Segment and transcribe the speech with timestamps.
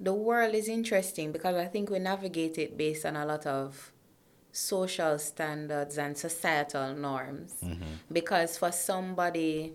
[0.00, 3.92] the world is interesting because I think we navigate it based on a lot of
[4.50, 7.54] social standards and societal norms.
[7.62, 7.84] Mm-hmm.
[8.10, 9.74] Because for somebody,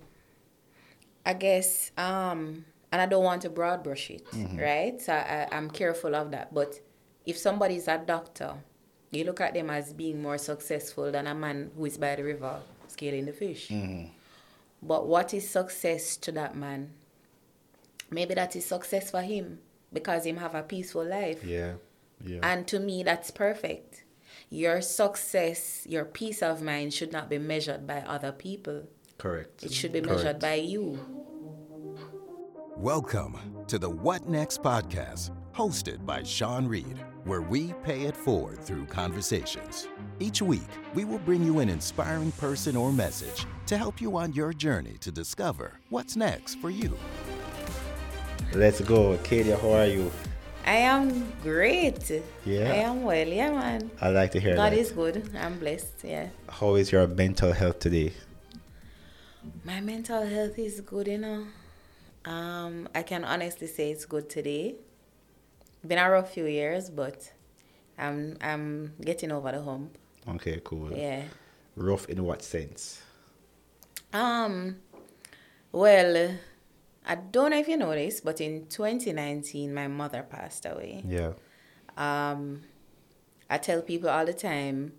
[1.25, 4.57] I guess, um, and I don't want to broad brush it, mm-hmm.
[4.57, 4.99] right?
[4.99, 6.51] So I, I'm careful of that.
[6.53, 6.79] But
[7.25, 8.55] if somebody is a doctor,
[9.11, 12.23] you look at them as being more successful than a man who is by the
[12.23, 13.69] river scaling the fish.
[13.69, 14.09] Mm-hmm.
[14.81, 16.93] But what is success to that man?
[18.09, 19.59] Maybe that is success for him
[19.95, 21.43] because him have a peaceful life.
[21.43, 21.73] Yeah.
[22.23, 22.39] Yeah.
[22.43, 24.03] And to me, that's perfect.
[24.51, 28.83] Your success, your peace of mind should not be measured by other people.
[29.17, 29.63] Correct.
[29.63, 30.17] It should be Correct.
[30.17, 30.99] measured by you.
[32.77, 38.59] Welcome to the What Next podcast, hosted by Sean Reed, where we pay it forward
[38.61, 39.87] through conversations.
[40.19, 44.33] Each week, we will bring you an inspiring person or message to help you on
[44.33, 46.95] your journey to discover what's next for you.
[48.55, 49.17] Let's go.
[49.17, 50.09] Kaydia, how are you?
[50.65, 52.09] I am great.
[52.45, 52.71] Yeah.
[52.71, 53.27] I am well.
[53.27, 53.91] Yeah, man.
[53.99, 54.55] I like to hear that.
[54.55, 54.79] God that.
[54.79, 55.29] is good.
[55.37, 56.05] I'm blessed.
[56.05, 56.29] Yeah.
[56.47, 58.13] How is your mental health today?
[59.65, 61.47] My mental health is good, you know.
[62.23, 64.75] Um, I can honestly say it's good today.
[65.85, 67.29] Been a rough few years, but
[67.97, 69.97] I'm I'm getting over the hump.
[70.29, 70.93] Okay, cool.
[70.93, 71.23] Yeah.
[71.75, 73.01] Rough in what sense?
[74.13, 74.77] Um,
[75.73, 76.37] well,
[77.05, 81.03] I don't know if you this, but in 2019, my mother passed away.
[81.07, 81.33] Yeah.
[81.95, 82.63] Um,
[83.49, 84.93] I tell people all the time,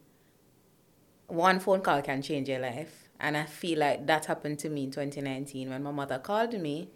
[1.26, 4.84] one phone call can change your life, and I feel like that happened to me
[4.84, 6.88] in 2019 when my mother called me,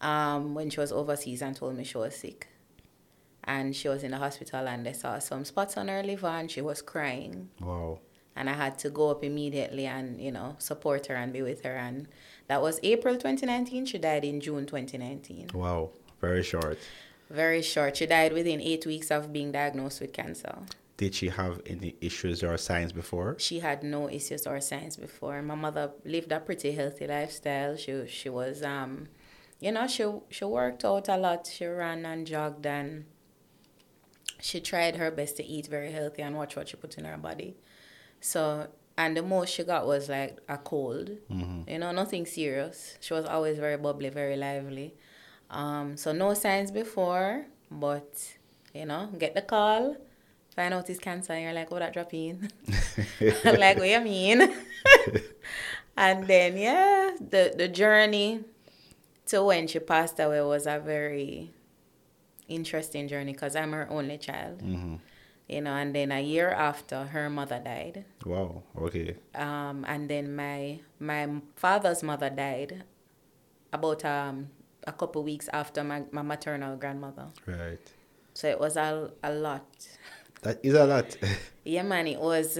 [0.00, 2.48] um, when she was overseas and told me she was sick,
[3.44, 6.50] and she was in the hospital and they saw some spots on her liver and
[6.50, 7.98] she was crying Wow.
[8.34, 11.62] and I had to go up immediately and you know support her and be with
[11.62, 12.08] her and
[12.48, 15.90] that was April 2019 she died in June 2019 Wow.
[16.20, 16.78] Very short.
[17.30, 17.96] very short.
[17.96, 20.54] She died within 8 weeks of being diagnosed with cancer.
[20.96, 23.36] Did she have any issues or signs before?
[23.38, 25.42] she had no issues or signs before.
[25.42, 27.76] My mother lived a pretty healthy lifestyle.
[27.76, 29.08] She she was um
[29.60, 31.46] you know she she worked out a lot.
[31.46, 33.06] She ran and jogged and
[34.40, 37.16] she tried her best to eat very healthy and watch what she put in her
[37.18, 37.56] body.
[38.20, 41.10] So and the most she got was like a cold.
[41.68, 42.96] You know nothing serious.
[43.00, 44.94] She was always very bubbly very lively.
[45.50, 48.08] Um so no signs before but
[48.74, 49.96] you know get the call.
[50.54, 52.48] Find out it's cancer and you're like oh that drop in.
[53.44, 54.54] I'm like what you mean?
[55.96, 58.40] And then yeah the the journey
[59.26, 61.52] to when she passed away was a very
[62.48, 64.60] interesting journey because i'm her only child
[65.48, 68.62] you know and then a year after her mother died Wow.
[68.78, 69.16] Okay.
[69.34, 72.82] um, and then my my father's mother died
[73.72, 74.48] about um,
[74.86, 77.78] a couple weeks after my, my maternal grandmother Right.
[78.32, 79.66] so it was a, a lot
[80.42, 81.16] That is a lot.
[81.64, 82.58] yeah man it was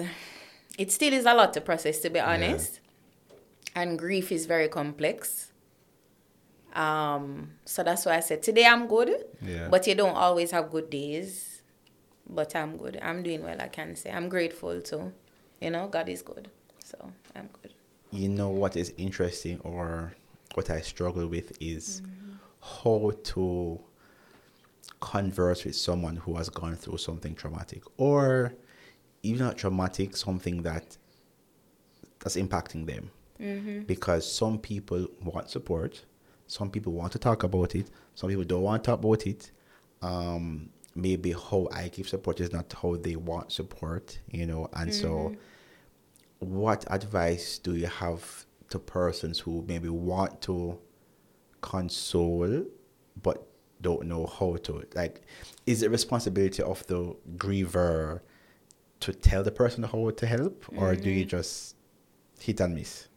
[0.79, 2.81] it still is a lot to process to be honest
[3.75, 5.53] and grief is very complex
[6.75, 9.69] um so that's why i said today i'm good Yeah.
[9.71, 11.54] but you don't always have good days
[12.29, 12.99] but i'm good.
[13.03, 14.11] I'm doing well i can say.
[14.11, 15.13] I'm grateful too.
[15.61, 16.49] You know god is good.
[16.85, 17.73] So i'm good.
[18.11, 20.15] You know what is interesting or
[20.55, 22.01] what I struggle with is
[22.61, 23.81] how to
[25.01, 28.55] converse with someone who has gone through something traumatic or
[29.23, 30.97] even not traumatic, something that
[32.21, 33.11] that's impacting them.
[33.87, 36.05] Because some people want support,
[36.47, 39.51] some people want to talk about it, some people don't want to talk about it.
[40.03, 44.95] Um, maybe how I give support is not how they want support, you know, and
[44.95, 45.35] so
[46.39, 50.79] what advice do you have to persons who maybe want to
[51.61, 52.65] console
[53.23, 53.47] but
[53.81, 55.23] don't know how to like
[55.67, 58.21] is it responsibility of the griever
[59.01, 61.77] to tell the person how to help or do you just
[62.41, 63.09] hit and miss?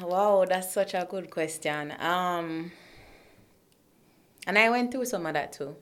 [0.00, 1.92] Wow, that's such a good question.
[1.98, 2.72] Um,
[4.46, 5.76] and I went through some of that too,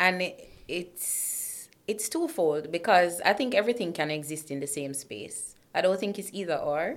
[0.00, 5.54] and it, it's it's twofold because I think everything can exist in the same space.
[5.74, 6.96] I don't think it's either or.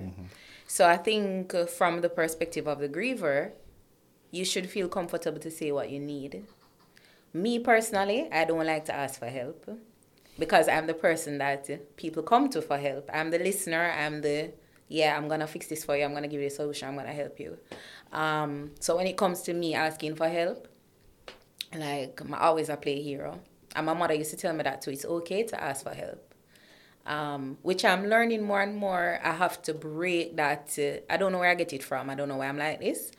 [0.66, 3.52] So I think uh, from the perspective of the griever,
[4.30, 6.44] you should feel comfortable to say what you need.
[7.32, 9.68] Me personally, I don't like to ask for help
[10.38, 13.10] because I'm the person that people come to for help.
[13.12, 13.92] I'm the listener.
[13.96, 14.52] I'm the
[14.88, 15.16] yeah.
[15.16, 16.04] I'm gonna fix this for you.
[16.04, 16.88] I'm gonna give you a solution.
[16.88, 17.58] I'm gonna help you.
[18.12, 20.68] Um, so when it comes to me asking for help,
[21.80, 23.40] like I'm always a play hero.
[23.76, 24.90] And my mother used to tell me that too.
[24.90, 26.34] It's okay to ask for help.
[27.06, 29.20] Um, which I'm learning more and more.
[29.22, 30.76] I have to break that.
[30.78, 32.08] Uh, I don't know where I get it from.
[32.08, 33.12] I don't know why I'm like this,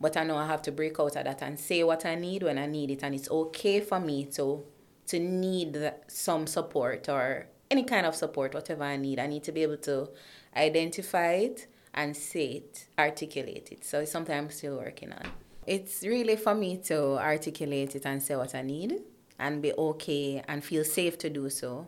[0.00, 2.42] But I know I have to break out of that and say what I need
[2.42, 3.02] when I need it.
[3.02, 4.64] And it's okay for me to
[5.08, 9.18] to need some support or any kind of support, whatever I need.
[9.18, 10.08] I need to be able to
[10.56, 13.84] identify it and say it, articulate it.
[13.84, 15.26] So it's something I'm still working on.
[15.70, 18.92] It's really for me to articulate it and say what I need
[19.38, 21.86] and be okay and feel safe to do so.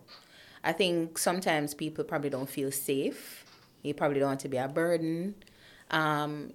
[0.62, 3.44] I think sometimes people probably don't feel safe.
[3.82, 5.34] You probably don't want to be a burden.
[5.90, 6.52] Um,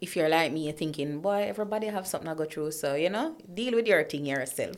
[0.00, 2.72] if you're like me, you're thinking, boy, everybody have something to go through.
[2.72, 4.74] So, you know, deal with your thing yourself.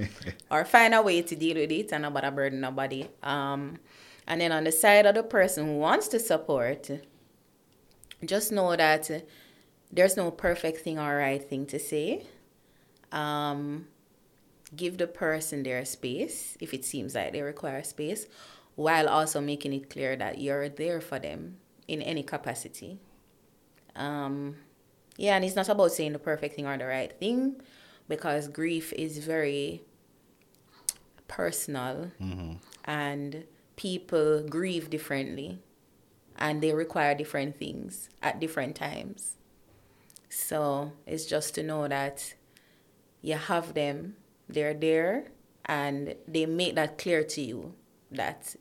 [0.50, 3.08] or find a way to deal with it and not bother burden nobody.
[3.22, 3.78] Um,
[4.26, 6.90] and then on the side of the person who wants to support,
[8.22, 9.10] just know that
[9.90, 12.26] there's no perfect thing or right thing to say.
[13.10, 13.86] Um,
[14.76, 18.26] give the person their space if it seems like they require space,
[18.74, 21.56] while also making it clear that you're there for them
[21.86, 22.98] in any capacity.
[23.96, 24.56] Um,
[25.16, 27.60] yeah, and it's not about saying the perfect thing or the right thing,
[28.08, 29.82] because grief is very
[31.26, 32.54] personal, mm-hmm.
[32.84, 33.44] and
[33.76, 35.58] people grieve differently,
[36.36, 39.36] and they require different things at different times.
[40.28, 42.34] So it's just to know that
[43.22, 44.16] you have them,
[44.48, 45.26] they're there,
[45.64, 47.74] and they make that clear to you
[48.10, 48.54] that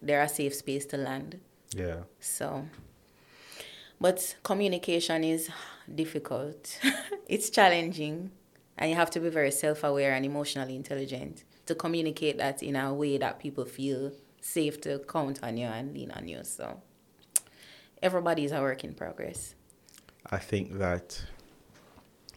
[0.00, 1.40] they're a safe space to land.
[1.74, 2.02] Yeah.
[2.20, 2.66] So,
[4.00, 5.48] but communication is
[5.92, 6.78] difficult,
[7.26, 8.30] it's challenging,
[8.76, 12.76] and you have to be very self aware and emotionally intelligent to communicate that in
[12.76, 16.40] a way that people feel safe to count on you and lean on you.
[16.42, 16.82] So,
[18.02, 19.54] everybody is a work in progress.
[20.30, 21.20] I think that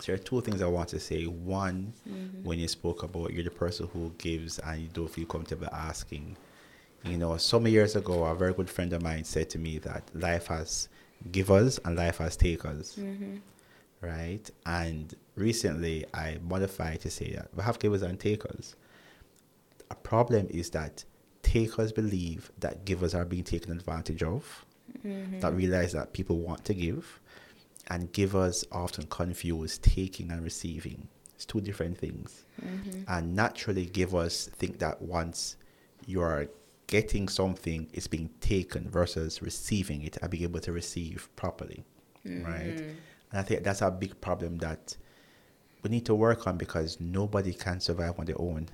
[0.06, 1.26] there are two things I want to say.
[1.26, 2.44] One, mm-hmm.
[2.44, 6.38] when you spoke about you're the person who gives and you don't feel comfortable asking.
[7.04, 10.04] You know, some years ago, a very good friend of mine said to me that
[10.16, 10.90] life has
[11.32, 12.96] givers and life has takers.
[13.00, 13.38] Mm-hmm.
[14.02, 14.50] Right?
[14.66, 18.76] And recently, I modified to say that we have givers and takers.
[19.92, 21.06] A problem is that
[21.44, 24.66] takers believe that givers are being taken advantage of,
[25.06, 25.40] mm-hmm.
[25.40, 27.20] that realize that people want to give
[27.88, 31.08] and givers often confuse taking and receiving.
[31.36, 32.46] It's two different things.
[32.64, 33.04] Mm-hmm.
[33.08, 35.58] And naturally, givers think that once
[36.06, 36.48] you are
[36.88, 41.84] getting something, it's being taken versus receiving it and being able to receive properly.
[42.26, 42.46] Mm-hmm.
[42.46, 42.80] Right?
[43.32, 44.96] And I think that's a big problem that
[45.84, 48.70] we need to work on because nobody can survive on their own.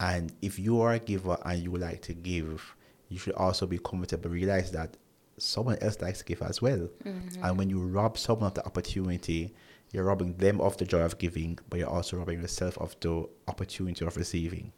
[0.00, 2.74] And if you are a giver and you like to give,
[3.08, 4.96] you should also be comfortable, realize that
[5.38, 6.88] someone else likes to give as well.
[7.04, 7.44] Mm-hmm.
[7.44, 9.54] And when you rob someone of the opportunity,
[9.92, 13.28] you're robbing them of the joy of giving, but you're also robbing yourself of the
[13.48, 14.72] opportunity of receiving.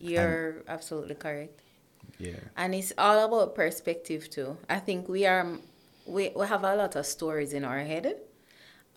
[0.00, 1.60] You're and, absolutely correct.
[2.18, 2.40] Yeah.
[2.56, 4.56] And it's all about perspective too.
[4.68, 5.46] I think we are
[6.06, 8.16] we, we have a lot of stories in our head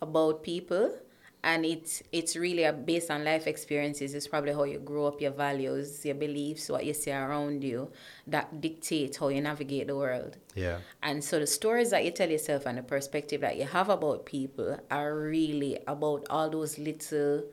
[0.01, 0.95] about people
[1.44, 5.20] and it's it's really a, based on life experiences it's probably how you grow up
[5.20, 7.92] your values your beliefs what you see around you
[8.28, 10.38] that dictate how you navigate the world.
[10.56, 10.78] Yeah.
[11.02, 14.26] And so the stories that you tell yourself and the perspective that you have about
[14.26, 17.44] people are really about all those little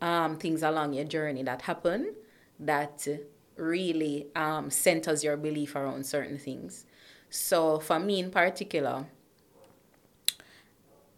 [0.00, 2.14] um, things along your journey that happen
[2.58, 3.06] that
[3.56, 6.86] really um, centers your belief around certain things.
[7.28, 9.06] So for me in particular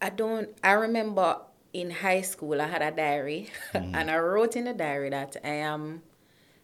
[0.02, 1.38] i don't i remember
[1.72, 3.94] in high school, I had a diary, mm-hmm.
[3.94, 6.02] and I wrote in the diary that I am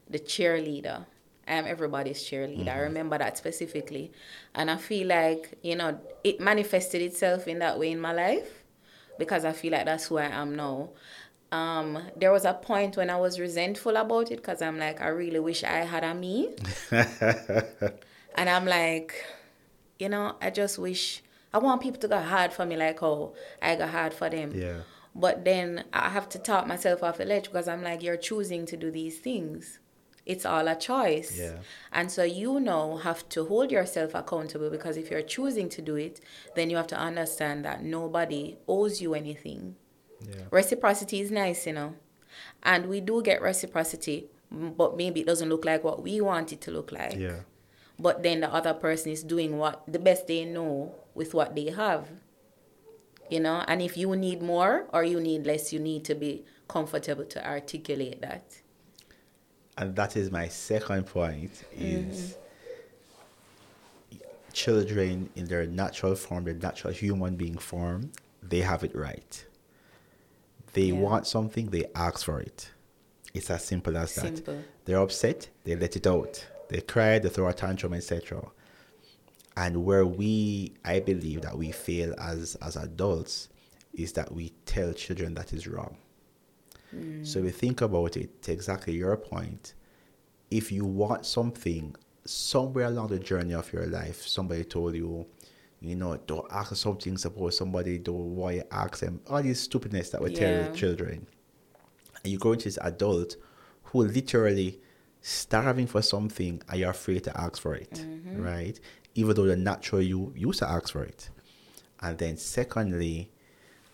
[0.08, 1.06] the cheerleader.
[1.46, 2.60] I am everybody's cheerleader.
[2.60, 2.68] Mm-hmm.
[2.68, 4.12] I remember that specifically.
[4.54, 8.64] And I feel like, you know, it manifested itself in that way in my life
[9.18, 10.90] because I feel like that's who I am now.
[11.50, 15.08] Um, there was a point when I was resentful about it because I'm like, I
[15.08, 16.54] really wish I had a me.
[16.90, 19.24] and I'm like,
[19.98, 23.32] you know, I just wish I want people to go hard for me like how
[23.62, 24.52] I got hard for them.
[24.54, 24.80] Yeah.
[25.18, 28.64] But then I have to talk myself off the ledge because I'm like, you're choosing
[28.66, 29.80] to do these things.
[30.24, 31.36] It's all a choice.
[31.36, 31.56] Yeah.
[31.90, 35.96] And so you know have to hold yourself accountable because if you're choosing to do
[35.96, 36.20] it,
[36.54, 39.74] then you have to understand that nobody owes you anything.
[40.20, 40.42] Yeah.
[40.52, 41.94] Reciprocity is nice, you know.
[42.62, 46.60] And we do get reciprocity, but maybe it doesn't look like what we want it
[46.62, 47.16] to look like.
[47.16, 47.40] Yeah.
[47.98, 51.70] But then the other person is doing what the best they know with what they
[51.70, 52.06] have
[53.30, 53.64] you know?
[53.68, 57.46] And if you need more or you need less you need to be comfortable to
[57.46, 58.60] articulate that.
[59.76, 62.36] And that is my second point is
[64.12, 64.18] mm-hmm.
[64.52, 68.10] children in their natural form their natural human being form
[68.42, 69.44] they have it right.
[70.72, 70.94] They yeah.
[70.94, 72.70] want something they ask for it.
[73.34, 74.54] It's as simple as simple.
[74.54, 76.46] that they're upset they let it out.
[76.68, 78.50] They cry they throw a tantrum etc
[79.62, 83.48] and where we i believe that we fail as as adults
[83.94, 85.96] is that we tell children that is wrong.
[86.90, 87.24] Hmm.
[87.24, 89.74] So we think about it to exactly your point.
[90.50, 95.26] If you want something somewhere along the journey of your life, somebody told you,
[95.80, 99.20] you know, don't ask something, suppose somebody don't why you ask them.
[99.26, 100.38] All these stupidness that we Yeah.
[100.66, 101.26] tell children.
[102.22, 103.36] And you go into this adult
[103.84, 104.80] who literally
[105.20, 107.90] starving for something and you're afraid to ask for it.
[107.90, 108.42] Mm-hmm.
[108.42, 108.78] Right?
[109.20, 111.30] Even though the natural you used to ask for it.
[112.00, 113.16] And then secondly,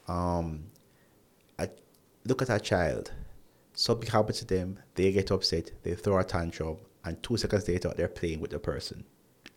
[0.07, 0.47] um
[1.59, 1.67] a,
[2.29, 3.13] look at a child.
[3.73, 7.93] Something happens to them, they get upset, they throw a tantrum, and two seconds later
[7.97, 9.05] they're playing with the person.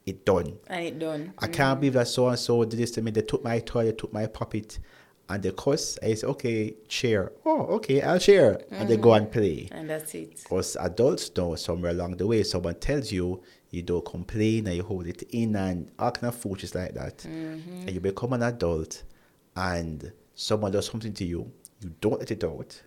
[0.05, 0.57] It done.
[0.67, 1.33] And it done.
[1.37, 3.11] I can't believe that so and so did this to me.
[3.11, 4.79] They took my toy, they took my puppet,
[5.29, 7.33] and they course I say, okay, share.
[7.45, 8.61] Oh, okay, I'll share.
[8.71, 9.67] And they go and play.
[9.71, 10.37] And that's it.
[10.43, 14.83] Because adults know somewhere along the way, someone tells you, you don't complain and you
[14.83, 17.17] hold it in and all kind of foolishness like that.
[17.19, 17.81] Mm-hmm.
[17.81, 19.03] And you become an adult
[19.55, 22.81] and someone does something to you, you don't let it out.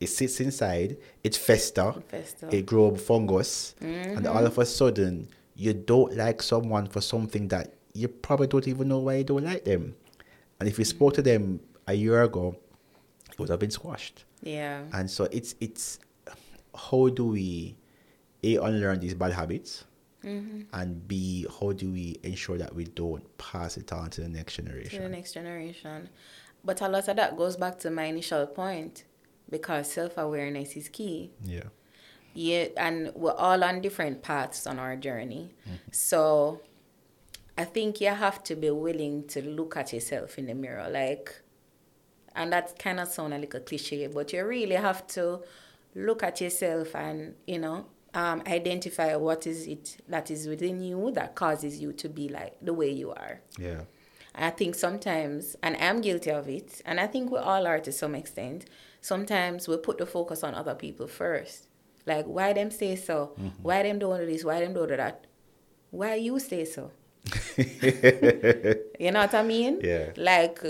[0.00, 2.48] It sits inside, it fester, fester.
[2.50, 4.60] it grow fungus, and all of mm-hmm.
[4.60, 9.16] a sudden you don't like someone for something that you probably don't even know why
[9.16, 9.94] you don't like them.
[10.58, 12.56] And if you spoke to them a year ago,
[13.30, 14.24] it would have been squashed.
[14.42, 14.82] Yeah.
[14.92, 16.00] And so it's it's
[16.74, 17.76] how do we
[18.42, 19.84] a unlearn these bad habits
[20.24, 20.62] Mm-hmm.
[20.72, 24.54] and b how do we ensure that we don't pass it on to the next
[24.54, 26.08] generation to the next generation.
[26.64, 29.04] But a lot of that goes back to my initial point
[29.50, 31.30] because self awareness is key.
[31.44, 31.64] yeah
[32.34, 35.54] Yeah, and we're all on different paths on our journey.
[35.68, 35.92] Mm-hmm.
[35.92, 36.60] So
[37.56, 40.88] I think you have to be willing to look at yourself in the mirror.
[40.90, 41.40] Like,
[42.34, 45.42] and that kind of sound a little cliche, but you really have to
[45.94, 51.10] look at yourself and, you know, um, identify what is it that is within you
[51.12, 53.40] that causes you to be like the way you are.
[53.58, 53.82] yeah
[54.34, 57.92] I think sometimes, and I'm guilty of it, and I think we all are to
[57.92, 58.64] some extent.
[59.00, 61.68] Sometimes we put the focus on other people first.
[62.04, 63.34] Like, why them say so?
[63.62, 64.44] Why them don't do this?
[64.44, 65.26] Why them don't do that?
[65.90, 66.90] Why you say so?
[67.56, 69.80] you know what I mean?
[69.82, 70.10] Yeah.
[70.16, 70.60] Like,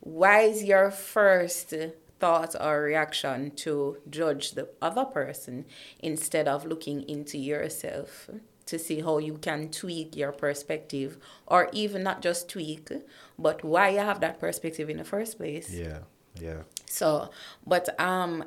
[0.00, 1.74] why is your first
[2.22, 3.72] thought or reaction to
[4.18, 5.64] judge the other person
[6.10, 8.30] instead of looking into yourself
[8.70, 11.10] to see how you can tweak your perspective
[11.46, 12.88] or even not just tweak,
[13.46, 15.68] but why you have that perspective in the first place?
[15.84, 15.98] yeah
[16.40, 17.30] yeah So,
[17.66, 18.44] but um,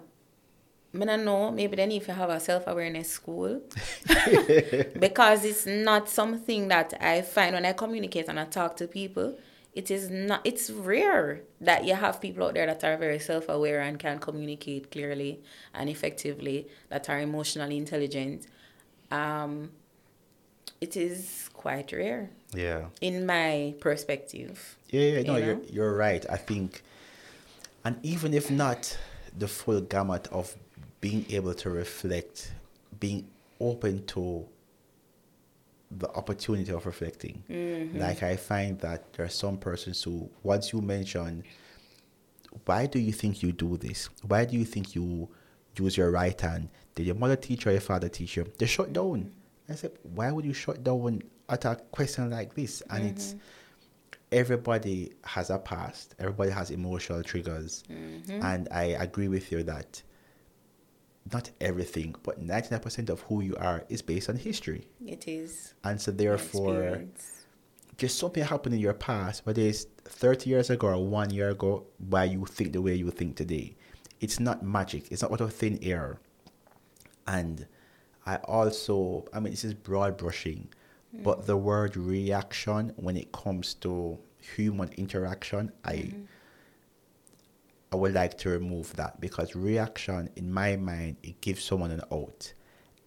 [1.02, 3.62] I don't know, maybe then if you have a self awareness school,
[5.06, 9.38] because it's not something that I find when I communicate and I talk to people.
[9.76, 10.42] It is not.
[10.46, 14.20] It's rare that you have people out there that are very self aware and can
[14.20, 15.42] communicate clearly
[15.74, 16.68] and effectively.
[16.90, 18.48] That are emotionally intelligent.
[19.12, 19.72] Um,
[20.82, 24.78] it is quite rare yeah in my perspective.
[24.90, 26.26] Yeah, yeah, no, You you're you're right.
[26.30, 26.84] I think,
[27.84, 28.98] and even if not
[29.38, 30.56] the full gamut of
[31.02, 32.54] being able to reflect,
[33.00, 33.28] being
[33.60, 34.46] open to
[35.98, 37.44] the opportunity of reflecting.
[37.50, 38.00] Mm-hmm.
[38.00, 41.44] Like I find that there are some persons who, once you mention,
[42.66, 44.10] why do you think you do this?
[44.28, 45.30] Why do you think you
[45.78, 46.70] use your right hand?
[46.96, 48.46] Did your mother teach or your father teach you?
[48.58, 49.32] They shut down.
[49.70, 52.82] I said, why would you shut down at a question like this?
[52.90, 53.40] And it's mm-hmm.
[54.32, 56.16] everybody has a past.
[56.20, 58.44] Everybody has emotional triggers, mm-hmm.
[58.44, 60.02] and I agree with you that
[61.34, 65.28] not everything, but ninety nine percent of who you are is based on history, It
[65.28, 65.74] is.
[65.84, 67.06] and so therefore
[67.98, 71.86] just something happened in your past, whether it's 30 years ago or one year ago,
[72.10, 73.76] why you think the way you think today.
[74.20, 75.12] It's not magic.
[75.12, 76.20] It's not out of thin air.
[77.28, 77.66] And
[78.26, 80.70] I also, I mean, this is broad brushing,
[81.16, 81.24] hmm.
[81.24, 86.24] but the word reaction, when it comes to human interaction, I, hmm.
[87.96, 92.02] I would like to remove that because reaction, in my mind, it gives someone an
[92.12, 92.52] out.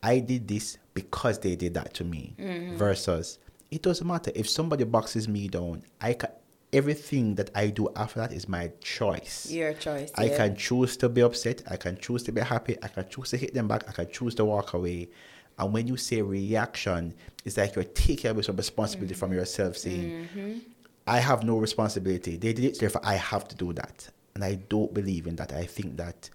[0.02, 2.34] I did this because they did that to me.
[2.38, 2.78] Mm-hmm.
[2.78, 3.38] Versus,
[3.70, 5.82] it doesn't matter if somebody boxes me down.
[6.00, 6.30] I can
[6.72, 9.50] everything that I do after that is my choice.
[9.50, 10.10] Your choice.
[10.16, 10.36] I yeah.
[10.38, 11.62] can choose to be upset.
[11.70, 12.78] I can choose to be happy.
[12.82, 13.84] I can choose to hit them back.
[13.90, 15.10] I can choose to walk away.
[15.58, 17.12] And when you say reaction,
[17.44, 19.40] it's like you're taking away some responsibility from mm-hmm.
[19.40, 20.58] yourself, saying, mm-hmm.
[21.06, 22.38] I have no responsibility.
[22.38, 24.08] They did it, therefore I have to do that.
[24.38, 25.52] And I don't believe in that.
[25.52, 26.30] I think that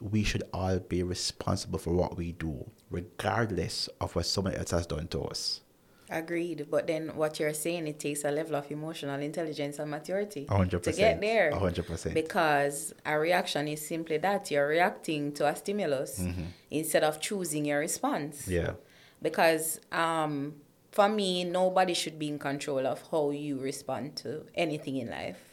[0.00, 4.86] we should all be responsible for what we do, regardless of what someone else has
[4.86, 5.60] done to us.
[6.08, 6.68] Agreed.
[6.70, 10.56] But then what you're saying, it takes a level of emotional intelligence and maturity A
[10.56, 11.50] hundred to get there.
[11.52, 12.14] Hundred percent.
[12.14, 16.44] Because a reaction is simply that you're reacting to a stimulus Mm-hmm.
[16.70, 18.46] instead of choosing your response.
[18.46, 18.74] Yeah.
[19.20, 20.54] Because um,
[20.92, 25.47] for me, nobody should be in control of how you respond to anything in life.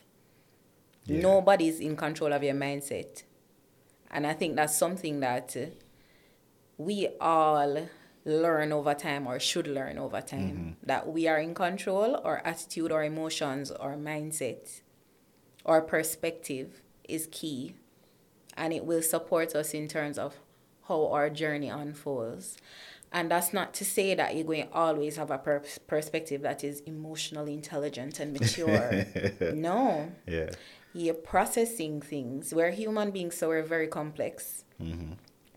[1.05, 1.21] Yeah.
[1.21, 3.23] Nobody's in control of your mindset.
[4.11, 5.65] And I think that's something that uh,
[6.77, 7.87] we all
[8.25, 12.91] learn over time or should learn over time that we are in control our attitude
[12.91, 14.81] or emotions or mindset
[15.63, 17.75] or perspective is key
[18.57, 20.33] and it will support us in terms of
[20.87, 22.57] how our journey unfolds
[23.11, 26.63] and that's not to say that you're going to always have a per- perspective that
[26.63, 29.05] is emotionally intelligent and mature
[29.53, 30.49] no Yeah.
[30.95, 32.53] You're processing things.
[32.53, 34.63] We're human beings, so we're very complex.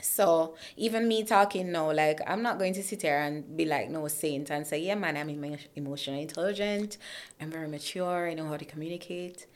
[0.01, 3.91] So even me talking now, like I'm not going to sit here and be like
[3.91, 6.99] no saint and say, yeah, man, I'm emo- emotionally intelligent,
[7.41, 9.47] I'm very mature, I know how to communicate.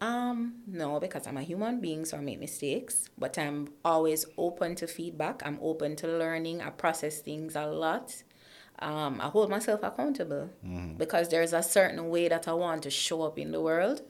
[0.00, 4.74] Um, no, because I'm a human being, so I make mistakes, but I'm always open
[4.76, 5.42] to feedback.
[5.44, 6.62] I'm open to learning.
[6.62, 8.14] I process things a lot.
[8.78, 10.50] Um, I hold myself accountable
[10.96, 14.02] because there's a certain way that I want to show up in the world.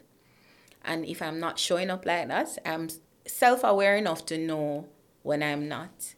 [0.88, 2.88] And if I'm not showing up like that, I'm
[3.26, 4.88] self aware enough to know
[5.22, 6.14] when I'm not.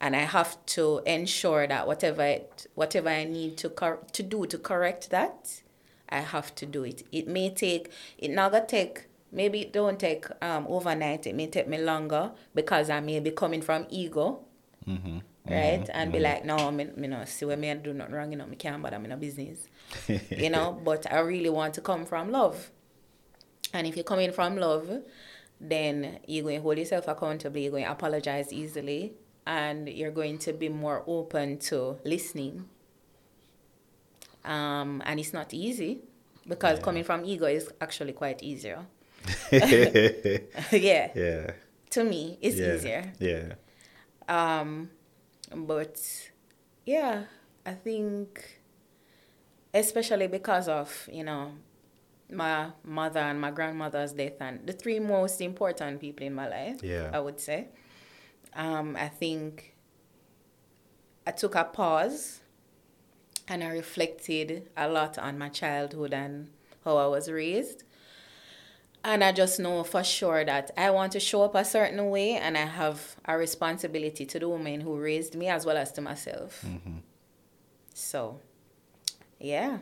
[0.00, 4.46] And I have to ensure that whatever it, whatever I need to cor- to do
[4.46, 5.62] to correct that,
[6.08, 7.02] I have to do it.
[7.12, 11.26] It may take it not gonna take maybe it don't take um overnight.
[11.26, 14.40] It may take me longer because I may be coming from ego.
[14.88, 15.18] Mm-hmm.
[15.48, 15.80] Right?
[15.80, 15.90] Mm-hmm.
[15.92, 16.24] And be mm-hmm.
[16.24, 18.82] like, no, me, me no see when me do nothing wrong, you know, me can't
[18.82, 19.68] bother me no business.
[20.30, 22.70] you know, but I really want to come from love.
[23.72, 25.02] And if you're coming from love,
[25.60, 29.14] then you're going to hold yourself accountable, you're going to apologize easily,
[29.46, 32.68] and you're going to be more open to listening.
[34.44, 36.00] Um, and it's not easy
[36.46, 38.86] because coming from ego is actually quite easier.
[39.52, 41.50] yeah, Yeah.
[41.90, 42.74] to me, it's yeah.
[42.74, 43.12] easier.
[43.18, 43.54] Yeah.
[44.28, 44.90] Um,
[45.54, 46.00] but
[46.84, 47.24] yeah,
[47.64, 48.60] I think
[49.74, 51.52] especially because of you know
[52.30, 56.82] my mother and my grandmother's death and the three most important people in my life.
[56.82, 57.10] Yeah.
[57.12, 57.68] I would say.
[58.54, 59.74] Um, I think
[61.26, 62.40] I took a pause
[63.48, 66.50] and I reflected a lot on my childhood and
[66.84, 67.84] how I was raised.
[69.04, 72.32] And I just know for sure that I want to show up a certain way
[72.32, 76.00] and I have a responsibility to the woman who raised me as well as to
[76.00, 76.64] myself.
[77.94, 78.40] So,
[79.38, 79.78] yeah,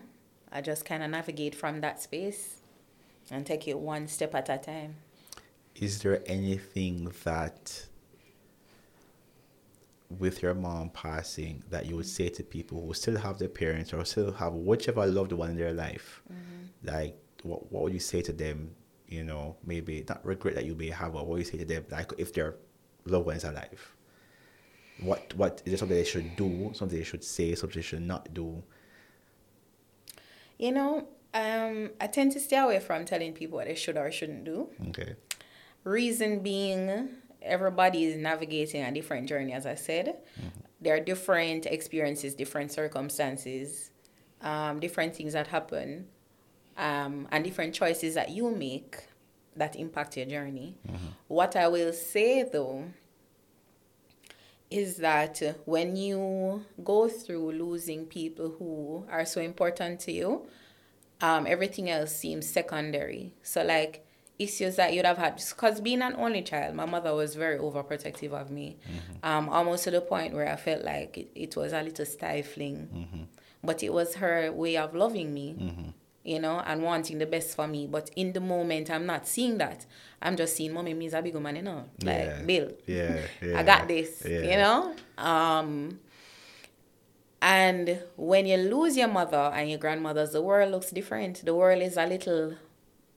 [0.55, 2.61] I just kind of navigate from that space
[3.29, 4.95] and take it one step at a time.
[5.75, 7.87] Is there anything that
[10.09, 13.93] with your mom passing that you would say to people who still have their parents
[13.93, 16.23] or still have whichever loved one in their life?
[16.33, 16.95] Mm-hmm.
[16.95, 18.71] Like what what would you say to them,
[19.09, 21.65] you know, maybe not regret that you may have, but what would you say to
[21.65, 22.55] them like if their
[23.07, 23.97] loved one is alive?
[25.01, 28.03] What what is there something they should do, something they should say, something they should
[28.03, 28.63] not do?
[30.59, 34.11] You know, um, I tend to stay away from telling people what they should or
[34.11, 34.69] shouldn't do.
[34.89, 35.17] Okay.
[35.83, 37.09] Reason being,
[37.43, 40.17] everybody is navigating a different journey, as I said.
[40.81, 43.91] There are different experiences, different circumstances,
[44.41, 46.07] um, different things that happen,
[46.77, 48.97] um, and different choices that you make
[49.57, 50.77] that impact your journey.
[51.29, 52.85] What I will say though
[54.75, 60.47] is that when you go through losing people who are so important to you,
[61.21, 63.33] um, everything else seems secondary.
[63.43, 64.05] So like
[64.37, 68.33] issues that you'd have had, because being an only child, my mother was very overprotective
[68.33, 68.77] of me,
[69.23, 73.29] um, almost to the point where I felt like it, it was a little stifling.
[73.63, 77.67] But it was her way of loving me, you know, and wanting the best for
[77.67, 77.87] me.
[77.87, 79.85] But in the moment, I'm not seeing that.
[80.23, 82.43] I'm just seeing, mommy, me's a big woman, you know, like Yeah.
[82.43, 82.73] Bill.
[82.87, 83.21] Yeah.
[83.43, 84.41] yeah I got this, yeah.
[84.41, 84.95] you know?
[85.19, 86.01] Um,
[87.43, 91.45] and when you lose your mother and your grandmothers, the world looks different.
[91.45, 92.55] The world is a little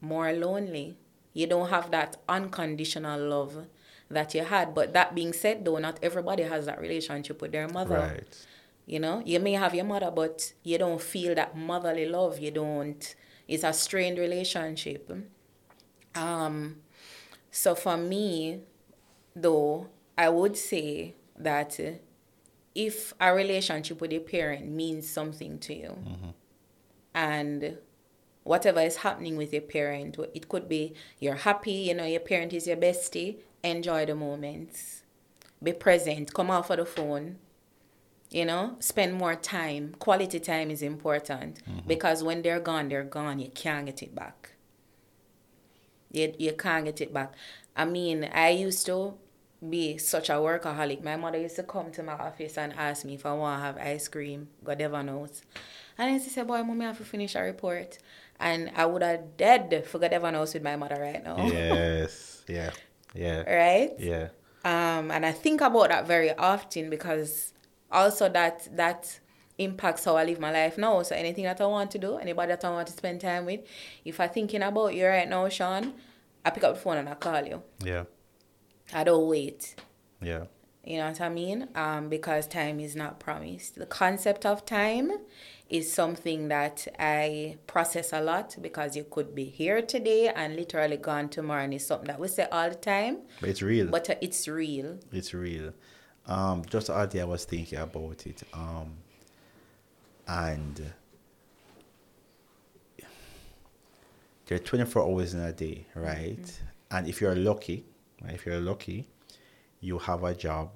[0.01, 0.97] more lonely.
[1.33, 3.67] You don't have that unconditional love
[4.09, 4.73] that you had.
[4.73, 7.99] But that being said, though, not everybody has that relationship with their mother.
[8.15, 8.45] Right.
[8.87, 12.39] You know, you may have your mother, but you don't feel that motherly love.
[12.39, 13.15] You don't.
[13.45, 15.11] It's a strained relationship.
[16.15, 16.77] Um,
[17.51, 18.61] so for me,
[19.35, 21.77] though, I would say that
[22.73, 25.97] if a relationship with a parent means something to you,
[27.13, 27.77] and
[28.43, 32.53] whatever is happening with your parent, it could be you're happy, you know, your parent
[32.53, 33.39] is your bestie.
[33.63, 35.03] Enjoy the moments.
[35.61, 36.33] Be present.
[36.33, 37.37] Come off of the phone
[38.29, 43.39] you know spend more time quality time is important because when they're gone they're gone
[43.39, 44.51] you can't get it back
[46.11, 47.33] you, you can't get it back
[47.75, 49.13] i mean i used to
[49.69, 53.15] be such a workaholic my mother used to come to my office and ask me
[53.15, 55.41] if i want to have ice cream god ever knows
[55.97, 57.97] and then she said boy mommy I have to finish a report
[58.39, 61.37] and I would have dead forgot everyone else with my mother right now.
[61.47, 62.43] Yes.
[62.47, 62.71] Yeah.
[63.15, 63.51] Yeah.
[63.51, 63.93] Right?
[63.97, 64.27] Yeah.
[64.63, 67.51] Um, and I think about that very often because
[67.91, 69.19] also that that
[69.57, 71.01] impacts how I live my life now.
[71.01, 73.61] So anything that I want to do, anybody that I want to spend time with,
[74.05, 75.93] if I'm thinking about you right now, Sean,
[76.45, 77.63] I pick up the phone and I call you.
[77.83, 78.03] Yeah.
[78.93, 79.75] I don't wait.
[80.21, 80.45] Yeah.
[80.83, 81.67] You know what I mean?
[81.75, 83.75] Um, because time is not promised.
[83.75, 85.11] The concept of time
[85.69, 90.95] is something that I process a lot because you could be here today and literally
[90.95, 93.17] gone tomorrow, and it's something that we say all the time.
[93.41, 93.87] But it's real.
[93.87, 94.97] But uh, it's real.
[95.11, 95.73] It's real.
[96.27, 98.43] Um, just the other day I was thinking about it.
[98.53, 98.91] Um,
[100.27, 100.93] and
[104.45, 106.61] there are 24 hours in a day, right?
[106.91, 107.85] And if you're lucky,
[108.23, 109.07] right, if you're lucky,
[109.79, 110.71] you have a job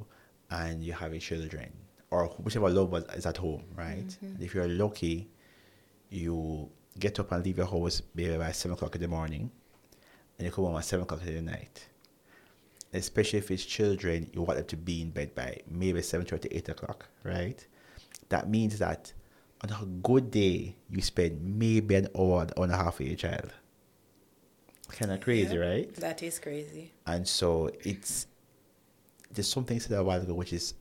[0.49, 1.71] and you have a children
[2.11, 4.17] or whichever loved one is at home, right?
[4.21, 5.29] And if you're lucky,
[6.09, 9.49] you get up and leave your house maybe by 7 o'clock in the morning
[10.37, 11.87] and you come home at 7 o'clock in the night
[12.93, 16.57] especially if it's children, you want them to be in bed by maybe 7 to
[16.57, 17.65] 8 o'clock, right?
[18.29, 19.13] That means that
[19.63, 23.17] on a good day, you spend maybe an hour, hour and a half with your
[23.17, 23.53] child.
[24.89, 25.93] Kind of crazy, right?
[25.95, 26.91] That is crazy.
[27.05, 28.27] And so it's,
[29.31, 30.73] there's something said a while ago, which is,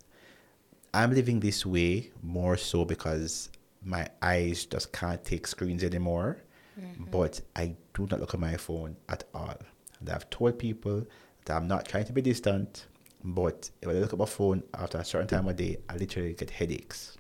[0.93, 3.51] I'm living this way more so because
[3.85, 6.39] my eyes just can't take screens anymore.
[6.81, 7.05] Mm-hmm.
[7.11, 9.57] But I do not look at my phone at all.
[10.01, 11.07] And I've told people
[11.51, 12.87] I'm not trying to be distant,
[13.25, 16.35] but if I look at my phone after a certain time of day, I literally
[16.35, 17.17] get headaches.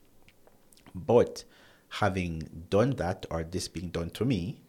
[0.95, 1.45] But
[1.89, 4.63] having done that, or this being done to me,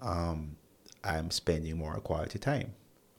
[0.00, 0.56] um,
[1.04, 2.74] I'm spending more quality time.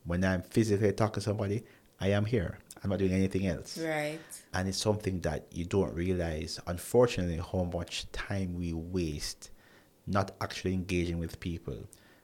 [0.06, 1.64] When I'm physically talking to somebody,
[2.00, 2.60] I am here.
[2.84, 3.78] I'm not doing anything else.
[3.78, 4.20] Right.
[4.54, 9.50] And it's something that you don't realize, unfortunately, how much time we waste
[10.06, 11.78] not actually engaging with people.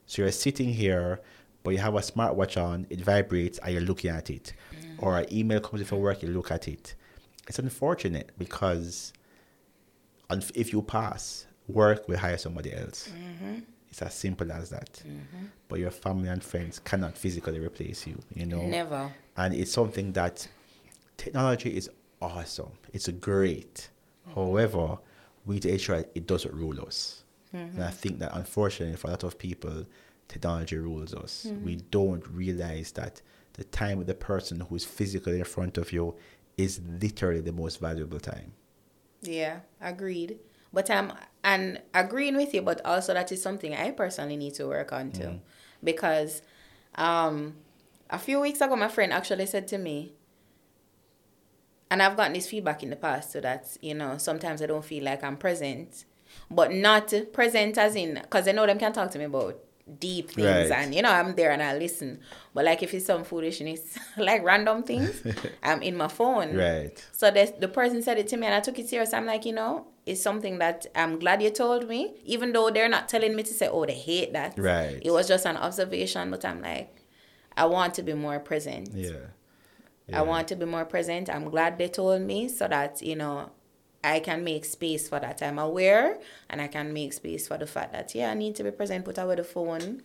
[0.06, 1.22] So you're sitting here,
[1.64, 4.54] but you have a smartwatch on, it vibrates, and you're looking at it.
[4.74, 5.04] Mm.
[5.04, 6.96] Or an email comes in from work, you look at it.
[7.48, 9.14] It's unfortunate because
[10.56, 13.10] if you pass, work will hire somebody else.
[13.10, 13.60] Mm-hmm.
[13.90, 14.92] It's as simple as that.
[15.06, 15.46] Mm-hmm.
[15.68, 18.62] But your family and friends cannot physically replace you, you know?
[18.62, 19.12] Never.
[19.38, 20.48] and it's something that
[21.18, 21.90] technology is
[22.22, 22.72] awesome.
[22.92, 23.90] It's great.
[24.28, 24.40] Mm-hmm.
[24.40, 24.98] However,
[25.46, 27.24] we need to ensure it doesn't rule us.
[27.52, 29.86] And I think that unfortunately for a lot of people,
[30.34, 31.48] technology rules us.
[31.64, 33.22] We don't realize that
[33.54, 36.16] the time with the person who's physically in front of you
[36.58, 38.54] is literally the most valuable time.
[39.22, 40.40] Yeah, agreed.
[40.74, 44.68] But um, and agreeing with you, but also that is something I personally need to
[44.68, 45.40] work on too,
[45.84, 46.42] because
[46.96, 47.56] um,
[48.10, 50.14] a few weeks ago, my friend actually said to me,
[51.92, 54.84] and I've gotten this feedback in the past, so that you know sometimes I don't
[54.84, 56.06] feel like I'm present,
[56.50, 59.60] but not present as in because I know them can talk to me about
[60.00, 60.72] deep things Right.
[60.72, 62.20] and you know I'm there and I listen,
[62.54, 65.22] but like if it's some foolishness like random things,
[65.64, 66.56] I'm in my phone.
[66.56, 67.06] Right.
[67.12, 69.14] So the, the person said it to me and I took it serious.
[69.14, 72.88] I'm like, you know, it's something that I'm glad you told me, even though they're
[72.90, 74.58] not telling me to say, oh, they hate that.
[74.58, 75.02] Right.
[75.04, 76.96] It was just an observation, but I'm like,
[77.58, 78.90] I want to be more present.
[78.94, 79.28] Yeah.
[80.12, 81.30] I want to be more present.
[81.30, 83.52] I'm glad they told me so that, you know,
[84.04, 85.42] I can make space for that.
[85.42, 88.64] I'm aware and I can make space for the fact that, yeah, I need to
[88.64, 90.04] be present, put away the phone,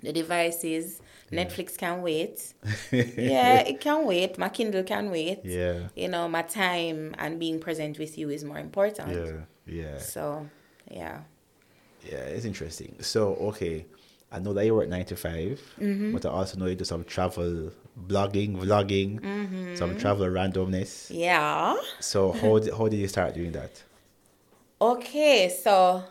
[0.00, 1.00] the devices.
[1.30, 2.54] Netflix can wait.
[2.92, 4.36] yeah, it can wait.
[4.36, 5.40] My Kindle can wait.
[5.44, 5.88] Yeah.
[5.94, 9.12] You know, my time and being present with you is more important.
[9.14, 9.32] Yeah.
[9.66, 9.98] Yeah.
[9.98, 10.48] So,
[10.90, 11.20] yeah.
[12.02, 12.96] Yeah, it's interesting.
[13.00, 13.86] So, okay,
[14.32, 16.12] I know that you work nine to 5 Mm-hmm.
[16.12, 21.10] but I also know you do some travel blogging, vlogging, some travel randomness.
[21.10, 21.74] Yeah.
[22.00, 23.82] So, how did, how did you start doing that?
[24.80, 26.02] Okay, so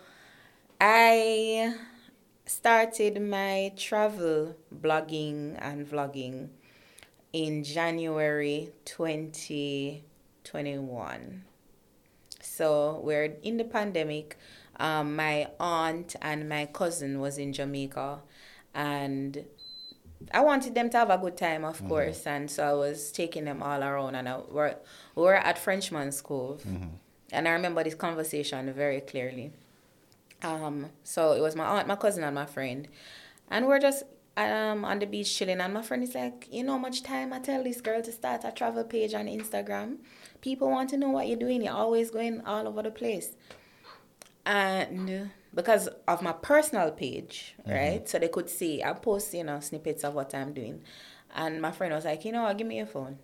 [0.80, 1.74] I
[2.46, 6.50] started my travel blogging and vlogging
[7.34, 11.44] in January 2021.
[12.42, 14.38] So we're in the pandemic.
[14.80, 18.20] Um, my aunt and my cousin was in Jamaica
[18.74, 19.46] and
[20.34, 23.46] I wanted them to have a good time, of course, and so I was taking
[23.46, 24.76] them all around, and I, we're,
[25.16, 26.64] we were at Frenchman's Cove,
[27.32, 29.52] and I remember this conversation very clearly.
[30.44, 32.88] Um, so it was my aunt, my cousin, and my friend,
[33.50, 34.04] and we're just
[34.38, 37.34] um on the beach chilling, and my friend is like, you know, how much time
[37.34, 39.98] I tell this girl to start a travel page on Instagram.
[40.42, 41.62] People want to know what you're doing.
[41.64, 43.36] You're always going all over the place
[44.46, 48.08] and because of my personal page, right?
[48.08, 50.84] So they could see I post, you know, snippets of what I'm doing.
[51.36, 53.20] And my friend was like, you know what, give me your phone.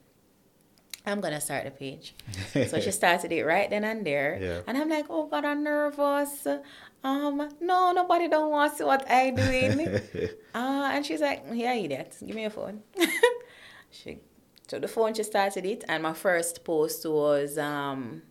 [1.05, 2.15] I'm gonna start the page.
[2.67, 4.39] so she started it right then and there.
[4.41, 4.61] Yeah.
[4.65, 6.47] And I'm like, oh God, I'm nervous.
[7.03, 9.87] Um, no, nobody don't want to see what I doing.
[10.55, 12.15] uh, and she's like, yeah, idiot.
[12.25, 12.81] Give me your phone.
[13.91, 14.19] she
[14.67, 18.23] took the phone, she started it, and my first post was um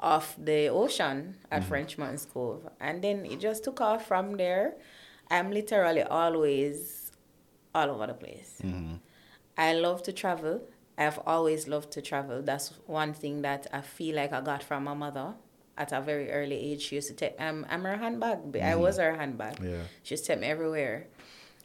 [0.00, 2.68] off the ocean at Frenchman's Cove.
[2.80, 4.74] And then it just took off from there.
[5.30, 7.12] I'm literally always
[7.74, 8.60] all over the place.
[9.56, 10.62] I love to travel.
[10.98, 12.42] I've always loved to travel.
[12.42, 15.34] That's one thing that I feel like I got from my mother
[15.78, 16.82] at a very early age.
[16.82, 18.56] She used to take um, I'm her handbag.
[18.56, 19.58] I was her handbag.
[19.62, 19.82] Yeah.
[20.02, 21.06] She used to take me everywhere.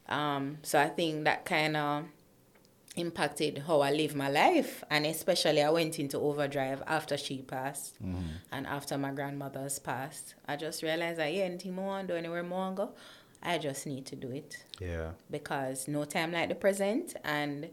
[0.08, 2.06] Um, so I think that kind of
[2.96, 4.84] impacted how I live my life.
[4.90, 7.98] And especially I went into overdrive after she passed
[8.52, 10.36] and after my grandmother's passed.
[10.48, 12.90] I just realized that, yeah, anything more I want to do, anywhere more want go,
[13.44, 15.12] I just need to do it Yeah.
[15.30, 17.70] because no time like the present and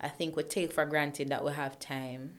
[0.00, 2.38] I think we take for granted that we have time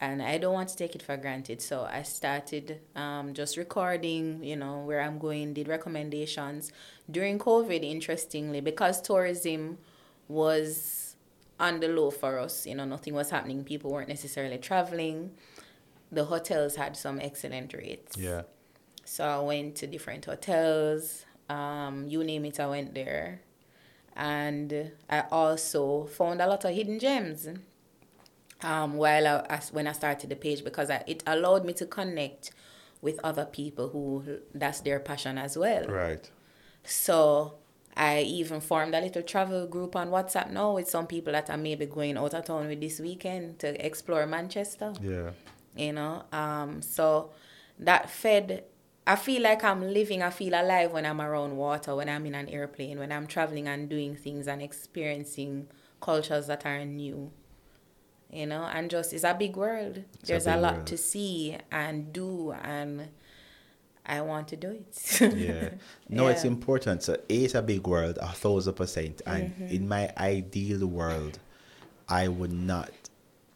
[0.00, 4.42] and I don't want to take it for granted so I started um, just recording
[4.42, 6.72] you know where I'm going did recommendations
[7.10, 9.78] during COVID interestingly because tourism
[10.26, 11.07] was
[11.60, 15.30] on the low for us you know nothing was happening people weren't necessarily traveling
[16.12, 18.42] the hotels had some excellent rates Yeah.
[19.04, 21.24] so I went to different hotels.
[21.50, 23.40] Um, you name it, I went there.
[24.14, 27.48] And I also found a lot of hidden gems.
[28.62, 31.86] Um, while I, as when I started the page because I, it allowed me to
[31.86, 32.50] connect
[33.00, 35.84] with other people who that's their passion as well.
[35.86, 36.28] Right.
[36.84, 37.54] So
[37.98, 41.56] I even formed a little travel group on WhatsApp now with some people that I
[41.56, 45.30] may be going out of town with this weekend to explore Manchester Yeah.
[45.76, 47.30] you know um so
[47.78, 48.64] that fed
[49.06, 52.34] i feel like i'm living i feel alive when i'm around water when i'm in
[52.34, 55.68] an airplane when i'm traveling and doing things and experiencing
[56.00, 57.30] cultures that are new
[58.32, 60.86] you know and just it's a big world a there's a, big lot world.
[60.86, 63.08] to see and do and
[64.08, 65.70] i want to do it Yeah.
[66.08, 67.02] No, it's important.
[67.02, 69.20] So A is a big world, a thousand percent.
[69.26, 69.68] And Mm-hmm.
[69.76, 71.38] in my ideal world,
[72.08, 72.90] I would not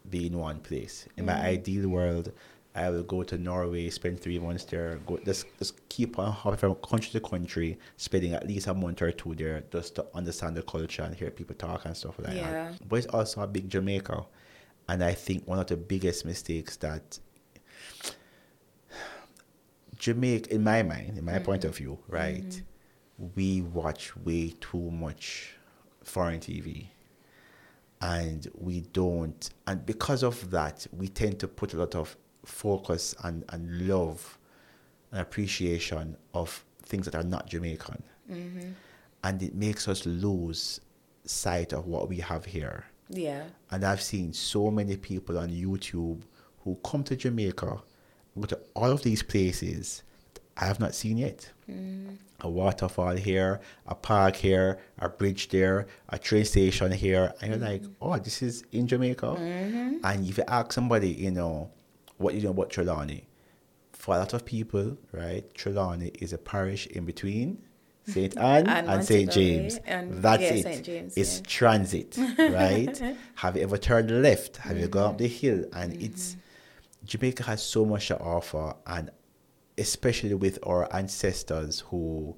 [0.09, 1.07] be in one place.
[1.17, 1.41] In Mm-hmm.
[1.41, 2.31] my ideal world,
[2.75, 6.57] I will go to Norway, spend three months there, go just just keep on hopping
[6.57, 10.57] from country to country, spending at least a month or two there just to understand
[10.57, 12.51] the culture and hear people talk and stuff like Yeah.
[12.51, 12.87] that.
[12.89, 14.25] But it's also a big Jamaica.
[14.89, 17.19] And I think one of the biggest mistakes that
[20.03, 21.43] Jamaica, in my mind, in my mm.
[21.45, 23.27] point of view, right, mm-hmm.
[23.35, 25.53] we watch way too much
[26.03, 26.87] foreign TV.
[28.01, 33.15] And we don't, and because of that, we tend to put a lot of focus
[33.23, 34.37] and, and love
[35.13, 38.03] and appreciation of things that are not Jamaican.
[38.29, 38.71] Mm-hmm.
[39.23, 40.81] And it makes us lose
[41.23, 42.83] sight of what we have here.
[43.07, 46.23] yeah And I've seen so many people on YouTube
[46.65, 47.81] who come to Jamaica,
[48.39, 50.03] go to all of these places
[50.57, 51.49] I have not seen yet.
[51.69, 52.17] Mm.
[52.41, 57.33] A waterfall here, a park here, a bridge there, a train station here.
[57.41, 57.93] And you're like, mm-hmm.
[58.01, 59.25] oh, this is in Jamaica.
[59.27, 59.97] Mm-hmm.
[60.03, 61.71] And if you ask somebody, you know,
[62.17, 63.23] what you know about Trelawny,
[63.93, 67.63] for a lot of people, right, Trelawny is a parish in between
[68.05, 68.37] St.
[68.37, 69.31] Ann And and, St.
[69.31, 69.77] James.
[69.85, 70.83] and- That's yeah, it.
[70.83, 71.43] James, it's yeah.
[71.47, 73.15] transit, right?
[73.35, 74.57] Have you ever turned left?
[74.57, 75.47] Have you gone up the mm-hmm.
[75.61, 75.65] hill?
[75.73, 76.05] And Mm-hmm.
[76.05, 76.35] it's
[77.05, 79.09] Jamaica has so much to offer, and
[79.77, 82.35] especially with our ancestors who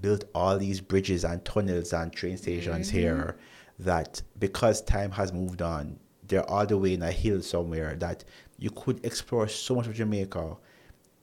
[0.00, 2.98] built all these bridges and tunnels and train stations Mm-hmm.
[2.98, 3.36] here,
[3.78, 8.24] that because time has moved on, they're all the way in a hill somewhere that
[8.58, 10.56] you could explore so much of Jamaica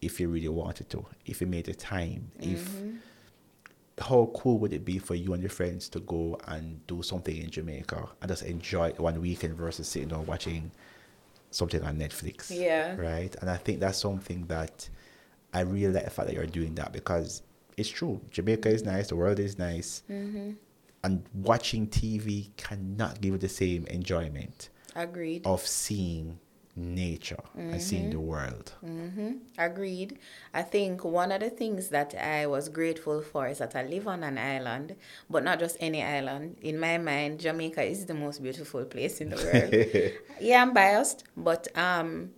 [0.01, 2.97] if you really wanted to, if you made the time, if Mm-hmm.
[3.99, 7.37] how cool would it be for you and your friends to go and do something
[7.37, 10.71] in Jamaica and just enjoy one weekend versus sitting down watching
[11.51, 12.49] something on Netflix?
[12.49, 12.95] Yeah.
[12.95, 13.33] Right?
[13.41, 14.89] And I think that's something that
[15.53, 17.43] I really like the fact that you're doing that because
[17.77, 18.21] it's true.
[18.31, 20.03] Jamaica is nice, the world is nice.
[20.09, 20.51] Mm-hmm.
[21.03, 26.39] And watching TV cannot give you the same enjoyment agreed of seeing
[26.75, 28.11] nature and seeing Mm-hmm.
[28.11, 28.73] the world.
[28.85, 29.31] Mm-hmm.
[29.57, 30.17] Agreed.
[30.53, 34.07] I think one of the things that I was grateful for is that I live
[34.07, 34.95] on an island,
[35.29, 36.57] but not just any island.
[36.61, 40.13] In my mind, Jamaica is the most beautiful place in the world.
[40.41, 42.31] yeah, I'm biased, but um,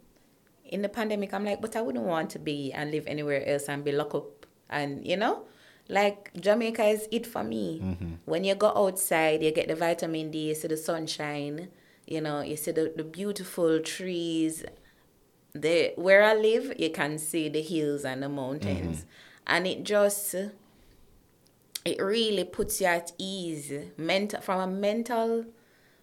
[0.66, 3.70] in the pandemic, I'm like, but I wouldn't want to be and live anywhere else
[3.70, 4.46] and be locked up.
[4.70, 5.44] And you know,
[5.90, 8.18] like Jamaica is it for me.
[8.26, 11.68] When you go outside, you get the vitamin D, you see the sunshine.
[12.06, 14.66] You know, you see the, the beautiful trees,
[15.54, 19.08] the where I live, you can see the hills and the mountains, mm-hmm.
[19.48, 20.36] and it just
[21.86, 25.46] it really puts you at ease, mental from a mental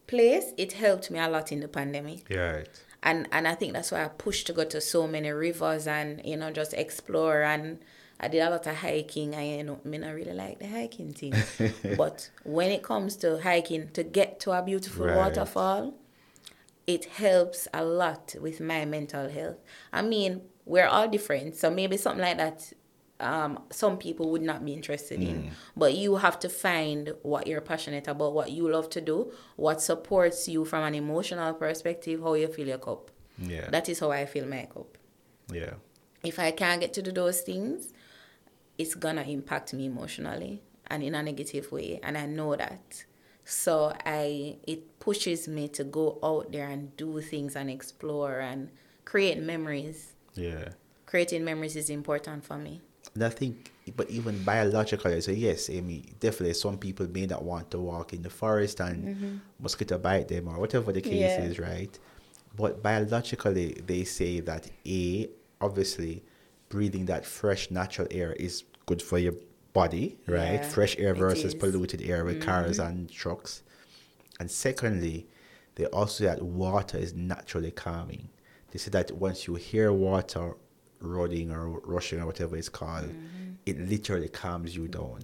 [0.07, 2.29] place, it helped me a lot in the pandemic.
[2.29, 2.51] Yeah.
[2.51, 2.81] Right.
[3.03, 6.21] And and I think that's why I pushed to go to so many rivers and
[6.25, 7.79] you know just explore and
[8.23, 9.35] I did a lot of hiking.
[9.35, 11.35] I you know, mean I really like the hiking thing.
[11.97, 15.17] but when it comes to hiking to get to a beautiful Right.
[15.17, 15.95] waterfall,
[16.87, 19.57] it helps a lot with my mental health.
[19.93, 22.73] I mean, we're all different, so maybe something like that
[23.21, 25.51] um, some people would not be interested in.
[25.77, 29.83] But you have to find what you're passionate about, what you love to do, what
[29.83, 33.11] supports you from an emotional perspective, how you feel your cup.
[33.39, 33.69] Yeah.
[33.71, 34.97] That is how I feel my cup.
[35.53, 35.75] yeah.
[36.23, 37.93] If I can't get to do those things,
[38.81, 43.05] it's gonna impact me emotionally and in a negative way, and I know that.
[43.45, 48.71] So I it pushes me to go out there and do things and explore and
[49.05, 50.15] create memories.
[50.35, 50.71] Yeah.
[51.07, 52.81] Creating memories is important for me.
[53.15, 57.71] And I think, but even biologically, so yes, Amy, definitely some people may not want
[57.73, 59.37] to walk in the forest and mm-hmm.
[59.59, 61.43] mosquito bite them or whatever the case Yeah.
[61.43, 61.99] is, right?
[62.57, 65.29] But biologically, they say that A,
[65.61, 66.23] obviously,
[66.69, 69.35] breathing that fresh, natural air is good for your
[69.73, 70.55] body, right?
[70.61, 71.53] Yeah, fresh air versus.
[71.55, 71.61] Mm-hmm.
[71.61, 73.53] polluted air with cars and trucks.
[74.41, 75.17] And secondly,
[75.77, 78.25] they also say that water is naturally calming.
[78.71, 80.47] They say that once you hear water
[81.01, 83.71] running or rushing or whatever it's called, Mm-hmm.
[83.71, 85.21] it literally calms you down.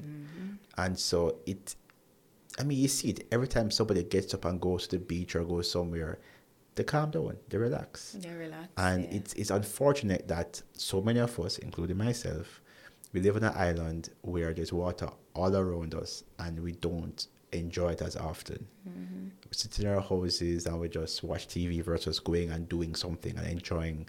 [0.85, 1.18] And so
[1.52, 1.74] it,
[2.61, 5.35] I mean, you see it every time somebody gets up and goes to the beach
[5.37, 6.18] or goes somewhere,
[6.76, 8.16] they calm down, they relax.
[8.20, 8.68] Yeah, relax.
[8.76, 9.16] And yeah.
[9.18, 10.50] it's it's unfortunate that
[10.90, 12.61] so many of us, including myself,
[13.16, 17.92] we live on an island where there's water all around us and we don't enjoy
[17.92, 18.66] it as often.
[18.87, 19.29] Mm-hmm.
[19.42, 23.35] We sit in our houses and we just watch TV versus going and doing something
[23.38, 24.07] and enjoying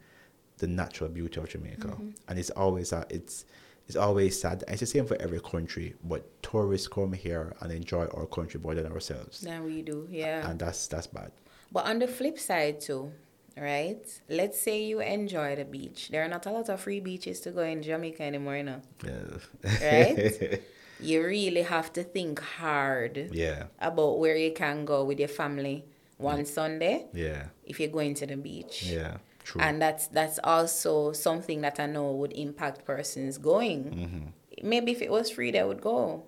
[0.58, 1.88] the natural beauty of Jamaica.
[1.88, 2.10] Mm-hmm.
[2.28, 3.46] And it's always a, it's
[3.88, 4.66] it's always sad.
[4.68, 8.76] It's the same for every country, but tourists come here and enjoy our country more
[8.76, 9.40] than ourselves.
[9.40, 10.50] Then we do, yeah.
[10.50, 11.32] And that's that's bad.
[11.72, 13.14] But on the flip side too,
[13.60, 14.06] right?
[14.30, 16.10] Let's say you enjoy the beach.
[16.10, 18.82] There are not a lot of free beaches to go in Jamaica anymore, you know.
[19.06, 19.82] Yeah.
[19.82, 20.62] Right?
[21.00, 23.66] You really have to think hard yeah.
[23.80, 25.86] about where you can go with your family
[26.18, 27.50] one Sunday Yeah.
[27.66, 28.84] if you're going to the beach.
[28.84, 29.18] Yeah.
[29.44, 29.62] True.
[29.62, 33.84] And that's that's also something that I know would impact persons going.
[33.84, 34.68] Mm-hmm.
[34.68, 36.24] Maybe if it was free, they would go.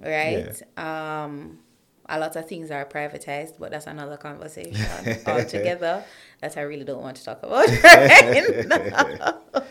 [0.00, 0.60] Right?
[0.76, 1.60] Um,
[2.08, 4.84] a lot of things are privatized, but that's another conversation
[5.26, 6.04] altogether
[6.44, 9.62] that I really don't want to talk about right now.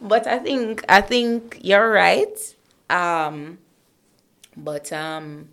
[0.00, 2.36] But I think I think you're right.
[2.88, 3.58] Um,
[4.56, 5.50] but um,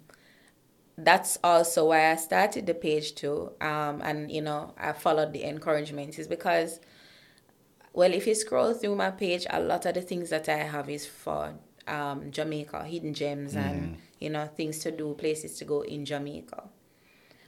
[0.98, 3.52] that's also why I started the page too.
[3.60, 6.80] Um, and you know, I followed the encouragement is because,
[7.94, 10.90] well, if you scroll through my page, a lot of the things that I have
[10.90, 11.54] is for
[11.88, 16.64] um, Jamaica, hidden gems, and you know, things to do, places to go in Jamaica.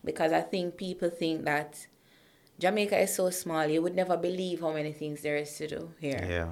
[0.03, 1.88] Because I think people think that
[2.59, 5.89] Jamaica is so small, you would never believe how many things there is to do
[5.99, 6.49] here yeah.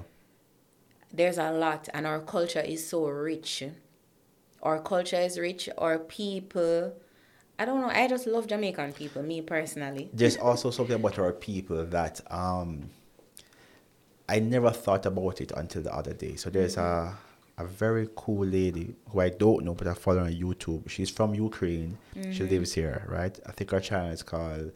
[1.12, 3.64] there's a lot and our culture is so rich
[4.62, 6.92] our culture is rich our people
[7.58, 11.32] i don't know i just love jamaican people me personally There's also something about our
[11.32, 12.90] people that um
[14.28, 16.36] I never thought about it until the other day.
[16.36, 17.16] So there's a
[17.56, 20.88] a very cool lady who I don't know, but I follow on YouTube.
[20.88, 21.98] She's from Ukraine.
[22.30, 23.36] She lives here, right?
[23.46, 24.70] I think her channel is called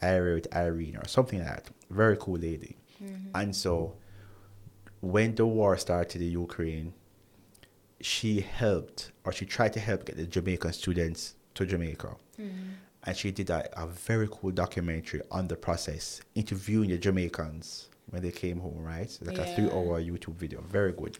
[0.00, 1.70] With Irene or something like that.
[1.90, 2.76] Very cool lady.
[3.02, 3.36] Mm-hmm.
[3.36, 3.94] And so
[5.00, 6.94] when the war started in Ukraine,
[8.00, 12.16] she helped or she tried to help get the Jamaican students to Jamaica.
[12.40, 12.68] Mm-hmm.
[13.04, 18.22] And she did a, a very cool documentary on the process, interviewing the Jamaicans when
[18.22, 19.10] they came home, right?
[19.10, 20.60] So like a three hour YouTube video.
[20.62, 21.18] Very good.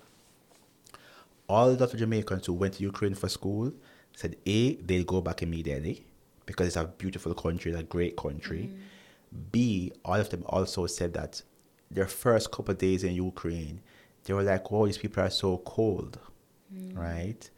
[1.49, 3.73] All the Jamaicans who went to Ukraine for school
[4.15, 6.07] said A, they'll go back immediately
[6.47, 8.71] because it's a beautiful country, it's a great country.
[9.51, 11.43] B, all of them also said that
[11.91, 13.81] their first couple of days in Ukraine,
[14.25, 16.19] they were like, "Oh, these people are so cold,"
[16.95, 17.49] right?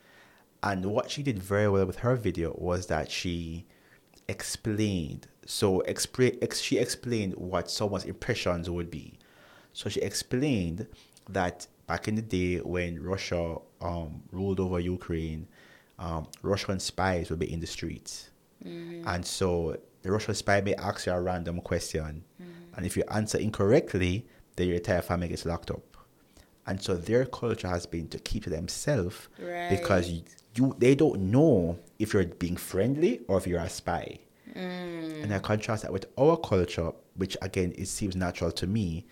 [0.63, 3.67] And what she did very well with her video was that she
[4.29, 5.27] explained.
[5.47, 9.19] So expre- ex- she explained what someone's impressions would be.
[9.73, 10.87] So she explained
[11.29, 15.47] that back in the day when Russia um, ruled over Ukraine,
[15.99, 18.31] um, Russian spies would be in the streets.
[18.67, 19.07] Mm-hmm.
[19.09, 22.25] And so the Russian spy may ask you a random question.
[22.41, 22.77] Mm-hmm.
[22.77, 25.97] And if you answer incorrectly, then your entire family gets locked up.
[26.67, 29.29] And so their culture has been to keep to themselves
[29.71, 30.25] because Right.
[30.57, 34.19] you they don't know if you're being friendly or if you're a spy.
[34.55, 35.25] Mm.
[35.25, 39.05] And I contrast that with our culture, which again it seems natural to me.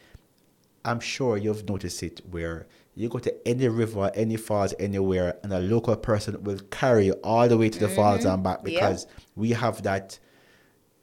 [0.85, 5.53] I'm sure you've noticed it where you go to any river, any falls, anywhere, and
[5.53, 9.07] a local person will carry you all the way to the falls and back because
[9.35, 10.19] we have that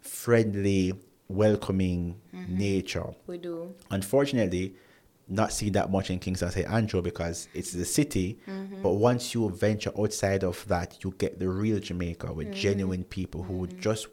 [0.02, 0.94] friendly,
[1.28, 2.58] welcoming Mm-hmm.
[2.58, 3.06] nature.
[3.28, 3.74] We do.
[3.92, 4.76] Unfortunately,
[5.28, 6.68] not seeing that much in Kingston St.
[6.70, 8.40] Andrew because it's the city.
[8.48, 8.82] Mm-hmm.
[8.82, 12.56] But once you venture outside of that, you get the real Jamaica with Mm-hmm.
[12.60, 14.08] genuine people who just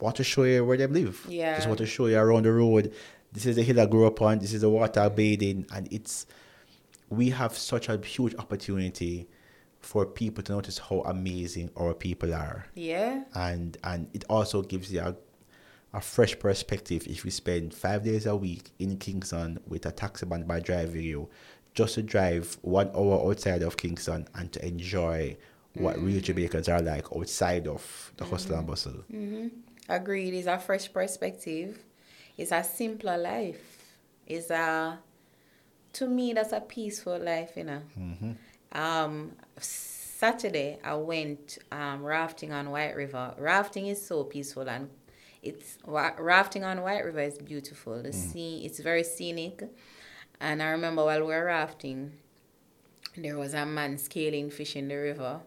[0.00, 1.26] want to show you where they live.
[1.28, 1.54] Yeah.
[1.56, 2.92] Just want to show you around the road.
[3.32, 4.38] This is the hill I grew up on.
[4.38, 5.66] This is the water bathing.
[5.74, 6.26] And it's,
[7.12, 9.28] we have such a huge opportunity
[9.80, 13.24] for people to notice how amazing our people are Yeah.
[13.34, 15.16] and and it also gives you a,
[15.92, 20.24] a fresh perspective if you spend five days a week in Kingston with a taxi
[20.26, 21.28] man by driving you
[21.74, 25.36] just to drive one hour outside of Kingston and to enjoy
[25.74, 29.04] what real Jamaicans are like outside of the hustle and bustle.
[29.12, 29.50] Mhm.
[29.88, 30.34] Agreed.
[30.34, 31.78] It's a fresh perspective.
[32.36, 33.62] It's a simpler life.
[34.26, 34.98] It's a,
[35.94, 37.82] to me, that's a peaceful life, you know.
[38.72, 43.34] Um, Saturday, I went um, rafting on White River.
[43.38, 44.88] Rafting is so peaceful and
[45.42, 48.00] it's rafting on White River is beautiful.
[48.02, 49.62] The sea, it's very scenic.
[50.40, 52.12] And I remember while we were rafting,
[53.16, 55.40] there was a man scaling fish in the river.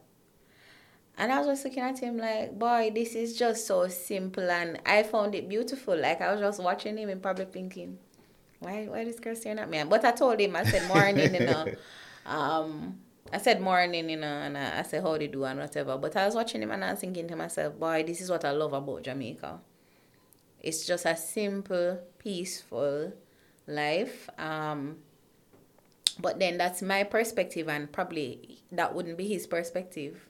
[1.18, 4.50] And I was just looking at him like, boy, this is just so simple.
[4.50, 5.98] And I found it beautiful.
[5.98, 7.98] Like, I was just watching him and probably thinking,
[8.60, 9.84] why, why this girl staring at me?
[9.84, 11.66] But I told him, I said, morning, you know.
[12.28, 12.97] Um,
[13.32, 15.97] I said morning, you know, and I, I said how they do and whatever.
[15.97, 18.45] But I was watching him and I was thinking to myself, boy, this is what
[18.45, 19.60] I love about Jamaica.
[20.60, 23.14] It's just a simple, peaceful
[23.68, 24.30] life.
[24.38, 24.97] Um,
[26.20, 30.28] but then that's my perspective, and probably that wouldn't be his perspective.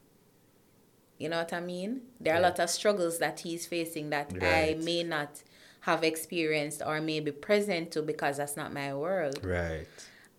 [1.17, 2.01] You know what I mean?
[2.19, 5.43] There are a lot of struggles that he's facing that I may not
[5.86, 9.39] have experienced or may be present to because that's not my world.
[9.43, 9.86] Right.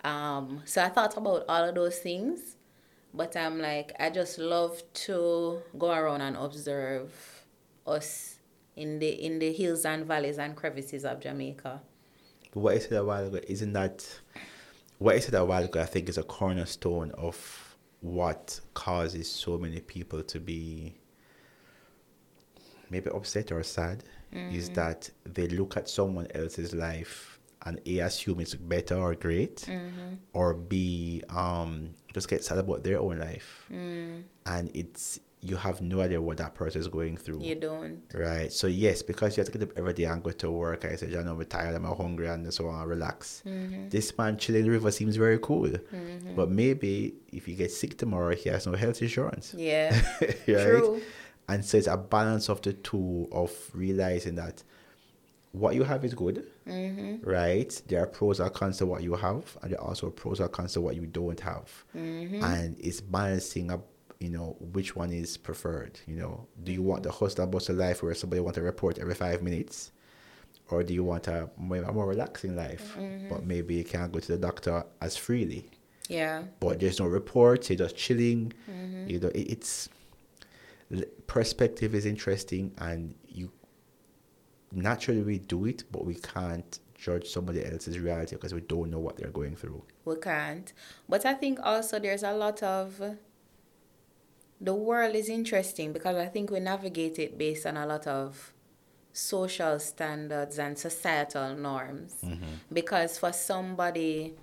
[0.02, 2.56] Um, so I thought about all of those things,
[3.14, 7.12] but I'm like, I just love to go around and observe
[7.86, 8.40] us
[8.74, 11.80] in the in the hills and valleys and crevices of Jamaica.
[12.50, 14.04] But what I said a while ago, isn't that
[14.98, 15.80] what I said a while ago?
[15.80, 20.96] I think is a cornerstone of what causes so many people to be
[22.90, 24.02] maybe upset or sad.
[24.36, 24.74] Is mm-hmm.
[24.74, 30.14] that they look at someone else's life and A assume it's better or great, mm-hmm.
[30.32, 34.22] or B um just get sad about their own life, mm.
[34.46, 37.40] and it's you have no idea what that person is going through.
[37.40, 38.02] You don't.
[38.14, 38.52] Right.
[38.52, 40.84] So yes, because you have to get up every day and go to work.
[40.84, 42.88] I said, you know, I'm tired, I'm hungry, and so on.
[42.88, 43.42] Relax.
[43.46, 43.88] Mm-hmm.
[43.90, 45.70] This man chilling in the river seems very cool,
[46.34, 49.54] but maybe if you get sick tomorrow, he has no health insurance.
[49.56, 50.00] Yeah.
[50.20, 50.46] right?
[50.46, 51.02] True.
[51.48, 54.62] And so it's a balance of the two of realizing that
[55.52, 57.28] what you have is good, mm-hmm.
[57.28, 57.82] right?
[57.88, 60.50] There are pros and cons to what you have, and there are also pros and
[60.52, 62.42] cons to what you don't have, mm-hmm.
[62.44, 63.86] and it's balancing up.
[64.18, 66.00] You know which one is preferred.
[66.06, 67.24] You know, do you want the mm-hmm.
[67.24, 69.92] hustle and bustle life where somebody want to report every five minutes,
[70.70, 72.96] or do you want a more, a more relaxing life,
[73.28, 75.70] but maybe you can't go to the doctor as freely?
[76.08, 76.44] Yeah.
[76.60, 77.68] but there's no reports.
[77.68, 78.52] You're just chilling.
[79.06, 79.88] You know, it, it's
[81.26, 83.50] perspective is interesting, and you
[84.72, 88.98] naturally we do it, but we can't judge somebody else's reality because we don't know
[88.98, 89.82] what they're going through.
[90.04, 90.72] We can't.
[91.08, 93.00] But I think also there's a lot of
[94.60, 98.52] the world is interesting because I think we navigate it based on a lot of
[99.12, 102.16] social standards and societal norms.
[102.72, 104.34] Because for somebody,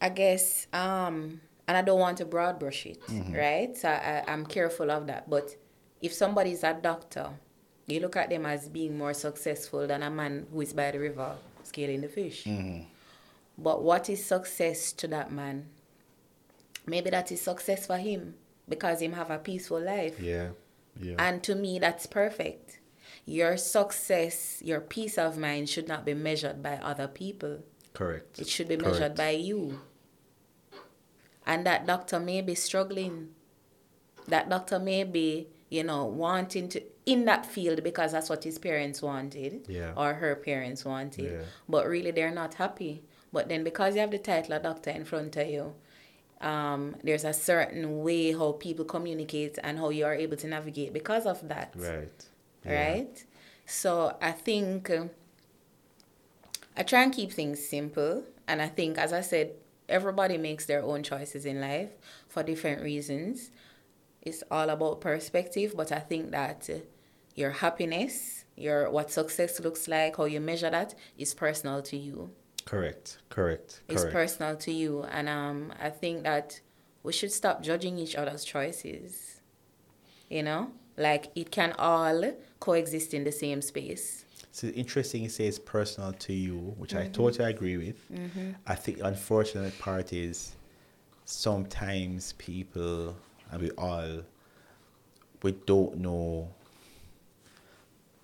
[0.00, 3.34] I guess, um, and I don't want to broad brush it, mm-hmm.
[3.34, 3.76] right?
[3.76, 5.28] So I, I'm careful of that.
[5.28, 5.56] But
[6.00, 7.30] if somebody's a doctor,
[7.86, 10.98] you look at them as being more successful than a man who is by the
[10.98, 12.44] river scaling the fish.
[12.44, 12.84] Mm-hmm.
[13.58, 15.66] But what is success to that man?
[16.86, 18.34] Maybe that is success for him
[18.68, 20.20] because him have a peaceful life.
[20.20, 20.50] Yeah,
[21.00, 22.78] yeah, And to me, that's perfect.
[23.24, 27.58] Your success, your peace of mind should not be measured by other people.
[27.92, 28.38] correct.
[28.38, 29.80] It should be measured by you.
[31.46, 33.28] And that doctor may be struggling.
[34.28, 38.58] That doctor may be, you know, wanting to in that field because that's what his
[38.58, 39.92] parents wanted Yeah.
[39.96, 41.30] or her parents wanted.
[41.32, 41.42] Yeah.
[41.68, 43.02] But really they're not happy.
[43.32, 45.74] But then because you have the title of doctor in front of you,
[46.40, 50.92] um, there's a certain way how people communicate and how you are able to navigate
[50.92, 52.24] because of that Right.
[52.64, 52.88] Yeah.
[52.92, 53.24] right?
[53.66, 55.04] So I think uh,
[56.76, 59.52] I try and keep things simple, and I think, as I said,
[59.88, 61.90] everybody makes their own choices in life
[62.28, 63.50] for different reasons.
[64.22, 66.68] It's all about perspective, but I think that
[67.34, 72.30] your happiness, your what success looks like, how you measure that, is personal to you.
[72.64, 73.18] Correct.
[73.28, 73.82] Correct.
[73.88, 74.14] It's Correct.
[74.14, 76.60] personal to you, and um, I think that
[77.04, 79.40] we should stop judging each other's choices.
[80.28, 84.25] You know, like it can all coexist in the same space.
[84.56, 87.12] So interesting, it says personal to you, which I mm-hmm.
[87.12, 88.10] totally agree with.
[88.10, 88.52] Mm-hmm.
[88.66, 90.56] I think the unfortunate part is
[91.26, 93.14] sometimes people,
[93.50, 94.22] and we all,
[95.42, 96.48] we don't know.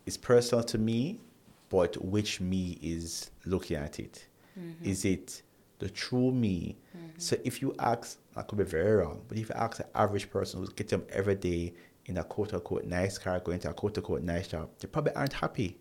[0.06, 1.20] It's personal to me,
[1.68, 4.26] but which me is looking at it?
[4.58, 4.86] Mm-hmm.
[4.88, 5.42] Is it
[5.80, 6.76] the true me?
[7.18, 10.30] So if you ask, I could be very wrong, but if you ask an average
[10.30, 11.74] person who's getting up every day
[12.06, 15.12] in a quote unquote nice car, going to a quote unquote nice job, they probably
[15.12, 15.76] aren't happy.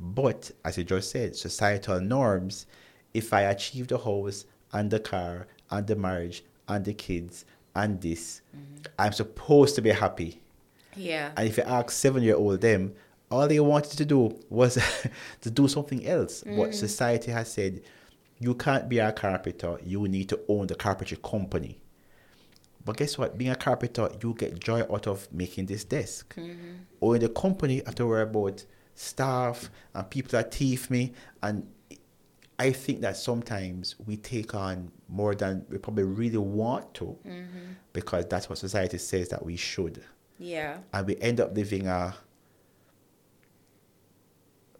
[0.00, 2.66] But as you just said, societal norms,
[3.14, 7.44] if I achieve the house and the car and the marriage and the kids
[7.74, 8.40] and this,
[8.98, 10.40] I'm supposed to be happy.
[10.96, 11.32] Yeah.
[11.36, 12.94] And if you ask seven year old them,
[13.30, 14.78] all they wanted to do was
[15.40, 16.44] to do something else.
[16.46, 16.74] What mm.
[16.74, 17.82] society has said,
[18.38, 21.78] you can't be a carpenter, you need to own the carpentry company.
[22.84, 23.38] But guess what?
[23.38, 26.34] Being a carpenter, you get joy out of making this desk.
[26.34, 26.72] Mm-hmm.
[27.00, 28.64] Or in the company, to worry about
[29.02, 31.12] staff and people that thief me.
[31.42, 31.66] And
[32.58, 37.72] I think that sometimes we take on more than we probably really want to mm-hmm.
[37.92, 40.02] because that's what society says that we should
[40.38, 40.78] Yeah.
[40.92, 42.14] and we end up living a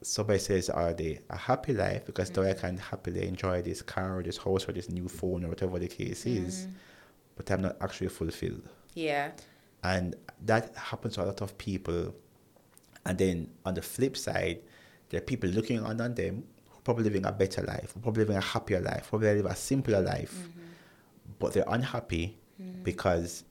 [0.03, 2.61] somebody says are they a happy life because now I mm-hmm.
[2.61, 5.89] can happily enjoy this car or this house or this new phone or whatever the
[5.89, 6.73] case is mm-hmm.
[7.37, 9.33] but I'm not actually fulfilled Yeah.
[9.83, 10.15] and
[10.45, 12.15] that happens to a lot of people
[13.07, 14.59] and then on the flip side
[15.11, 18.01] there are people looking on on them who are probably living a better life who
[18.01, 20.61] probably living a happier life probably living a simpler life mm-hmm.
[21.39, 22.83] but they're unhappy mm-hmm.
[22.83, 23.45] because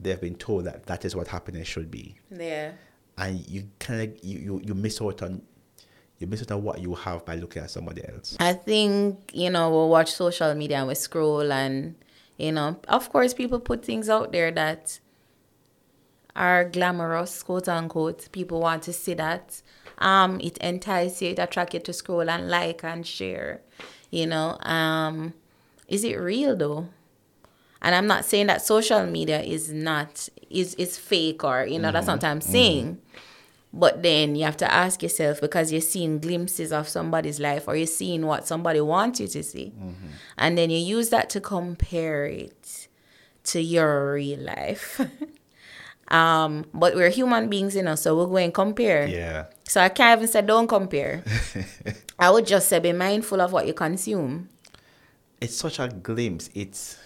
[0.00, 2.72] they've been told that that is what happiness should be Yeah.
[3.16, 5.42] and you kind of you, you you miss out on
[6.18, 8.36] you miss out on what you have by looking at somebody else.
[8.40, 11.94] I think, you know, we'll watch social media and we scroll and,
[12.36, 14.98] you know, of course people put things out there that
[16.36, 18.30] are glamorous, quote unquote.
[18.32, 19.60] People want to see that.
[19.98, 23.62] Um, it entices you, it attracts you to scroll and like and share.
[24.10, 25.34] You know, um,
[25.88, 26.88] is it real though?
[27.82, 31.92] And I'm not saying that social media is not is is fake or you know
[31.92, 33.00] that's not what I'm saying.
[33.72, 37.76] But then you have to ask yourself because you're seeing glimpses of somebody's life or
[37.76, 39.74] you're seeing what somebody wants you to see.
[40.38, 42.88] And then you use that to compare it
[43.44, 45.00] to your real life.
[46.10, 49.06] um, but we're human beings, you know, so we'll go and compare.
[49.06, 49.46] Yeah.
[49.64, 51.22] So I can't even say don't compare.
[52.18, 54.48] I would just say be mindful of what you consume.
[55.40, 56.50] It's such a glimpse.
[56.54, 56.98] It's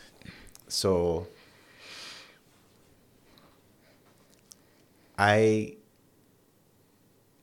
[0.68, 1.26] so
[5.18, 5.76] I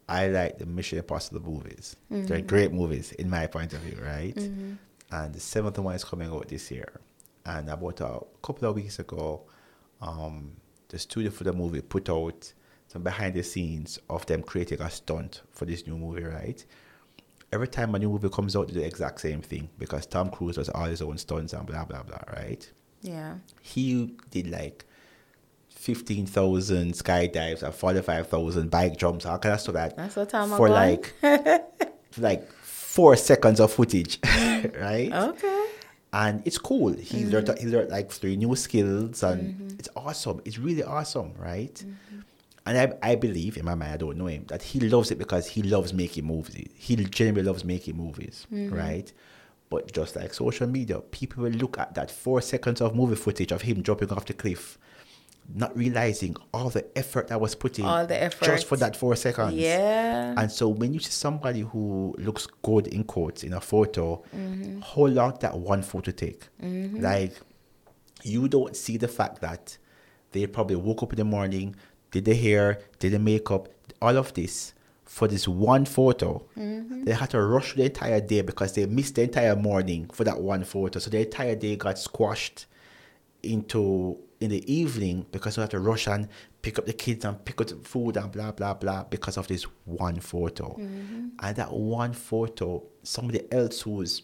[0.07, 1.95] I like the Mission Impossible movies.
[2.10, 4.36] They're great movies in my point of view, right?
[5.12, 6.99] And the seventh one is coming out this year.
[7.45, 9.43] And about a couple of weeks ago,
[10.01, 10.53] um,
[10.89, 12.51] the studio for the movie put out
[12.87, 16.65] some behind the scenes of them creating a stunt for this new movie, right?
[17.51, 20.29] Every time a new movie comes out, they do the exact same thing because Tom
[20.29, 22.69] Cruise does all his own stunts and blah blah blah, right?
[23.01, 23.35] Yeah.
[23.61, 24.83] he did like
[25.69, 30.67] 15,000 skydives and 45,000 bike jumps, all kind of stuff like That's what time for
[30.69, 31.61] like for
[32.17, 35.09] like four seconds of footage, right?
[35.13, 35.65] Okay.
[36.12, 36.93] And it's cool.
[36.93, 37.30] He mm-hmm.
[37.30, 39.80] learned he learned like three new skills, and mm-hmm.
[39.80, 40.41] it's awesome.
[40.43, 41.74] It's really awesome, right?
[41.74, 42.20] Mm-hmm.
[42.66, 45.18] And I, I believe in my mind, I don't know him, that he loves it
[45.18, 46.70] because he loves making movies.
[46.76, 49.12] He genuinely loves making movies, right?
[49.70, 53.51] But just like social media, people will look at that four seconds of movie footage
[53.51, 54.78] of him jumping off the cliff,
[55.54, 58.80] not realizing all the effort that was put in All the just for effort.
[58.82, 59.54] that four seconds.
[59.56, 60.36] Yeah.
[60.38, 64.82] And so when you see somebody who looks good in quotes in a photo, Mm-hmm.
[64.82, 66.47] how long that one photo take?
[66.62, 67.34] Like
[68.24, 69.78] you don't see the fact that
[70.32, 71.76] they probably woke up in the morning,
[72.12, 73.70] did the hair, did the makeup,
[74.02, 74.74] all of this
[75.06, 76.43] for this one photo.
[76.58, 77.06] Mm-hmm.
[77.06, 80.39] They had to rush the entire day because they missed the entire morning for that
[80.39, 81.00] one photo.
[81.00, 82.68] So the entire day got squashed
[83.43, 86.27] into in the evening because we have to rush and
[86.61, 89.47] pick up the kids and pick up the food and blah blah blah because of
[89.47, 90.69] this one photo.
[90.69, 91.27] Mm-hmm.
[91.41, 94.23] And that one photo, somebody else who's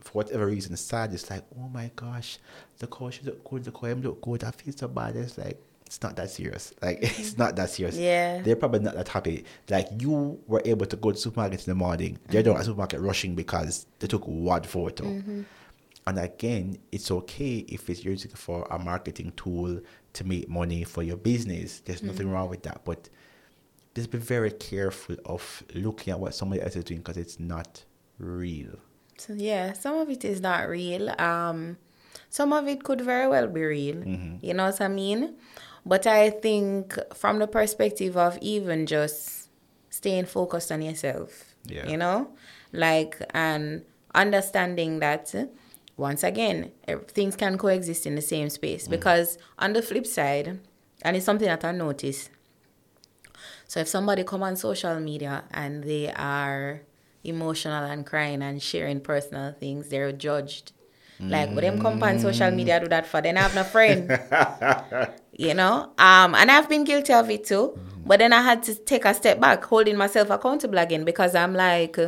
[0.00, 2.38] for whatever reason sad is like, oh my gosh,
[2.78, 4.44] the how she look good, look how him look good.
[4.44, 5.16] I feel so bad.
[5.16, 6.72] It's like it's not that serious.
[6.80, 7.96] Like it's not that serious.
[7.96, 8.42] Yeah.
[8.42, 9.44] They're probably not that happy.
[9.68, 12.18] Like you were able to go to the supermarket in the morning.
[12.28, 12.50] They're mm-hmm.
[12.50, 15.04] down at the supermarket rushing because they took one photo.
[15.04, 15.42] Mm-hmm.
[16.08, 19.80] And again, it's okay if it's used for a marketing tool
[20.14, 21.80] to make money for your business.
[21.80, 22.82] There's nothing wrong with that.
[22.82, 23.10] But
[23.94, 27.84] just be very careful of looking at what somebody else is doing because it's not
[28.18, 28.76] real.
[29.18, 31.10] So yeah, some of it is not real.
[31.20, 31.76] Um,
[32.30, 33.96] some of it could very well be real.
[33.96, 34.36] Mm-hmm.
[34.46, 35.34] You know what I mean?
[35.84, 39.50] But I think from the perspective of even just
[39.90, 41.86] staying focused on yourself, Yeah.
[41.86, 42.30] you know,
[42.72, 43.84] like and
[44.14, 45.34] understanding that
[45.98, 46.70] once again
[47.08, 48.84] things can coexist in the same space.
[48.84, 48.92] Mm-hmm.
[48.92, 50.58] Because on the flip side,
[51.02, 52.30] and it's something that I notice.
[53.66, 56.80] So if somebody come on social media and they are
[57.22, 60.72] emotional and crying and sharing personal things, they're judged.
[61.20, 64.08] Like, but them come on social media do that for, then I have no friend.
[65.32, 65.92] you know?
[65.98, 67.76] Um, and I've been guilty of it too.
[68.06, 71.54] But then I had to take a step back, holding myself accountable again because I'm
[71.54, 71.98] like,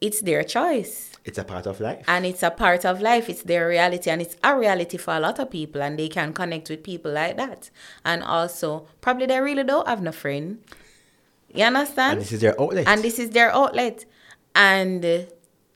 [0.00, 2.04] it's their choice It's a part of life.
[2.08, 3.28] and it's a part of life.
[3.28, 6.32] It's their reality and it's a reality for a lot of people and they can
[6.32, 7.70] connect with people like that.
[8.04, 10.58] And also probably they really don't have no friend.
[11.54, 12.14] You understand?
[12.14, 12.88] And this is their outlet.
[12.88, 14.04] and this is their outlet.
[14.56, 15.18] And uh,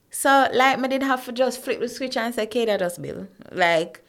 [0.09, 2.97] so like me did have to just flip the switch and say okay that us
[2.97, 3.27] bill.
[3.51, 4.01] Like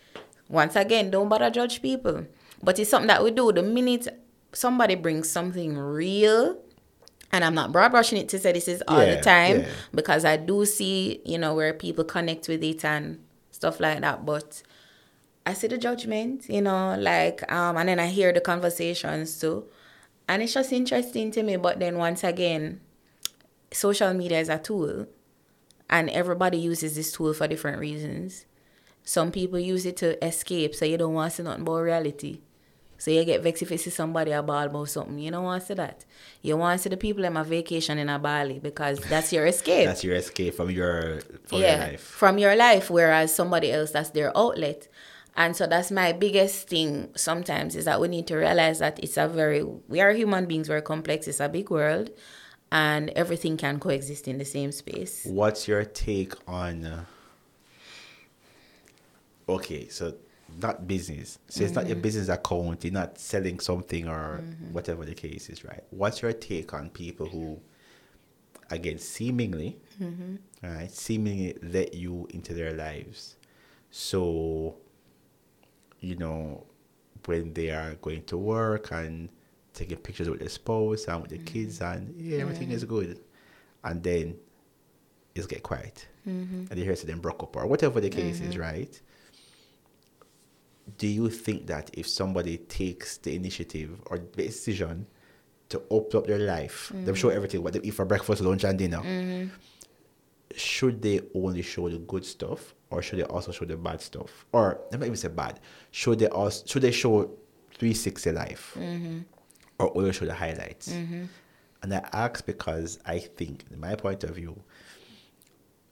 [0.48, 2.26] once again don't bother judge people.
[2.62, 4.08] But it's something that we do the minute
[4.52, 6.56] somebody brings something real
[7.32, 9.68] and I'm not broad brushing it to say this is all Yeah, the time yeah.
[9.94, 13.18] because I do see, you know, where people connect with it and
[13.50, 14.24] stuff like that.
[14.24, 14.62] But
[15.44, 19.64] I see the judgment, you know, like, um, and then I hear the conversations too.
[20.28, 21.56] And it's just interesting to me.
[21.56, 22.80] But then once again,
[23.72, 25.06] social media is a tool
[25.90, 28.44] and everybody uses this tool for different reasons.
[29.04, 32.40] Some people use it to escape, so you don't want to see nothing about reality.
[32.98, 35.18] So you get vexed if you see somebody a ball about something.
[35.18, 36.04] You don't want to see that.
[36.42, 39.46] You want to see the people on my vacation in a Bali because that's your
[39.46, 39.86] escape.
[39.86, 42.00] That's your escape from your from yeah, your life.
[42.00, 42.90] from your life.
[42.90, 44.88] Whereas somebody else, that's their outlet.
[45.36, 49.16] And so that's my biggest thing sometimes is that we need to realize that it's
[49.16, 52.10] a very, we are human beings, we're complex, it's a big world,
[52.72, 55.24] and everything can coexist in the same space.
[55.24, 56.84] What's your take on?
[56.84, 57.04] Uh,
[59.48, 60.14] okay, so
[60.60, 61.38] not business.
[61.48, 62.02] So it's not your mm-hmm.
[62.02, 62.84] business account.
[62.84, 64.72] You're not selling something or mm-hmm.
[64.72, 65.82] whatever the case is, right?
[65.90, 67.60] What's your take on people who,
[68.70, 70.36] again, seemingly, mm-hmm.
[70.62, 73.36] right, seemingly let you into their lives?
[73.90, 74.76] So,
[76.00, 76.66] you know,
[77.24, 79.28] when they are going to work and
[79.74, 83.20] taking pictures with their spouse and with the kids and yeah, everything is good,
[83.84, 84.36] and then
[85.34, 86.08] it's get quiet,
[86.70, 89.00] and you hear them broke up or whatever the case is, right?
[90.96, 95.06] Do you think that if somebody takes the initiative or the decision
[95.68, 98.78] to open up their life, them show everything what they eat for breakfast, lunch, and
[98.78, 99.02] dinner,
[100.56, 104.46] should they only show the good stuff or should they also show the bad stuff?
[104.52, 105.60] Or let me even say bad.
[105.90, 107.24] Should they also should they show
[107.74, 108.76] 360 life?
[109.78, 110.88] Or only show the highlights?
[111.82, 114.60] And I ask because I think, in my point of view,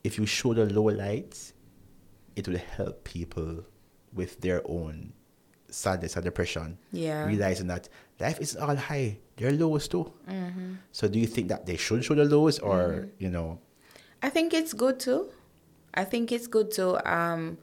[0.03, 1.53] if you show the low lights,
[2.35, 3.65] it will help people
[4.17, 5.13] with their own
[5.69, 6.79] sadness and depression.
[6.93, 7.27] Yeah.
[7.27, 7.89] Realizing that
[8.19, 9.19] life is all high.
[9.37, 10.11] There are lows too.
[10.93, 13.59] So do you think that they should show the lows or, you know,
[14.23, 15.29] I think it's good too.
[15.95, 16.99] I think it's good too.
[17.05, 17.59] Um,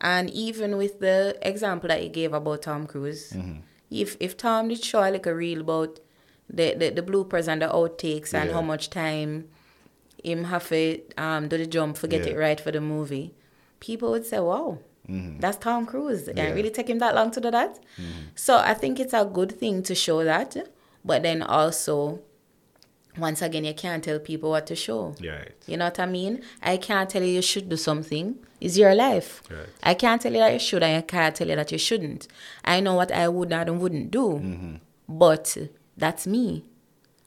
[0.00, 3.60] and even with the example that you gave about Tom Cruise, Mm-hmm.
[3.90, 6.00] if if Tom did show like a reel about
[6.50, 9.48] the, the, the bloopers and the outtakes and how much time
[10.22, 12.32] him have to um, do the jump, forget Yeah.
[12.32, 13.34] it right for the movie,
[13.80, 14.78] people would say, "Wow,
[15.08, 16.38] that's Tom Cruise." It Mm-hmm.
[16.38, 16.44] Yeah.
[16.46, 16.56] Mm-hmm.
[16.56, 17.78] really take him that long to do that.
[18.34, 20.56] So I think it's a good thing to show that,
[21.04, 22.20] but then also,
[23.16, 25.14] once again, you can't tell people what to show.
[25.20, 25.52] yeah, right.
[25.66, 26.42] You know what I mean?
[26.62, 28.36] I can't tell you you should do something.
[28.60, 29.42] It's your life.
[29.50, 29.68] Right.
[29.82, 32.26] I can't tell you that you should, and I can't tell you that you shouldn't.
[32.64, 34.74] I know what I would not and wouldn't do, Mm-hmm.
[35.08, 35.56] but
[35.96, 36.64] that's me.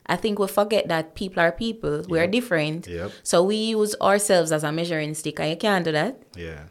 [0.10, 2.04] I think we forget that people are people.
[2.10, 2.88] We're different.
[2.88, 3.12] Yep.
[3.24, 6.22] So we use ourselves as a measuring stick, and you can't do that.
[6.36, 6.64] Yeah.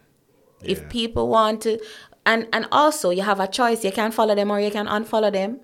[0.68, 1.78] If people want to,
[2.24, 3.84] and and also you have a choice.
[3.84, 5.60] You can follow them or you can unfollow them.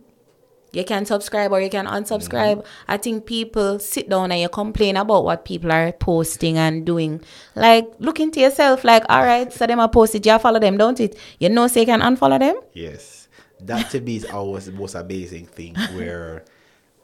[0.73, 2.57] You can subscribe or you can unsubscribe.
[2.57, 2.85] Mm-hmm.
[2.89, 7.21] I think people sit down and you complain about what people are posting and doing.
[7.55, 8.83] Like look into yourself.
[8.85, 10.25] Like all right, so them are posted.
[10.25, 11.19] You follow them, don't it?
[11.39, 12.57] You know, so you can unfollow them.
[12.73, 13.29] Yes.
[13.61, 16.45] That to me is always the most amazing thing where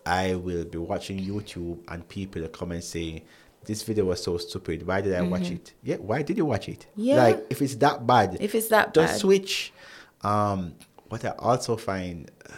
[0.07, 3.25] I will be watching YouTube and people come and say,
[3.65, 4.87] This video was so stupid.
[4.87, 5.75] Why did I watch it?
[5.83, 6.87] Yeah, why did you watch it?
[6.93, 7.01] Mm-hmm.
[7.03, 7.23] Yeah.
[7.25, 9.21] Like if it's that bad, If it's that just bad.
[9.21, 9.73] switch.
[10.23, 10.75] Um
[11.09, 12.53] what I also find uh,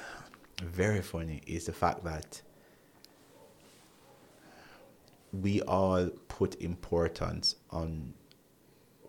[0.64, 2.42] very funny is the fact that
[5.32, 8.14] we all put importance on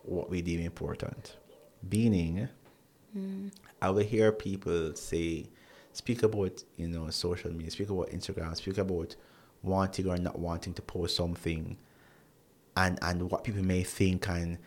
[0.04, 1.38] what we deem important.
[1.89, 2.48] Meaning,
[3.82, 5.48] I will hear people say,
[5.94, 9.16] speak about, you know, social media, speak about Instagram, speak about
[9.64, 11.78] wanting or not wanting to post something
[12.78, 14.57] and and what people may think and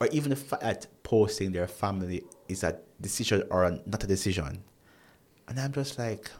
[0.00, 4.62] or even the fact that posting their family is a decision or not a decision.
[5.48, 6.30] And I'm just like,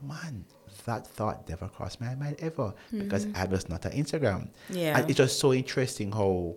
[0.00, 0.44] man,
[0.86, 3.36] that thought never crossed my mind ever because mm-hmm.
[3.36, 4.48] I was not on Instagram.
[4.70, 4.98] Yeah.
[4.98, 6.56] And it's just so interesting how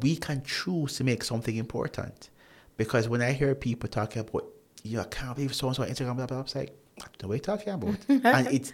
[0.00, 2.30] we can choose to make something important.
[2.76, 4.44] Because when I hear people talking about,
[4.84, 6.76] you know, I can't believe so and so on Instagram, blah, blah, blah, it's like,
[6.96, 7.96] what are we talking about?
[8.08, 8.72] and it's,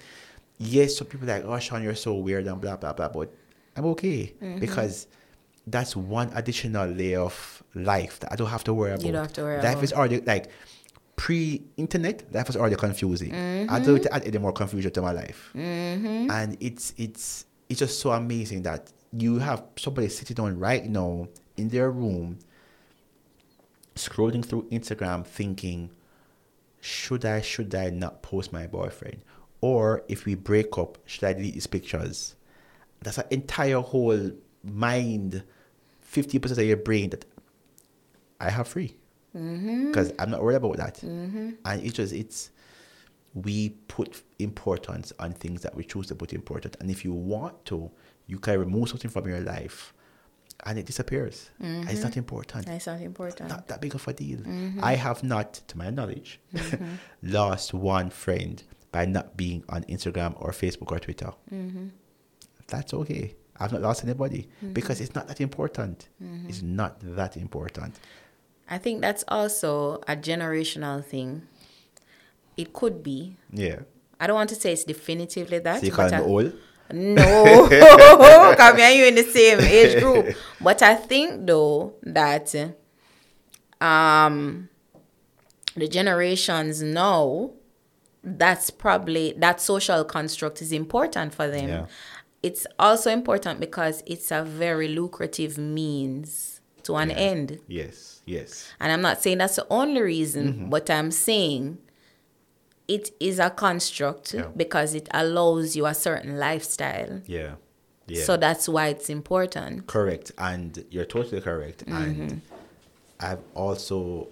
[0.59, 3.32] yes, some people are like, oh, Sean, you're so weird and blah, blah, blah, but
[3.76, 5.07] I'm okay because
[5.66, 9.05] that's one additional layer of life that I don't have to worry about.
[9.05, 9.84] You don't have to worry life about.
[9.84, 10.50] is already like
[11.16, 12.32] pre-internet.
[12.32, 13.32] Life was already confusing.
[13.32, 13.72] Mm-hmm.
[13.72, 18.12] I don't add any more confusion to my life, and it's it's it's just so
[18.12, 22.38] amazing that you have somebody sitting down right now in their room,
[23.94, 25.90] scrolling through Instagram, thinking,
[26.80, 29.22] should I should I not post my boyfriend,
[29.65, 32.35] or if we break up, should I delete these pictures?
[33.01, 34.31] That's an entire whole
[34.62, 35.43] mind,
[36.03, 37.25] fifty percent of your brain that
[38.39, 38.95] I have free
[39.35, 39.87] mm-hmm.
[39.87, 40.97] because I'm not worried about that.
[40.97, 41.51] Mm-hmm.
[41.65, 42.51] And it's just it's
[43.33, 47.65] we put importance on things that we choose to put important, and if you want
[47.65, 47.91] to,
[48.27, 49.95] you can remove something from your life,
[50.67, 51.49] and it disappears.
[51.59, 52.19] And It's not mm-hmm.
[52.19, 53.49] important It's not important.
[53.49, 54.41] not that big of a deal.
[54.83, 56.39] I have not, to my knowledge,
[57.23, 58.62] lost one friend
[58.95, 61.32] by not being on Instagram or Facebook or Twitter.
[61.53, 61.88] Mm-hmm.
[62.68, 63.34] That's okay.
[63.59, 64.72] I've not lost anybody mm-hmm.
[64.72, 66.09] because it's not that important.
[66.22, 66.49] Mm-hmm.
[66.49, 67.99] It's not that important.
[68.70, 71.42] I think that's also a generational thing.
[72.57, 73.36] It could be.
[73.51, 73.80] Yeah.
[74.20, 75.80] I don't want to say it's definitively that.
[75.80, 76.53] So you call me old?
[76.92, 77.68] No,
[78.57, 80.36] come here, you in the same age group.
[80.61, 82.55] But I think though that
[83.80, 84.68] um
[85.74, 87.51] the generations now
[88.25, 91.68] that's probably that social construct is important for them.
[91.68, 91.87] Yeah.
[92.43, 97.61] It's also important because it's a very lucrative means to an end.
[97.68, 98.70] Yes, yes.
[98.81, 100.70] And I'm not saying that's the only reason, Mm-hmm.
[100.70, 101.79] but I'm saying
[102.87, 104.49] it is a construct Yeah.
[104.57, 107.22] because it allows you a certain lifestyle.
[107.27, 107.55] Yeah.
[108.07, 108.25] Yeah.
[108.25, 109.87] So that's why it's important.
[109.87, 111.87] Correct, and you're totally correct.
[111.87, 112.20] Mm-hmm.
[112.22, 112.41] And
[113.18, 114.29] I've also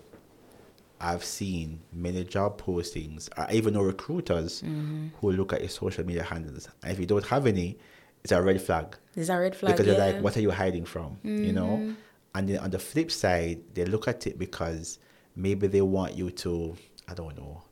[1.02, 5.08] I've seen many job postings, or even know recruiters Mm-hmm.
[5.20, 7.78] who look at your social media handles, and if you don't have any,
[8.22, 9.72] it's a red flag There's a red flag.
[9.74, 9.94] because yeah.
[9.98, 11.54] they're like, "What are you hiding from?" You Mm-hmm.
[11.54, 11.94] know.
[12.34, 14.98] And then on the flip side, they look at it because
[15.36, 16.76] maybe they want you to,
[17.08, 17.62] I don't know,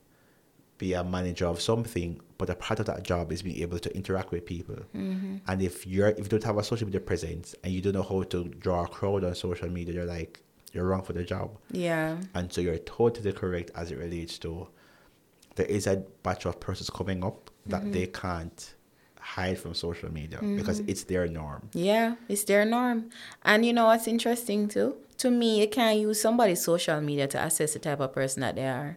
[0.76, 3.94] be a manager of something, but a part of that job is being able to
[3.96, 4.76] interact with people.
[4.94, 5.36] Mm-hmm.
[5.46, 8.02] And if you're if you don't have a social media presence and you don't know
[8.02, 10.40] how to draw a crowd on social media, you're like
[10.72, 11.56] you're wrong for the job.
[11.70, 12.18] Yeah.
[12.34, 14.68] And so you're totally correct as it relates to
[15.56, 17.92] there is a batch of persons coming up that Mm-hmm.
[17.92, 18.74] they can't
[19.18, 21.68] hide from social media because it's their norm.
[21.74, 23.10] Yeah, it's their norm.
[23.44, 24.96] And you know what's interesting too?
[25.18, 28.54] To me, you can't use somebody's social media to assess the type of person that
[28.56, 28.96] they are.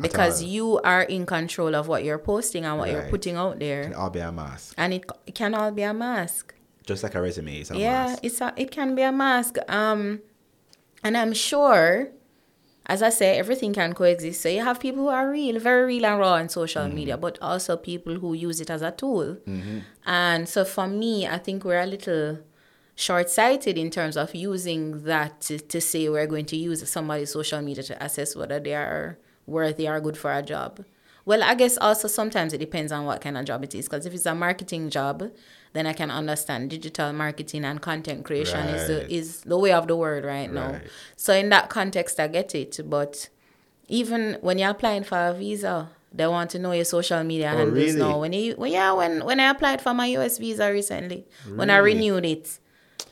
[0.00, 3.82] Because you are in control of what you're posting and what you're putting out there.
[3.82, 4.74] It Can all be a mask.
[4.76, 6.54] And it, it can all be a mask.
[6.84, 8.18] Just like a resume is a yeah, mask.
[8.22, 9.56] it's a, it can be a mask.
[9.68, 10.20] Um,
[11.06, 11.86] and I'm sure,
[12.94, 14.38] as I say, everything can coexist.
[14.42, 17.00] So you have people who are real, very real and raw on social Mm-hmm.
[17.00, 19.28] media, but also people who use it as a tool.
[20.04, 22.26] And so for me, I think we're a little
[23.06, 27.60] short-sighted in terms of using that to, to say we're going to use somebody's social
[27.68, 30.72] media to assess whether they are worthy or good for a job.
[31.28, 33.86] Well, I guess also sometimes it depends on what kind of job it is.
[33.86, 35.16] Because if it's a marketing job,
[35.76, 39.86] then I can understand digital marketing and content creation is the is the way of
[39.86, 40.80] the world right now.
[41.16, 42.80] So in that context, I get it.
[42.84, 43.28] But
[43.88, 47.58] even when you're applying for a visa, they want to know your social media Oh,
[47.58, 47.98] handles really?
[47.98, 48.18] now.
[48.20, 51.76] When you well, yeah, when when I applied for my US visa recently, when I
[51.76, 52.58] renewed it,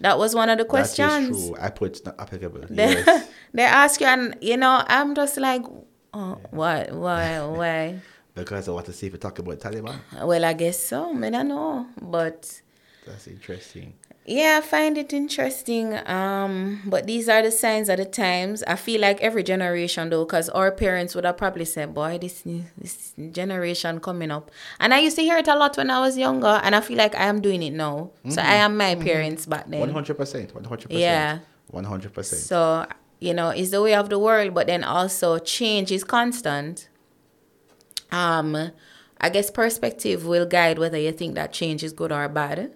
[0.00, 1.36] that was one of the questions.
[1.36, 1.56] is true.
[1.60, 2.62] I put not applicable.
[2.70, 3.28] They, yes.
[3.52, 5.62] they ask you, and you know, I'm just like,
[6.12, 8.00] oh, what, why, why?
[8.34, 9.96] because I want to see if you talk about Taliban.
[10.22, 11.16] Well, I guess so.
[11.22, 12.60] I don't know, but
[13.06, 13.94] That's interesting.
[14.26, 15.94] yeah, I find it interesting.
[16.08, 18.62] Um, but these are the signs of the times.
[18.66, 22.42] I feel like every generation, though, because our parents would have probably said, "Boy, this
[22.78, 26.16] this generation coming up," and I used to hear it a lot when I was
[26.16, 28.10] younger, and I feel like I am doing it now.
[28.28, 29.80] So I am my parents back then.
[29.80, 30.54] One hundred percent.
[30.54, 31.00] One hundred percent.
[31.00, 31.38] Yeah.
[31.68, 32.42] One hundred percent.
[32.42, 32.86] So,
[33.20, 36.88] you know, it's the way of the world, but then also change is constant.
[38.14, 38.70] Um,
[39.20, 42.72] I guess perspective will guide whether you think that change is good or bad.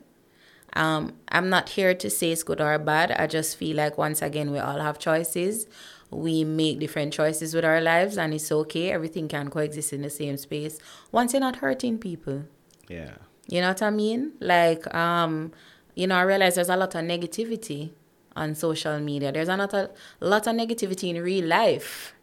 [0.74, 3.12] Um, I'm not here to say it's good or bad.
[3.12, 5.66] I just feel like once again we all have choices.
[6.11, 8.91] We make different choices with our lives and it's okay.
[8.91, 10.78] Everything can coexist in the same space.
[11.12, 12.45] Once you're not hurting people.
[12.89, 13.14] Yeah.
[13.47, 14.32] You know what I mean?
[14.41, 15.53] Like, um,
[15.95, 17.91] you know, I realize there's a lot of negativity
[18.34, 19.32] on social media.
[19.32, 22.14] There's a lot of, lot of negativity in real life.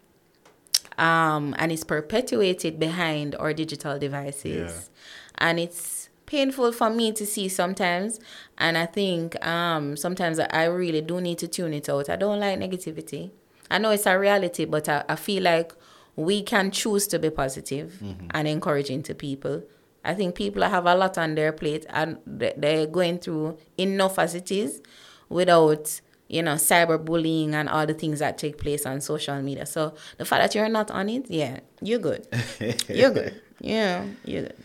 [0.97, 4.89] Um, and it's perpetuated behind our digital devices.
[4.89, 5.47] Yeah.
[5.47, 8.19] And it's painful for me to see sometimes.
[8.57, 12.09] And I think um, sometimes I really do need to tune it out.
[12.09, 13.31] I don't like negativity.
[13.69, 15.73] I know it's a reality, but I, I feel like
[16.15, 19.63] we can choose to be positive and encouraging to people.
[20.03, 24.35] I think people have a lot on their plate and they're going through enough as
[24.35, 24.81] it is
[25.29, 29.65] without, you know, cyberbullying and all the things that take place on social media.
[29.65, 32.27] So the fact that you're not on it, yeah, you're good.
[32.89, 33.41] you're good.
[33.59, 34.55] Yeah, you're good.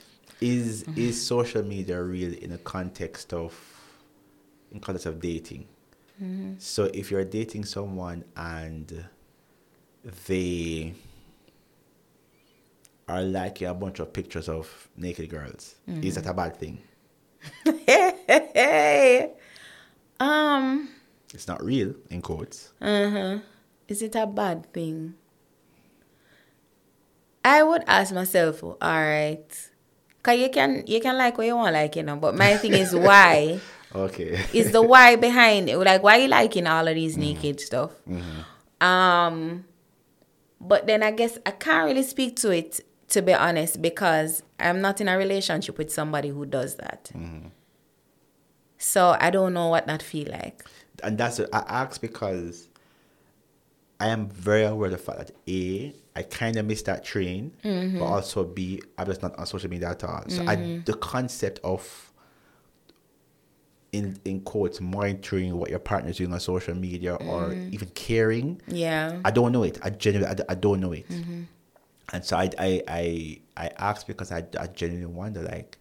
[0.40, 3.52] Is is social media real in the context of
[4.72, 5.66] in context of dating?
[6.58, 9.06] So if you're dating someone and
[10.26, 10.92] they
[13.08, 16.82] are liking a bunch of pictures of naked girls, is that a bad thing?
[18.26, 19.32] Hey,
[20.20, 20.88] um,
[21.32, 22.72] It's not real in quotes.
[22.80, 23.38] Uh-huh.
[23.88, 25.14] is it a bad thing?
[27.44, 29.46] I would ask myself, all right,
[30.22, 32.16] cause you can you can like what you want, like you know.
[32.16, 33.60] But my thing is why
[33.94, 34.38] Okay.
[34.52, 35.76] is the why behind it.
[35.78, 37.20] Like why you liking all of these mm-hmm.
[37.22, 37.92] naked stuff?
[38.08, 38.86] Mm-hmm.
[38.86, 39.64] Um,
[40.60, 44.80] but then I guess I can't really speak to it to be honest because I'm
[44.80, 47.10] not in a relationship with somebody who does that.
[47.14, 47.48] Mm-hmm.
[48.78, 50.64] So I don't know what that feel like.
[51.02, 52.68] And that's what I ask because
[54.00, 57.52] I am very aware of the fact that A, I kind of missed that train,
[57.62, 57.98] mm-hmm.
[57.98, 60.24] but also B, I'm just not on social media at all.
[60.28, 60.84] So I, mm-hmm.
[60.84, 62.12] the concept of,
[63.92, 67.74] in in quotes, monitoring what your partner's doing on social media or mm-hmm.
[67.74, 69.20] even caring, Yeah.
[69.24, 69.78] I don't know it.
[69.82, 71.06] I genuinely, I don't know it.
[72.12, 75.78] And so I, I, I, I ask because I, I genuinely wonder, like,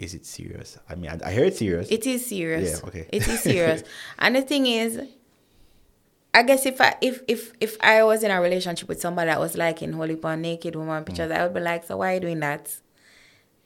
[0.00, 0.78] is it serious?
[0.88, 1.88] I mean, I, I hear it's serious.
[1.90, 2.80] It is serious.
[2.80, 3.08] Yeah, okay.
[3.12, 3.84] It is serious.
[4.18, 5.00] and the thing is,
[6.32, 9.38] I guess if I if if if I was in a relationship with somebody that
[9.38, 11.36] was liking holy porn naked woman pictures, mm.
[11.36, 12.74] I would be like, so why are you doing that?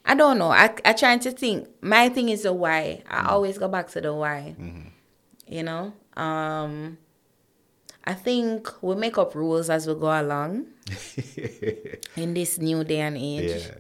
[0.05, 0.51] I don't know.
[0.51, 1.69] I I trying to think.
[1.81, 3.03] My thing is the why.
[3.09, 3.29] I mm.
[3.29, 4.57] always go back to the why.
[4.59, 4.89] Mm-hmm.
[5.47, 5.93] You know?
[6.17, 6.99] Um
[8.07, 10.67] I think we make up rules as we go along
[12.17, 13.67] in this new day and age.
[13.67, 13.75] Yeah.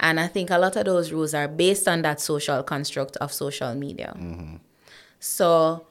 [0.00, 3.32] And I think a lot of those rules are based on that social construct of
[3.32, 4.16] social media.
[5.18, 5.86] So,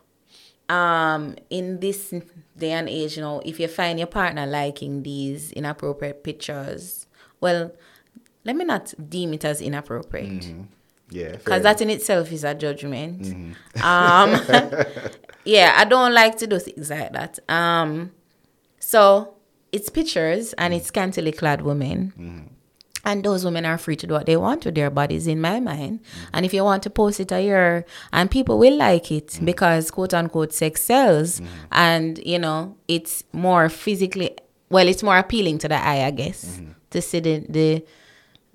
[0.67, 2.13] um, in this
[2.57, 7.05] day and age, you know, if you find your partner liking these inappropriate pictures,
[7.39, 7.71] well,
[8.43, 10.53] let me not deem it as inappropriate
[11.09, 11.31] yeah.
[11.33, 13.55] because that in itself is a judgment.
[13.81, 14.41] Um,
[15.45, 17.39] yeah, I don't like to do things like that.
[17.49, 18.11] Um,
[18.79, 19.35] so
[19.71, 22.55] it's pictures and it's scantily clad women.
[23.05, 25.59] And those women are free to do what they want with their bodies, in my
[25.59, 26.01] mind.
[26.33, 29.45] And if you want to post it a year, and people will like it mm.
[29.45, 31.47] because quote unquote sex sells, mm.
[31.71, 34.35] and you know it's more physically
[34.69, 36.71] well, it's more appealing to the eye, I guess, mm-hmm.
[36.91, 37.85] to see the, the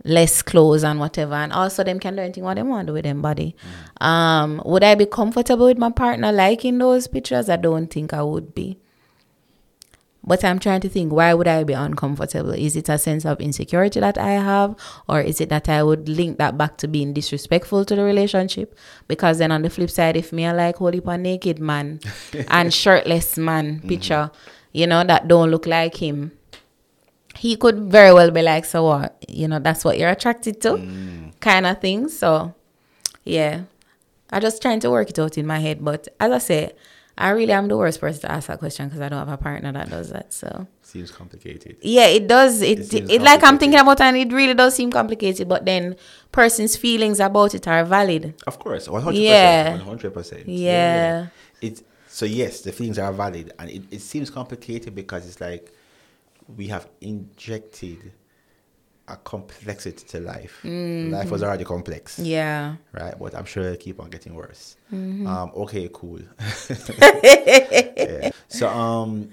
[0.05, 1.35] less clothes and whatever.
[1.35, 3.57] And also them can do anything what they want to do with them body.
[4.01, 4.07] Mm.
[4.07, 7.49] Um, would I be comfortable with my partner liking those pictures?
[7.49, 8.79] I don't think I would be.
[10.27, 12.53] But I'm trying to think, why would I be uncomfortable?
[12.53, 14.75] Is it a sense of insecurity that I have?
[15.07, 18.75] Or is it that I would link that back to being disrespectful to the relationship?
[19.07, 22.01] Because then on the flip side, if me I like holy a naked man
[22.49, 23.89] and shirtless man mm-hmm.
[23.89, 24.31] picture,
[24.73, 26.33] you know, that don't look like him,
[27.37, 29.23] he could very well be like, so what?
[29.29, 31.39] You know, that's what you're attracted to, mm.
[31.41, 32.09] kind of thing.
[32.09, 32.55] So,
[33.25, 33.63] yeah,
[34.31, 35.85] I'm just trying to work it out in my head.
[35.85, 36.73] But as I say,
[37.17, 39.37] I really am the worst person to ask that question because I don't have a
[39.37, 40.33] partner that does that.
[40.33, 41.77] So, Seems complicated.
[41.81, 42.61] yeah, it does.
[42.61, 45.49] It, It it, like I'm thinking about, it and it really does seem complicated.
[45.49, 45.97] But then,
[46.33, 48.35] person's feelings about it are valid.
[48.47, 49.63] Of course, one hundred Yeah.
[49.63, 50.49] percent, one hundred percent.
[50.49, 51.27] Yeah.
[51.61, 55.73] It's so yes, the feelings are valid, and it, it seems complicated because it's like
[56.57, 58.13] we have injected
[59.07, 60.61] a complexity to life.
[60.65, 62.25] Life was already complex, Mm-hmm.
[62.25, 62.75] Yeah.
[62.95, 63.05] Mm-hmm.
[63.05, 63.15] right?
[63.19, 64.77] But I'm sure it'll keep on getting worse.
[64.93, 66.21] Um, okay, cool.
[66.71, 68.31] yeah.
[68.49, 69.31] So, um,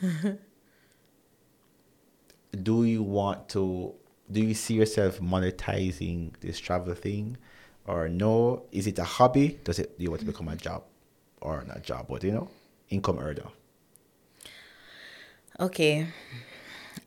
[2.63, 3.93] do you want to?
[4.31, 7.37] Do you see yourself monetizing this travel thing,
[7.85, 8.63] or no?
[8.71, 9.59] Is it a hobby?
[9.63, 9.97] Does it?
[9.97, 10.83] Do you want to become a job,
[11.41, 12.49] or not a job, but you know,
[12.89, 13.47] income earner?
[15.59, 16.07] Okay.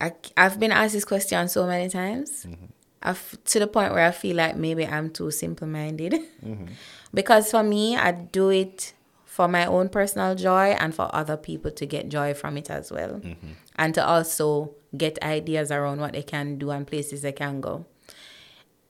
[0.01, 2.45] I, I've been asked this question so many times.
[2.45, 2.65] Mm-hmm.
[3.01, 6.13] I've, to the point where I feel like maybe I'm too simple minded.
[6.43, 6.65] Mm-hmm.
[7.13, 8.93] because for me, I do it
[9.25, 12.91] for my own personal joy and for other people to get joy from it as
[12.91, 13.19] well.
[13.19, 13.51] Mm-hmm.
[13.75, 17.85] And to also get ideas around what they can do and places they can go.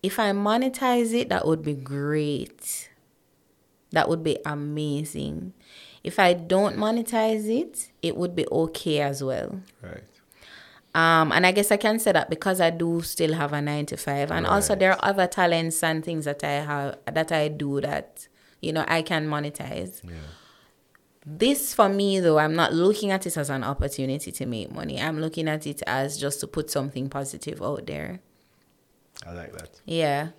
[0.03, 2.89] If I monetize it, that would be great.
[3.91, 5.53] That would be amazing.
[6.03, 9.59] if I don't monetize it, it would be okay as well.
[9.81, 10.03] Right.
[10.95, 13.85] Um, and I guess I can say that because I do still have a nine
[13.87, 17.49] to five, and also there are other talents and things that I have that I
[17.49, 18.29] do that
[18.61, 20.01] you know I can monetize.
[20.05, 20.13] Yeah.
[21.25, 25.01] This for me though, I'm not looking at it as an opportunity to make money.
[25.01, 28.21] I'm looking at it as just to put something positive out there.
[29.27, 29.81] I like that.
[29.85, 30.29] Yeah.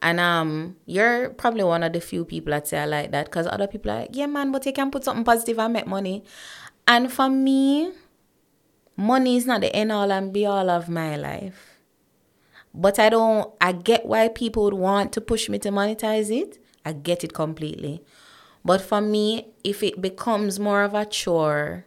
[0.00, 3.48] And um, you're probably one of the few people that say I like that because
[3.48, 6.22] other people are like, yeah, man, but you can put something positive and make money.
[6.86, 7.92] And for me,
[8.98, 11.78] money is not the end all and be all of my life.
[12.74, 16.58] But I don't, I get why people would want to push me to monetize it.
[16.84, 18.02] I get it completely.
[18.64, 21.86] But for me, if it becomes more of a chore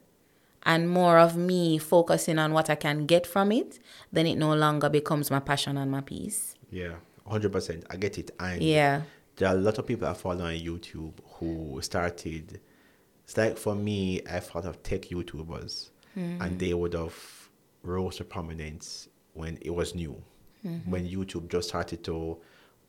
[0.63, 3.77] and more of me focusing on what I can get from it,
[4.11, 6.55] then it no longer becomes my passion and my peace.
[6.71, 6.95] Yeah.
[7.27, 7.85] Hundred percent.
[7.89, 8.31] I get it.
[8.39, 9.01] And Yeah.
[9.35, 12.59] there are a lot of people I follow on YouTube who started.
[13.23, 17.15] It's like for me, I thought of tech YouTubers, and they would have
[17.83, 20.21] rose to prominence when it was new,
[20.65, 20.89] mm-hmm.
[20.89, 22.37] when YouTube just started to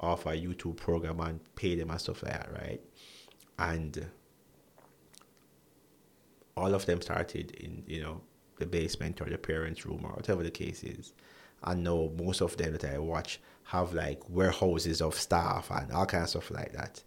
[0.01, 2.81] offer a YouTube program and pay them and stuff like that, right?
[3.59, 4.07] And
[6.57, 8.20] all of them started in you know
[8.59, 11.12] the basement or the parents' room or whatever the case is.
[11.64, 16.07] I know most of them that I watch have like warehouses of staff and all
[16.07, 17.03] kinds of stuff like that,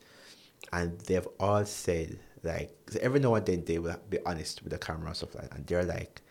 [0.72, 4.77] and they've all said like every now and then they will be honest with the
[4.77, 6.21] camera and stuff like that, and they're like,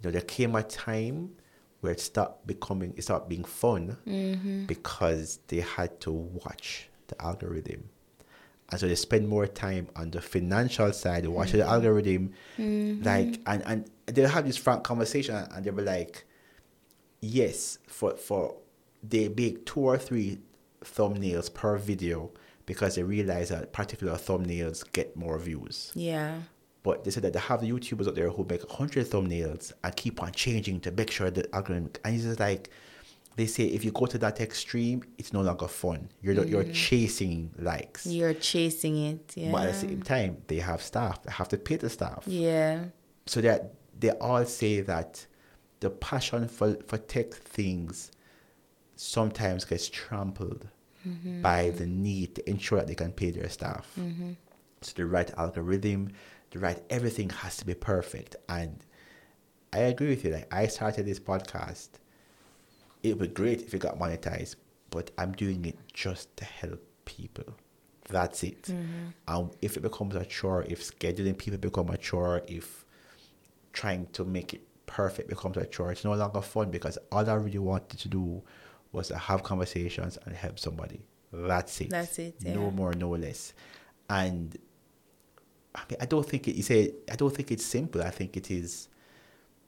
[0.00, 1.32] you know, there came a time
[1.80, 4.64] where it stopped becoming it stopped being fun mm-hmm.
[4.66, 7.88] because they had to watch the algorithm.
[8.70, 11.74] And so they spend more time on the financial side, watching the mm-hmm.
[11.74, 13.02] algorithm, mm-hmm.
[13.02, 16.24] like and and they'll have this frank conversation, and they'll be like,
[17.20, 18.56] yes, for for
[19.02, 20.38] they make two or three
[20.82, 22.30] thumbnails per video
[22.66, 25.92] because they realize that particular thumbnails get more views.
[25.94, 26.38] Yeah.
[26.82, 30.22] But they said that they have YouTubers out there who make 100 thumbnails and keep
[30.22, 31.90] on changing to make sure the algorithm.
[32.04, 32.70] And it's just like,
[33.36, 36.10] they say if you go to that extreme, it's no longer fun.
[36.20, 36.72] You're not you're mm-hmm.
[36.72, 38.04] chasing likes.
[38.06, 39.32] You're chasing it.
[39.34, 39.52] Yeah.
[39.52, 41.22] But at the same time, they have staff.
[41.22, 42.24] They have to pay the staff.
[42.26, 42.84] Yeah.
[43.26, 45.24] So that they all say that
[45.80, 48.10] the passion for, for tech things
[48.96, 50.68] sometimes gets trampled
[51.06, 51.42] Mm-hmm.
[51.42, 53.90] by the need to ensure that they can pay their staff.
[53.98, 54.34] Mm-hmm.
[54.82, 56.12] So the right algorithm,
[56.52, 58.36] the right everything has to be perfect.
[58.48, 58.84] And
[59.72, 60.30] I agree with you.
[60.30, 61.88] Like I started this podcast.
[63.02, 64.56] It would be great if it got monetized,
[64.90, 67.52] but I'm doing it just to help people.
[68.08, 68.68] That's it.
[69.26, 72.84] And if it becomes a chore, if scheduling people become a chore, if
[73.72, 77.34] trying to make it perfect becomes a chore, it's no longer fun because all I
[77.34, 78.42] really wanted to do
[78.92, 81.00] was to have conversations and help somebody.
[81.32, 81.90] That's it.
[81.90, 83.54] That's it, No more, no less.
[84.08, 84.56] And
[85.74, 88.02] I mean, I don't think it, you say, I don't think it's simple.
[88.02, 88.88] I think it is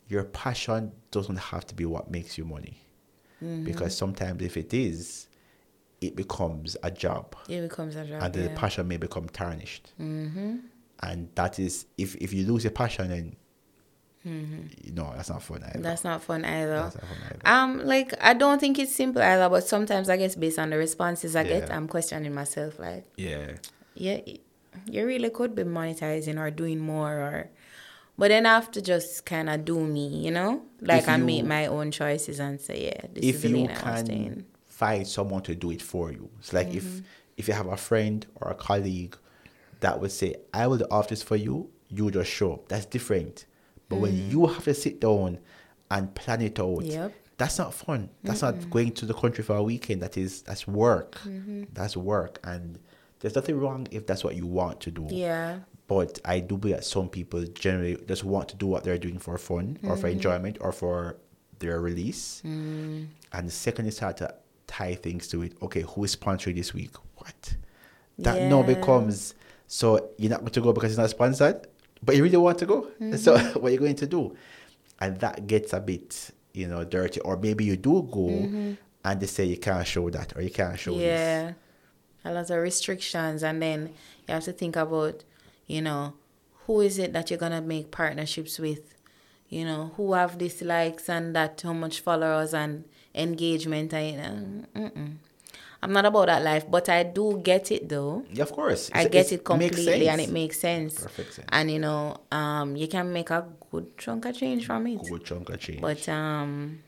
[0.09, 2.77] your passion doesn't have to be what makes you money.
[3.43, 3.64] Mm-hmm.
[3.64, 5.29] Because sometimes if it is,
[6.01, 8.22] it becomes a job It becomes a job.
[8.22, 9.93] and the passion may become tarnished.
[10.01, 10.57] Mm-hmm.
[11.03, 13.37] And that is, if, if you lose your passion, then
[14.25, 15.72] you know that's not fun either.
[15.75, 15.83] Mm-hmm.
[15.83, 16.75] That's not fun either.
[16.75, 17.41] That's not fun either.
[17.45, 20.79] Um, like I don't think it's simple either, but sometimes I guess based on the
[20.79, 22.79] responses I get, I'm questioning myself.
[22.79, 23.53] Like, yeah,
[23.95, 24.20] yeah,
[24.91, 27.51] you really could be monetizing or doing more, or,
[28.16, 31.16] but then I have to just kind of do me, you know, like If I
[31.16, 33.91] you- make my own choices and say, yeah, this if is the you lane I
[33.93, 36.79] want can find someone to do it for you, it's like Mm-hmm.
[36.79, 37.03] if
[37.37, 39.16] if you have a friend or a colleague
[39.81, 42.68] that would say, "I will do off this for you," you just show up.
[42.68, 43.45] That's different.
[43.89, 45.39] But when you have to sit down
[45.91, 46.91] and plan it out, Mm.
[46.91, 47.12] Yep.
[47.37, 48.09] that's not fun.
[48.22, 50.03] That's not going to the country for a weekend.
[50.03, 51.16] That is that's work.
[51.26, 51.64] Mm-hmm.
[51.72, 52.78] That's work, and
[53.20, 55.07] there's nothing wrong if that's what you want to do.
[55.11, 55.61] Yeah.
[55.87, 59.18] But I do believe that some people generally just want to do what they're doing
[59.18, 60.01] for fun or Mm-hmm.
[60.01, 61.16] for enjoyment or for
[61.59, 62.41] their release.
[62.45, 63.09] Mm.
[63.35, 64.35] And the second you start to
[64.66, 66.93] tie things to it, okay, who is sponsoring this week?
[67.16, 67.57] What?
[68.18, 69.35] That now becomes
[69.66, 71.66] so you're not going to go because it's not sponsored,
[72.05, 72.89] but you really want to go.
[73.17, 73.59] So Mm-hmm.
[73.61, 74.37] what are you going to do?
[75.01, 77.21] And that gets a bit, you know, dirty.
[77.21, 78.29] Or maybe you do go
[79.05, 81.03] and they say you can't show that or you can't show this.
[81.03, 81.49] Mm-hmm.
[81.49, 81.53] Yeah.
[82.27, 83.43] A lot of restrictions.
[83.43, 83.93] And then
[84.27, 85.25] you have to think about,
[85.67, 86.15] you know,
[86.67, 88.95] who is it that you're going to make partnerships with?
[89.49, 92.85] You know, who have dislikes and that, how much followers and
[93.15, 93.93] engagement.
[93.93, 94.89] And, uh.
[95.85, 98.24] I'm not about that life, but I do get it though.
[98.32, 98.91] Yeah, of course.
[98.95, 100.95] I It's- get it completely and it makes sense.
[101.03, 101.49] Perfect sense.
[101.53, 105.03] And, you know, um, you can make a good chunk of change from it.
[105.07, 105.82] Good chunk of change.
[105.82, 106.82] But um,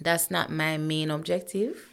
[0.00, 1.90] that's not my main objective.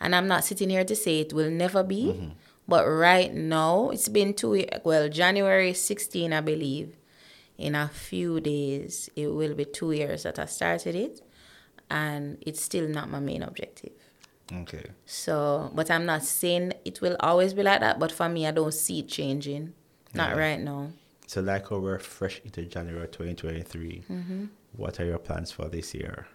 [0.00, 2.32] And I'm not sitting here to say it will never be.
[2.66, 6.96] But right now, it's been two, well, January 16, I believe.
[7.58, 11.20] In a few days, it will be two years that I started it.
[11.90, 13.92] And it's still not my main objective.
[14.52, 14.84] Okay.
[15.06, 17.98] So, but I'm not saying it will always be like that.
[17.98, 19.72] But for me, I don't see it changing.
[20.14, 20.36] Not Yeah.
[20.38, 20.90] right now.
[21.26, 24.44] So, like how we're fresh into January 2023, Mm-hmm.
[24.76, 26.26] what are your plans for this year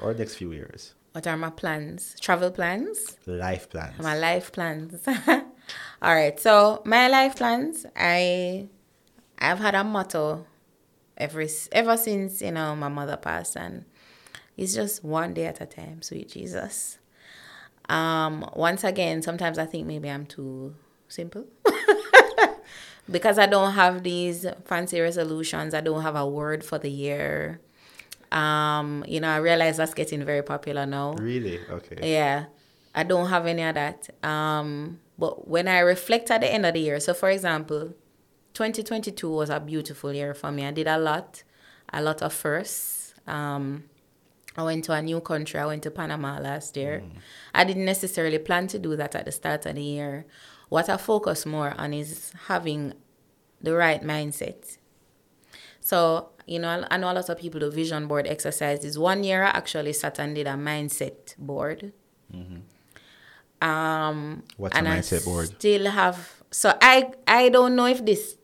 [0.00, 0.94] or next few years?
[1.12, 2.16] What are my plans?
[2.20, 3.18] Travel plans?
[3.26, 3.98] Life plans.
[4.02, 5.06] My life plans.
[6.02, 6.38] All right.
[6.40, 8.68] So my life plans, I,
[9.38, 10.46] I've had a motto,
[11.18, 13.84] ever ever since you know my mother passed, and
[14.56, 16.00] it's just one day at a time.
[16.00, 16.96] Sweet Jesus.
[17.90, 18.48] Um.
[18.54, 20.74] Once again, sometimes I think maybe I'm too
[21.08, 21.44] simple.
[23.10, 25.74] because I don't have these fancy resolutions.
[25.74, 27.60] I don't have a word for the year.
[28.32, 31.14] Um, you know, I realize that's getting very popular now.
[31.14, 31.58] Really?
[31.68, 32.12] Okay.
[32.12, 32.46] Yeah,
[32.94, 34.08] I don't have any of that.
[34.24, 37.94] Um, but when I reflect at the end of the year, so for example,
[38.54, 40.64] 2022 was a beautiful year for me.
[40.64, 41.42] I did a lot,
[41.92, 43.14] a lot of firsts.
[43.26, 43.84] Um,
[44.56, 45.60] I went to a new country.
[45.60, 47.02] I went to Panama last year.
[47.54, 50.26] I didn't necessarily plan to do that at the start of the year.
[50.68, 52.94] What I focus more on is having
[53.60, 54.78] the right mindset.
[55.80, 58.98] So, you know, I know a lot of people do vision board exercises.
[58.98, 61.92] One year I actually sat and did a mindset board.
[63.62, 65.46] Um, What's a and I mindset board?
[65.46, 68.36] Still have so I I don't know if this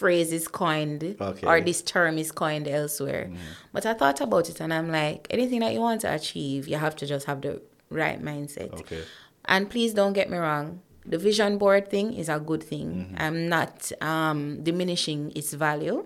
[0.00, 1.46] phrase is coined Okay.
[1.46, 3.36] or this term is coined elsewhere, Mm.
[3.74, 6.76] but I thought about it and I'm like, anything that you want to achieve, you
[6.86, 7.54] have to just have the
[7.90, 8.72] right mindset.
[8.80, 9.02] Okay.
[9.46, 10.66] And please don't get me wrong.
[11.12, 13.14] The vision board thing is a good thing.
[13.16, 15.98] I'm not um, diminishing its value.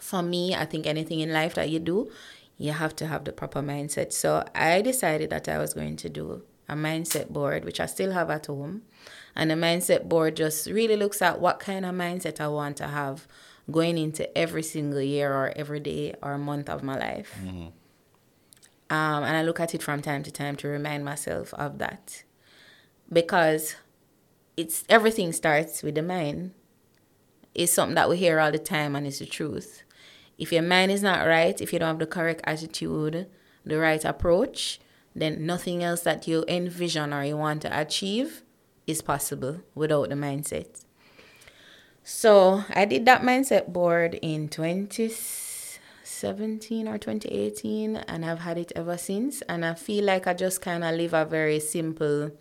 [0.00, 2.10] For me, I think anything in life that you do,
[2.56, 4.12] you have to have the proper mindset.
[4.12, 8.12] So I decided that I was going to do a mindset board, which I still
[8.12, 8.82] have at home.
[9.34, 12.88] And the mindset board just really looks at what kind of mindset I want to
[12.88, 13.26] have
[13.70, 17.34] going into every single year or every day or month of my life.
[18.90, 22.24] Um, and I look at it from time to time to remind myself of that.
[23.10, 23.76] Because
[24.56, 26.52] it's everything starts with the mind.
[27.54, 29.82] It's something that we hear all the time and it's the truth.
[30.38, 33.28] If your mind is not right, if you don't have the correct attitude,
[33.64, 34.80] the right approach,
[35.14, 38.42] then nothing else that you envision or you want to achieve
[38.86, 40.84] is possible without the mindset.
[42.04, 48.98] So I did that mindset board in 2017 or 2018, and I've had it ever
[48.98, 49.40] since.
[49.42, 52.32] And I feel like I just kind of live a very simple,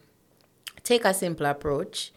[0.83, 2.11] take a simple approach.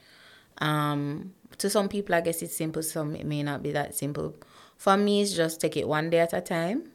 [0.59, 2.83] Um, to some people, I guess it's simple.
[2.83, 4.35] Some it may not be that simple.
[4.79, 6.91] For me, it's just take it one day at a time.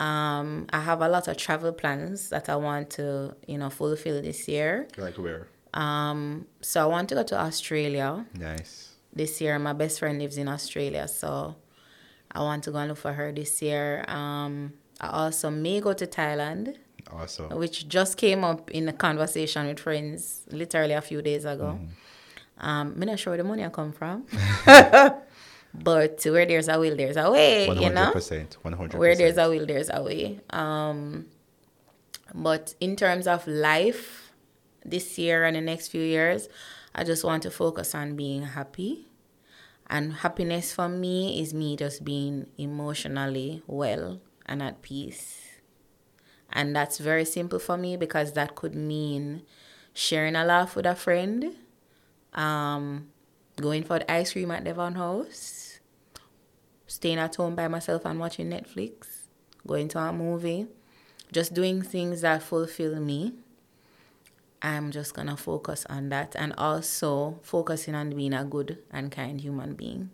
[0.00, 4.20] Um, I have a lot of travel plans that I want to, you know, fulfill
[4.22, 4.88] this year.
[4.96, 5.46] Like where?
[5.74, 8.94] Um, so I want to go to Australia Nice.
[9.12, 9.58] this year.
[9.58, 11.54] My best friend lives in Australia, so
[12.32, 14.04] I want to go and look for her this year.
[14.08, 16.76] Um, I also may go to Thailand,
[17.12, 17.56] Awesome.
[17.56, 21.78] which just came up in a conversation with friends literally a few days ago.
[22.58, 24.26] Um, I'm not sure where the money I come from,
[25.74, 27.66] but where there's a will, there's a way.
[27.68, 28.56] One You hundred know, percent.
[28.62, 30.40] One hundred where there's a will, there's a way.
[30.50, 31.26] Um,
[32.34, 34.29] but in terms of life,
[34.84, 36.48] this year and the next few years,
[36.94, 39.06] I just want to focus on being happy.
[39.88, 45.50] And happiness for me is me just being emotionally well and at peace.
[46.52, 49.42] And that's very simple for me because that could mean
[49.92, 51.56] sharing a laugh with a friend,
[52.34, 53.08] um,
[53.60, 55.80] going for the ice cream at Devon House,
[56.86, 59.26] staying at home by myself and watching Netflix,
[59.66, 60.66] going to a movie,
[61.32, 63.34] just doing things that fulfill me.
[64.62, 69.40] I'm just gonna focus on that and also focusing on being a good and kind
[69.40, 70.10] human being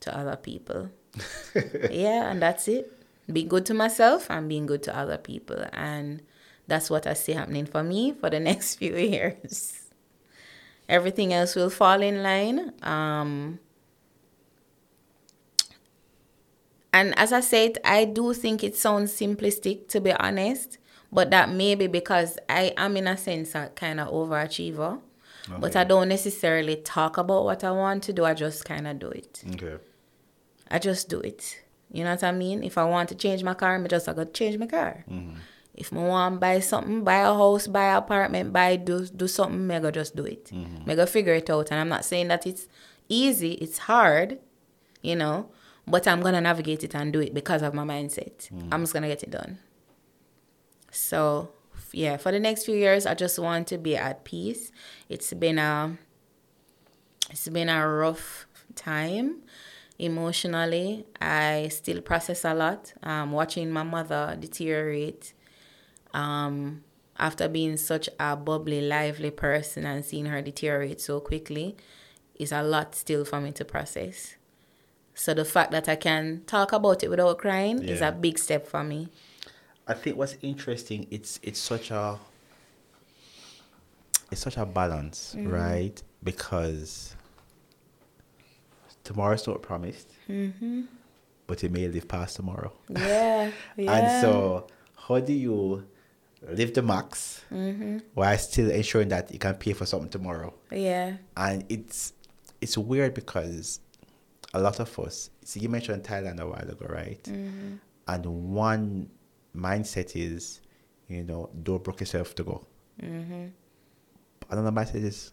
[0.00, 0.90] to other people.
[1.90, 2.92] yeah, and that's it.
[3.30, 5.64] Be good to myself and being good to other people.
[5.72, 6.22] And
[6.66, 9.82] that's what I see happening for me for the next few years.
[10.88, 12.72] Everything else will fall in line.
[12.82, 13.60] Um,
[16.92, 20.78] and as I said, I do think it sounds simplistic to be honest,
[21.12, 25.00] but that may be because I am in a sense a kind of overachiever.
[25.58, 28.24] But I don't necessarily talk about what I want to do.
[28.24, 29.42] I just kind of do it.
[29.54, 29.78] Okay.
[30.70, 31.60] I just do it.
[31.92, 32.62] You know what I mean?
[32.62, 35.04] If I want to change my car, I just I got change my car.
[35.10, 35.38] Mm-hmm.
[35.74, 39.26] If I want to buy something, buy a house, buy an apartment, buy do do
[39.26, 40.46] something, I go just do it.
[40.46, 40.88] Mm-hmm.
[40.88, 41.70] I go figure it out.
[41.70, 42.68] And I'm not saying that it's
[43.08, 43.52] easy.
[43.54, 44.38] It's hard,
[45.02, 45.50] you know,
[45.86, 48.50] but I'm gonna navigate it and do it because of my mindset.
[48.50, 48.68] Mm-hmm.
[48.72, 49.58] I'm just gonna get it done.
[51.00, 51.50] So
[51.92, 54.70] yeah, for the next few years, I just want to be at peace.
[55.08, 55.96] It's been a
[57.30, 59.42] it's been a rough time
[59.98, 61.06] emotionally.
[61.20, 62.92] I still process a lot.
[63.02, 65.32] Um, watching my mother deteriorate
[66.12, 66.82] um,
[67.18, 71.76] after being such a bubbly, lively person and seeing her deteriorate so quickly
[72.34, 74.36] is a lot still for me to process.
[75.14, 78.66] So the fact that I can talk about it without crying is a big step
[78.66, 79.08] for me.
[79.86, 82.18] I think what's interesting, it's it's such a
[84.30, 85.48] it's such a balance, Mm-hmm.
[85.50, 86.02] right?
[86.22, 87.16] Because
[89.04, 90.82] tomorrow's not promised, Mm-hmm.
[91.46, 92.72] but it may live past tomorrow.
[92.88, 93.92] Yeah, yeah.
[93.96, 94.66] And so,
[94.96, 95.86] how do you
[96.42, 97.98] live the max Mm-hmm.
[98.14, 100.54] while still ensuring that you can pay for something tomorrow?
[100.70, 102.12] yeah, And it's
[102.60, 103.80] it's weird because
[104.52, 105.30] a lot of us.
[105.44, 107.22] See, you mentioned Thailand a while ago, right?
[107.24, 107.76] Mm-hmm.
[108.06, 109.08] And one
[109.56, 110.60] mindset is,
[111.08, 112.66] you know, don't broke yourself to go.
[113.02, 113.46] Mm-hmm.
[114.50, 115.32] Another mindset is,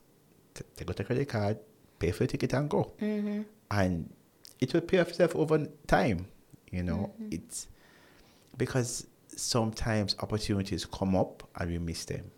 [0.54, 1.58] t- take out a credit card,
[2.00, 2.92] pay for the ticket, and go.
[3.02, 3.42] Mm-hmm.
[3.72, 4.14] And
[4.60, 6.28] it will pay off itself over time.
[6.72, 7.30] You know, Mm-hmm.
[7.32, 7.68] it's
[8.58, 12.32] because sometimes opportunities come up and we miss them.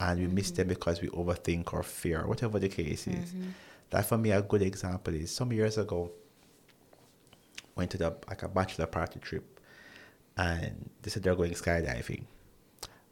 [0.00, 0.56] And we miss Mm-hmm.
[0.56, 3.34] them because we overthink or fear, whatever the case is.
[3.90, 6.10] That for me, a good example is some years ago,
[7.74, 9.51] went to the like a bachelor party trip,
[10.36, 12.24] and they said they're going skydiving.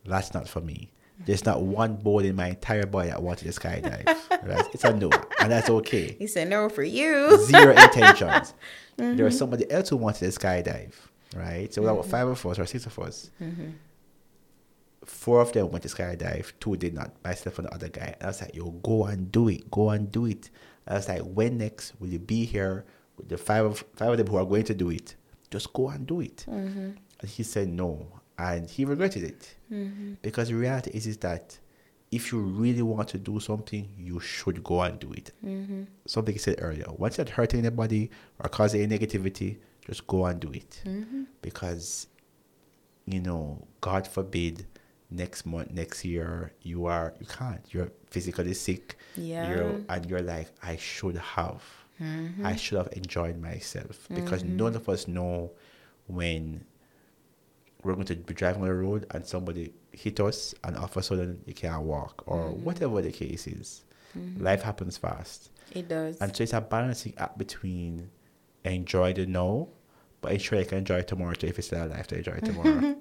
[0.04, 0.92] That's not for me.
[1.26, 4.06] There's not one board in my entire body that wanted to skydive.
[4.42, 4.66] right?
[4.72, 6.16] It's a no, and that's okay.
[6.18, 7.36] He said no for you.
[7.44, 8.54] Zero intentions.
[8.98, 9.16] Mm-hmm.
[9.16, 10.94] There was somebody else who wanted to skydive,
[11.34, 11.72] right?
[11.72, 12.10] So there were mm-hmm.
[12.10, 13.30] five of us or six of us.
[13.40, 13.70] Mm-hmm.
[15.04, 16.52] Four of them went to skydive.
[16.58, 17.12] Two did not.
[17.22, 18.14] Myself and the other guy.
[18.14, 19.70] And I was like, "Yo, go and do it.
[19.70, 20.48] Go and do it."
[20.86, 22.86] I was like, "When next will you be here
[23.18, 25.16] with the five of five of them who are going to do it?
[25.50, 26.46] Just go and do it."
[27.26, 28.06] He said no,
[28.38, 30.14] and he regretted it mm-hmm.
[30.22, 31.58] because the reality is is that
[32.10, 35.30] if you really want to do something, you should go and do it.
[35.44, 35.84] Mm-hmm.
[36.06, 36.86] Something he said earlier.
[36.96, 38.10] Once you're hurting anybody
[38.42, 40.82] or causing any negativity, just go and do it.
[40.84, 41.24] Mm-hmm.
[41.40, 42.08] Because,
[43.06, 44.66] you know, God forbid,
[45.10, 47.64] next month, next year, you are you can't.
[47.70, 48.96] You're physically sick.
[49.16, 49.48] Yeah.
[49.48, 51.62] You're, and you're like, I should have.
[52.42, 55.50] I should have enjoyed myself because none of us know
[56.06, 56.64] when
[57.82, 60.96] we're going to be driving on the road and somebody hit us and all of
[60.96, 62.64] a sudden you can't walk or mm-hmm.
[62.64, 63.82] whatever the case is.
[64.16, 64.44] Mm-hmm.
[64.44, 65.50] Life happens fast.
[65.72, 66.18] It does.
[66.18, 68.10] And so it's a balancing act between
[68.64, 69.68] enjoy the now,
[70.20, 72.96] but ensure you can enjoy tomorrow too if it's still alive to enjoy tomorrow.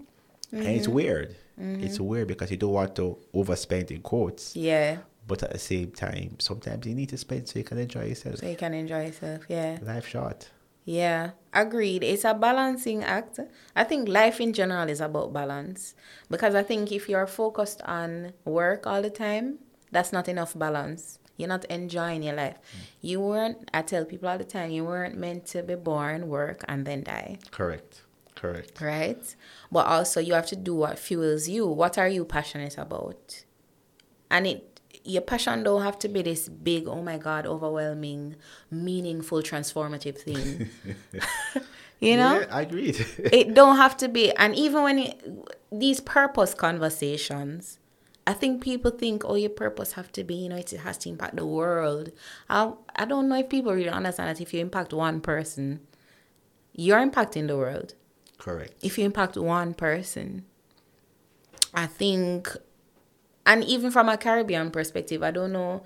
[0.52, 0.96] And it's mm-hmm.
[0.96, 1.36] weird.
[1.62, 5.00] It's weird because you don't want to overspend in quotes, yeah.
[5.28, 8.38] but at the same time, sometimes you need to spend so you can enjoy yourself.
[8.38, 9.44] So you can enjoy yourself.
[9.50, 9.78] Yeah.
[9.82, 10.50] Life short.
[10.90, 12.04] Yeah, agreed.
[12.04, 13.40] It's a balancing act.
[13.76, 15.94] I think life in general is about balance
[16.32, 19.60] because I think if you're focused on work all the time,
[19.92, 21.20] that's not enough balance.
[21.38, 22.56] You're not enjoying your life.
[22.56, 22.80] Mm.
[23.02, 26.66] You weren't, I tell people all the time, you weren't meant to be born, work,
[26.68, 28.02] and then die, Correct.
[28.34, 28.82] Correct.
[28.82, 29.36] right?
[29.72, 31.68] But also, you have to do what fuels you.
[31.68, 33.44] What are you passionate about?
[34.32, 38.36] And it, your passion don't have to be this big, oh my God, overwhelming,
[38.70, 40.70] meaningful, transformative thing.
[42.00, 42.40] you know?
[42.40, 42.90] Yeah, I agree.
[43.18, 45.22] it don't have to be and even when it,
[45.72, 47.80] these purpose conversations
[48.26, 51.10] i think people think oh your purpose have to be you know it has to
[51.10, 52.12] impact the world
[52.50, 55.82] i, I don't know if people really understand that if you impact one person
[56.74, 57.94] you're impacting the world
[58.38, 58.74] Correct.
[58.82, 60.46] if you impact one person
[61.74, 62.56] i think
[63.50, 65.82] and even from a caribbean perspective i don't know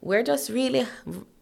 [0.00, 0.86] we're just really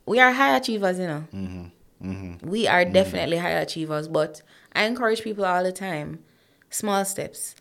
[0.07, 1.25] we are high achievers you know.
[1.33, 1.65] Mm-hmm.
[2.11, 2.49] Mm-hmm.
[2.49, 2.93] We are mm-hmm.
[2.93, 4.43] definitely high achievers but
[4.75, 6.21] i encourage people all the time
[6.71, 7.55] small steps.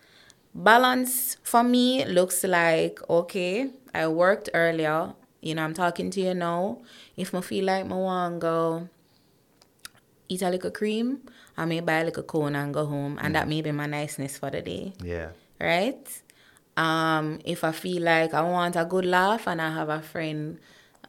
[0.54, 6.34] Balance for me looks like okay i worked earlier you know i'm talking to you
[6.34, 6.80] now.
[7.16, 8.90] If i feel like i want to go
[10.28, 11.22] eat a little cream
[11.58, 13.50] i may buy a little cone and go home and that mm.
[13.50, 14.94] may be my niceness for the day.
[15.02, 15.30] Yeah.
[15.60, 16.22] right?
[16.78, 20.58] Um, if I feel like I want a good laugh and I have a friend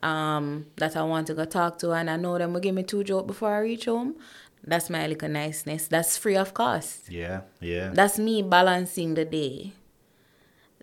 [0.02, 2.82] um, that I want to go talk to and I know them will give me
[2.82, 4.16] two jokes before I reach home,
[4.64, 5.86] that's my little niceness.
[5.88, 7.08] That's free of cost.
[7.10, 7.42] Yeah.
[7.60, 7.90] Yeah.
[7.94, 9.72] That's me balancing the day.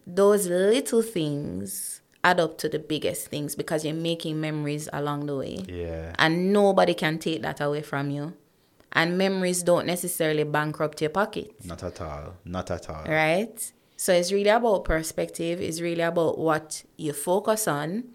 [0.08, 5.36] Those little things add up to the biggest things because you're making memories along the
[5.36, 5.64] way.
[5.68, 6.14] yeah.
[6.18, 8.34] And nobody can take that away from you.
[8.92, 12.36] And memories don't necessarily bankrupt your pocket Not at all.
[12.44, 13.04] Not at all.
[13.06, 13.72] right?
[14.00, 15.60] So it's really about perspective.
[15.60, 18.06] It's really about what you focus on,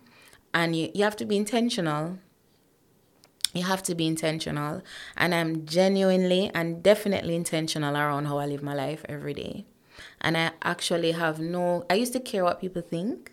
[0.55, 2.19] and you, you have to be intentional.
[3.53, 4.81] You have to be intentional,
[5.15, 9.67] and I'm genuinely and definitely intentional around how I live my life every day.
[10.23, 11.85] And I actually have no.
[11.91, 13.33] I used to care what people think.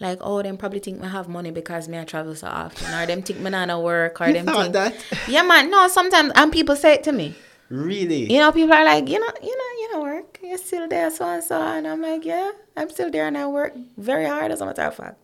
[0.00, 3.06] like, oh, them probably think I have money because me I travel so often, or
[3.06, 4.92] them think me not work, or You them think that?
[5.28, 5.70] Yeah, man.
[5.70, 7.36] No, sometimes and people say it to me.
[7.68, 8.32] Really?
[8.32, 10.38] You know, people are like, you know, you know, work.
[10.42, 13.46] You're still there, so and so, and I'm like, yeah, I'm still there, and I
[13.46, 15.16] work very hard, as a matter of fact.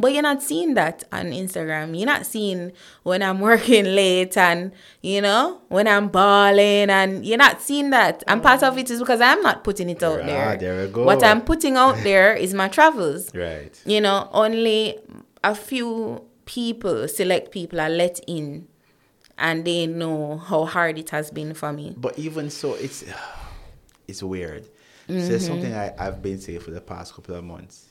[0.00, 1.96] But you're not seeing that on Instagram.
[1.98, 2.70] You're not seeing
[3.02, 4.70] when I'm working late and,
[5.02, 8.22] you know, when I'm balling and you're not seeing that.
[8.28, 10.56] And part of it is because I'm not putting it out Ah, there.
[10.56, 11.02] there we go.
[11.04, 13.34] What I'm putting out there is my travels.
[13.34, 13.76] Right.
[13.86, 14.98] You know, only
[15.42, 18.68] a few people, select people are let in
[19.36, 21.94] and they know how hard it has been for me.
[21.96, 23.02] But even so, it's
[24.08, 24.64] it's weird.
[24.64, 24.70] So
[25.14, 25.28] Mm-hmm.
[25.28, 27.86] there's something I, I've been saying for the past couple of months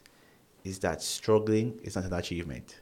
[0.63, 2.79] is that struggling is not an achievement.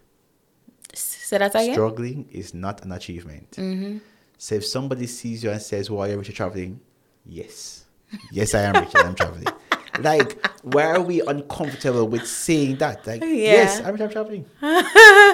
[0.93, 1.73] Say that again?
[1.73, 3.51] Struggling is not an achievement.
[3.51, 3.97] Mm-hmm.
[4.37, 6.79] So if somebody sees you and says, "Why are you traveling?"
[7.25, 7.85] Yes,
[8.31, 9.45] yes, I am rich and I'm traveling.
[9.99, 13.07] Like, why are we uncomfortable with saying that?
[13.07, 14.45] Like, yes, I'm and traveling.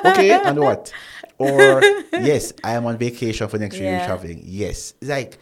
[0.05, 0.93] okay, and what?
[1.39, 1.81] Or
[2.13, 4.05] yes, I am on vacation for next year Yeah.
[4.05, 4.43] traveling.
[4.45, 5.39] Yes, like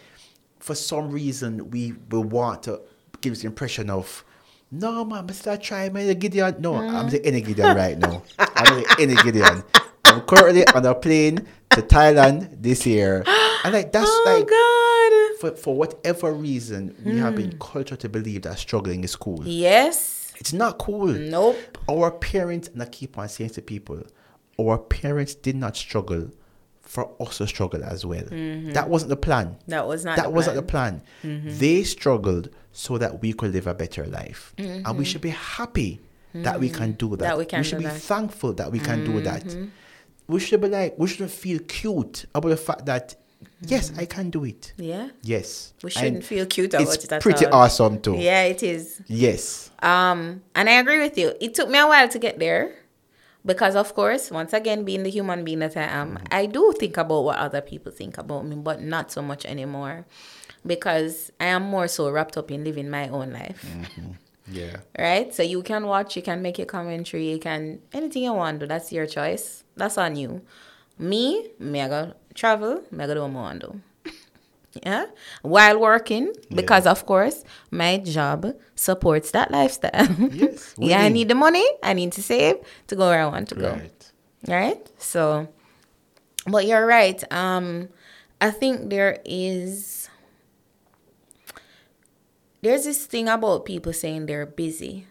[0.59, 2.81] for some reason we we want to
[3.21, 4.23] give us the impression of.
[4.71, 6.57] No man, but start trying man, the Gideon.
[6.59, 7.11] No, I'm mm.
[7.11, 8.21] the any Gideon right now.
[8.37, 9.63] I'm the any Gideon.
[10.05, 13.23] I'm currently on a plane to Thailand this year.
[13.63, 15.39] And like that's oh like God.
[15.39, 17.57] for, for whatever reason, we have been hmm.
[17.57, 19.41] cultured to believe that struggling is cool.
[19.45, 20.33] Yes.
[20.37, 21.07] It's not cool.
[21.07, 21.77] Nope.
[21.89, 24.03] Our parents, and I keep on saying to people,
[24.59, 26.31] our parents did not struggle
[26.89, 28.23] for us to struggle as well.
[28.23, 28.71] Mm-hmm.
[28.71, 29.55] That wasn't the plan.
[29.67, 30.15] That was not.
[30.15, 31.03] that the wasn't the plan.
[31.21, 31.43] plan.
[31.45, 34.53] They struggled so that we could live a better life.
[34.57, 35.03] And we mm-hmm.
[35.03, 36.01] should be happy
[36.33, 37.19] that we can do that.
[37.19, 38.01] That we can We should be that.
[38.01, 39.55] thankful that we can do that.
[40.27, 43.15] We should be like, we shouldn't feel cute about the fact that,
[43.61, 44.73] yes, I can do it.
[44.77, 45.09] Yeah.
[45.21, 45.73] Yes.
[45.83, 47.61] We shouldn't And feel cute about It's it at pretty all.
[47.61, 48.15] awesome too.
[48.15, 48.99] Yeah, it is.
[49.05, 49.69] Yes.
[49.83, 51.33] Um, and I agree with you.
[51.39, 52.78] It took me a while to get there
[53.45, 56.25] because, of course, once again, being the human being that I am, mm-hmm.
[56.31, 60.05] I do think about what other people think about me, but not so much anymore
[60.65, 63.65] because I am more so wrapped up in living my own life.
[63.65, 64.11] Mm-hmm.
[64.51, 64.77] Yeah.
[64.97, 65.33] Right?
[65.33, 68.65] So you can watch, you can make your commentary, you can anything you want to
[68.65, 68.69] do.
[68.69, 69.63] That's your choice.
[69.75, 70.41] That's on you.
[70.97, 73.81] Me, me I go travel, me I go do what I want to do.
[74.83, 75.07] Yeah.
[75.41, 80.07] While working, because of course my job supports that lifestyle.
[80.31, 81.65] Yes, yeah, I need the money.
[81.83, 83.71] I need to save to go where I want to go.
[83.71, 84.11] Right.
[84.47, 84.91] Right?
[84.97, 85.47] So
[86.45, 87.21] but you're right.
[87.33, 87.89] Um
[88.39, 90.09] I think there is
[92.61, 95.07] there's this thing about people saying they're busy.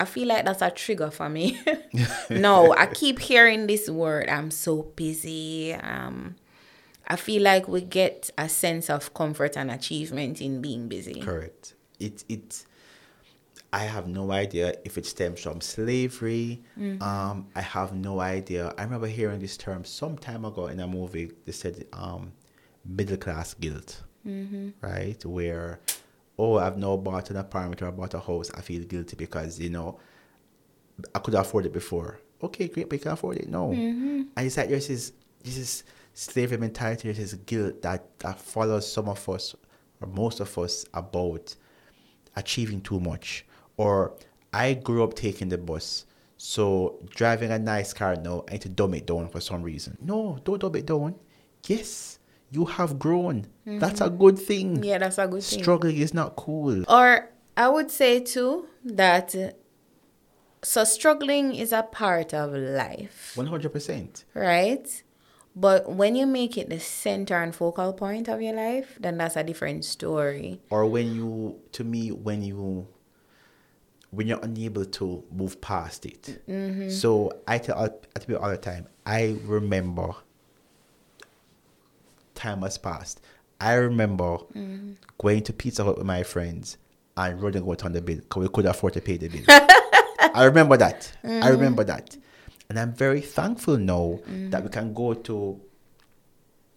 [0.00, 1.60] I feel like that's a trigger for me.
[2.30, 4.28] no, I keep hearing this word.
[4.28, 5.74] I'm so busy.
[5.74, 6.36] Um,
[7.08, 11.20] I feel like we get a sense of comfort and achievement in being busy.
[11.20, 11.74] Correct.
[11.98, 12.64] It it.
[13.72, 16.62] I have no idea if it stems from slavery.
[17.02, 18.72] Um, I have no idea.
[18.78, 21.32] I remember hearing this term some time ago in a movie.
[21.44, 22.32] They said um,
[22.84, 24.02] middle class guilt,
[24.80, 25.22] right?
[25.24, 25.80] Where,
[26.38, 28.50] oh, I've now bought an apartment or I bought a house.
[28.54, 29.98] I feel guilty because you know
[31.14, 32.20] I could afford it before.
[32.42, 33.48] Okay, great, but you can afford it.
[33.48, 35.12] No, and it's like this
[35.42, 35.84] this is
[36.18, 37.12] slavery mentality.
[37.12, 39.54] This guilt that that follows some of us
[40.00, 41.54] or most of us about
[42.36, 43.44] achieving too much.
[43.76, 44.14] Or
[44.52, 48.68] I grew up taking the bus, so driving a nice car now, I need to
[48.68, 49.96] dumb it down for some reason.
[50.00, 51.14] No, don't dumb it down.
[51.66, 52.18] Yes,
[52.50, 53.46] you have grown.
[53.64, 54.18] That's a mm-hmm.
[54.18, 54.82] good thing.
[54.82, 55.62] Yeah, that's a good thing.
[55.62, 56.84] Struggling is not cool.
[56.88, 59.34] Or I would say too that
[60.62, 64.24] so struggling is a part of life, One hundred percent.
[64.34, 65.02] right?
[65.58, 69.34] But when you make it the center and focal point of your life, then that's
[69.34, 70.60] a different story.
[70.70, 72.86] Or when you, to me, when you,
[74.10, 76.40] when you're unable to move past it.
[76.48, 76.90] Mm-hmm.
[76.90, 78.86] So I tell, I tell people all the time.
[79.04, 80.14] I remember
[82.36, 83.20] time has passed.
[83.60, 84.92] I remember mm-hmm.
[85.18, 86.78] going to Pizza Hut with my friends
[87.16, 89.42] and running out on the bill because we could afford to pay the bill.
[89.48, 91.10] I remember that.
[91.24, 92.10] I remember that.
[92.10, 92.20] Mm-hmm.
[92.68, 94.68] And I'm very thankful now that we mm-hmm.
[94.68, 95.60] can go to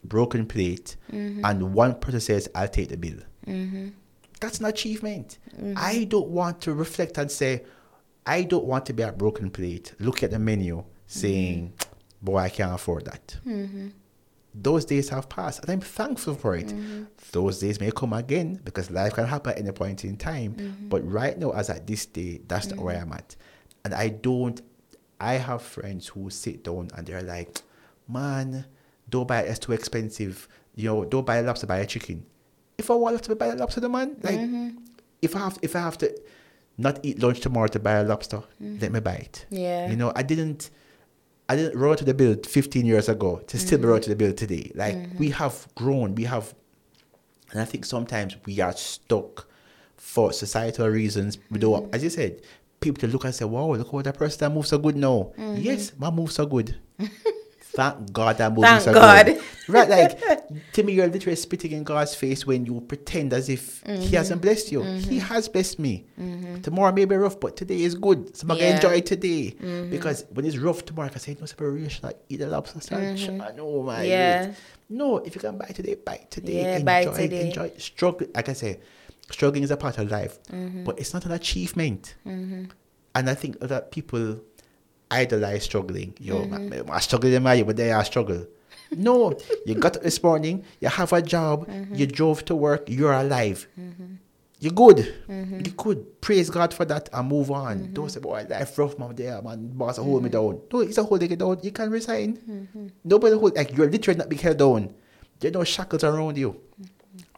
[0.03, 1.43] Broken Plate mm-hmm.
[1.45, 3.17] and one person says, I'll take the bill.
[3.45, 3.89] Mm-hmm.
[4.39, 5.37] That's an achievement.
[5.75, 7.65] I don't want to reflect and say,
[8.25, 11.73] I don't want to be at Broken Plate, look at the menu saying,
[12.21, 13.37] boy, I can't afford that.
[14.53, 16.73] Those days have passed and I'm thankful for it.
[17.31, 20.87] Those days may come again because life can happen at any point in time.
[20.89, 23.35] But right now, as at this day, that's not where I'm at.
[23.83, 24.61] And I don't,
[25.21, 27.61] I have friends who sit down and they're like,
[28.07, 28.65] man,
[29.07, 30.47] don't buy it, it's too expensive.
[30.75, 32.25] You know, don't buy a lobster, buy a chicken.
[32.77, 34.69] If I want to buy a lobster, the man, like, mm-hmm.
[35.21, 36.11] if I have, if I have to,
[36.77, 38.37] not eat lunch tomorrow to buy a lobster.
[38.61, 38.79] Mm-hmm.
[38.79, 39.45] Let me buy it.
[39.49, 39.89] Yeah.
[39.89, 40.71] You know, I didn't
[41.47, 44.03] I didn't roll to the bill 15 years ago to still be roll mm-hmm.
[44.03, 44.71] to the bill today.
[44.73, 46.53] Like we have grown, we have
[47.51, 49.47] and I think sometimes we are stuck
[49.97, 51.37] for societal reasons.
[51.49, 52.41] We don't as you said,
[52.81, 55.31] people to look and say, Wow, look how that person that moves so good now.
[55.37, 56.75] Yes, my move so good.
[57.73, 59.25] Thank God that moving Thank so God.
[59.27, 59.41] good.
[59.69, 60.19] Right, like
[60.73, 64.15] to me, you're literally spitting in God's face when you pretend as if He Mm-hmm.
[64.15, 64.83] hasn't blessed you.
[64.83, 66.05] He has blessed me.
[66.63, 68.35] Tomorrow may be rough, but today is good.
[68.35, 68.71] So I'm Yeah.
[68.73, 68.79] Mm-hmm.
[68.81, 69.55] gonna enjoy today.
[69.89, 73.29] Because when it's rough tomorrow, I can say no separation, like eat a lobster sandwich.
[73.29, 74.05] I know my Mm-hmm.
[74.09, 74.45] Yeah.
[74.47, 74.57] youth.
[74.89, 76.63] No, if you can buy today, buy today.
[76.63, 77.47] Yeah, enjoy, buy today.
[77.47, 77.71] enjoy.
[77.77, 78.79] Struggle like I say,
[79.31, 80.41] struggling is a part of life.
[80.45, 80.83] Mm-hmm.
[80.83, 82.15] But it's not an achievement.
[82.25, 82.65] Mm-hmm.
[83.15, 84.39] And I think that people
[85.09, 86.13] idolize struggling.
[86.19, 86.89] Yo, Mm-hmm.
[86.91, 88.45] I struggle in my but they are struggle.
[88.93, 91.95] No, you got up this morning, you have a job, Mm-hmm.
[91.95, 93.65] you drove to work, you're alive.
[93.79, 94.15] Mm-hmm.
[94.59, 94.97] You're good.
[95.29, 95.59] Mm-hmm.
[95.65, 97.93] You could praise God for that and move on.
[97.93, 100.59] Don't say, boy, life rough, man, there, man, boss, hold me down.
[100.71, 101.57] No, it's a holding you down.
[101.63, 102.91] You can resign.
[103.03, 104.93] Nobody hold, like, you're literally not being held down.
[105.39, 106.59] There are no shackles around you.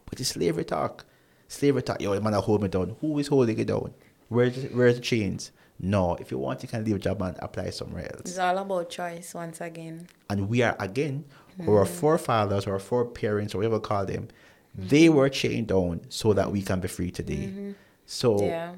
[0.10, 1.06] But it's slavery talk.
[1.54, 2.96] Slavery talk, yo, man, hold me down.
[3.00, 3.94] Who is holding you down?
[4.28, 5.52] Where's, where's the chains?
[5.80, 8.22] No, if you want, you can leave a job and apply somewhere else.
[8.32, 10.08] It's all about choice once again.
[10.30, 11.26] And we are, again,
[11.60, 11.70] Mm-hmm.
[11.70, 14.28] our forefathers, our foreparents, or whatever you call them,
[14.76, 17.76] they were chained down so that we can be free today.
[18.08, 18.46] So Mm-hmm.
[18.46, 18.76] Yeah.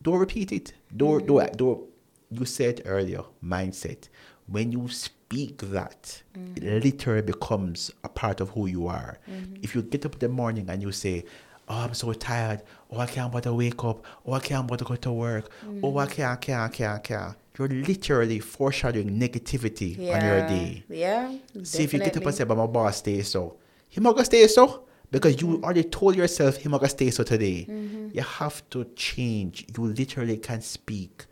[0.00, 0.72] don't repeat it.
[0.96, 1.84] Don't, don't, don't.
[2.30, 4.08] You said earlier, mindset.
[4.46, 6.22] When you speak that,
[6.54, 9.18] it literally becomes a part of who you are.
[9.60, 11.26] If you get up in the morning and you say,
[11.68, 12.62] Oh, I'm so tired.
[12.90, 14.04] Oh, I can't bother wake up.
[14.24, 15.50] Oh, I can't bother go to work.
[15.82, 17.34] Oh, I can't, can't, can't, can't.
[17.58, 20.16] You're literally foreshadowing negativity Yeah.
[20.18, 20.84] on your day.
[20.88, 21.34] Yeah.
[21.64, 23.56] See if you get up and say, but my boss stay so.
[23.88, 24.84] He go stay so.
[25.10, 27.66] Because you already told yourself he go stay so today.
[27.68, 28.08] Mm-hmm.
[28.12, 29.66] You have to change.
[29.76, 31.24] You literally can speak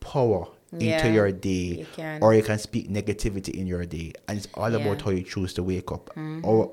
[0.00, 0.46] power
[0.76, 1.86] Yeah, into your day.
[1.96, 2.18] you.
[2.20, 4.12] Or you can speak negativity in your day.
[4.28, 4.86] And it's all about Yeah.
[4.94, 5.04] Mm-hmm.
[5.04, 6.10] how you choose to wake up.
[6.42, 6.72] Or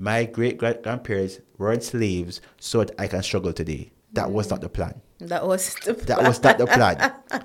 [0.00, 3.92] my great grandparents weren't slaves so that I can struggle today.
[4.14, 5.00] That was not the plan.
[5.18, 7.12] That was the That was not the plan.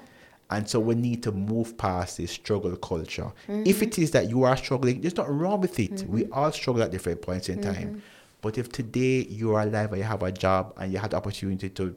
[0.51, 3.31] And so we need to move past this struggle culture.
[3.47, 3.63] Mm-hmm.
[3.65, 6.05] If it is that you are struggling, there's nothing wrong with it.
[6.07, 6.33] We mm-hmm.
[6.33, 7.73] all struggle at different points in time.
[7.73, 7.99] Mm-hmm.
[8.41, 11.17] But if today you are alive and you have a job and you had the
[11.17, 11.95] opportunity to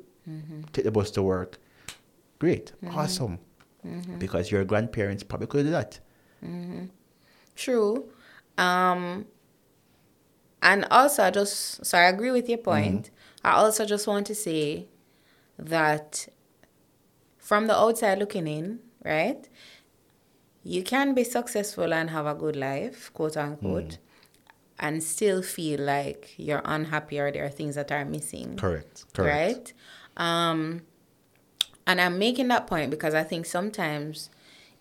[0.73, 1.59] take the bus to work,
[2.39, 3.39] great, awesome.
[4.19, 6.01] Because your grandparents probably could do that.
[7.55, 8.09] True.
[8.57, 9.27] Um,
[10.63, 13.11] and also, I just, so I agree with your point.
[13.45, 14.87] I also just want to say
[15.59, 16.29] that
[17.39, 19.49] from the outside looking in, right,
[20.65, 23.99] you can be successful and have a good life, quote unquote,
[24.79, 28.57] and still feel like you're unhappy or there are things that are missing.
[28.57, 29.05] Correct.
[29.15, 29.73] Correct.
[30.19, 30.51] Right?
[30.51, 30.83] Um,
[31.87, 34.31] and I'm making that point because I think sometimes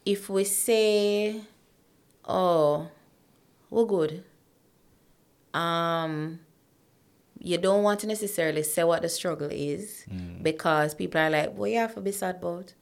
[0.05, 1.41] if we say,
[2.25, 2.89] oh,
[3.69, 4.23] we're good,
[5.57, 6.39] um,
[7.39, 10.05] you don't want to necessarily say what the struggle is
[10.41, 12.73] because people are like, well, you have to be sad about.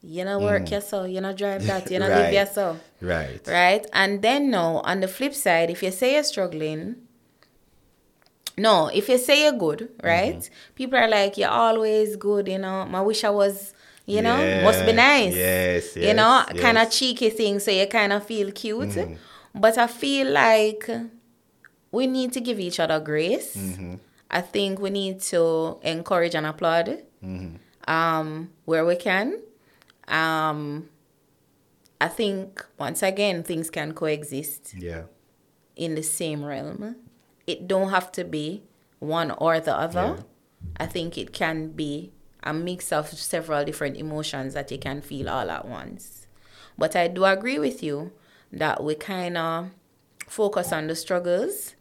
[0.00, 2.34] You know, work yourself, you know, drive that, you know, live Right.
[2.34, 2.76] yourself.
[3.00, 3.40] Right.
[3.46, 3.84] Right?
[3.92, 6.96] And then no, on the flip side, if you say you're struggling,
[8.56, 10.36] no, if you say you're good, right?
[10.36, 10.74] Mm-hmm.
[10.74, 12.88] People are like, you're always good, you know.
[12.92, 13.74] I wish I was,
[14.06, 15.34] you know, must be nice.
[15.34, 18.90] Yes, You know, yes, kind of cheeky thing, so you kind of feel cute.
[18.90, 19.14] Mm-hmm.
[19.54, 20.88] But I feel like
[21.90, 23.56] we need to give each other grace.
[23.56, 23.94] Mm-hmm.
[24.30, 27.56] I think we need to encourage and applaud Mm-hmm.
[27.92, 29.40] um, where we can.
[30.06, 30.88] Um,
[32.00, 35.02] I think once again things can coexist Yeah.
[35.74, 36.96] in the same realm.
[37.46, 38.62] It don't have to be
[39.00, 40.16] one or the other.
[40.18, 40.22] Yeah.
[40.76, 42.12] I think it can be
[42.44, 46.26] a mix of several different emotions that you can feel all at once.
[46.76, 48.12] But I do agree with you
[48.52, 49.70] that we kind of
[50.28, 51.74] focus on the struggles.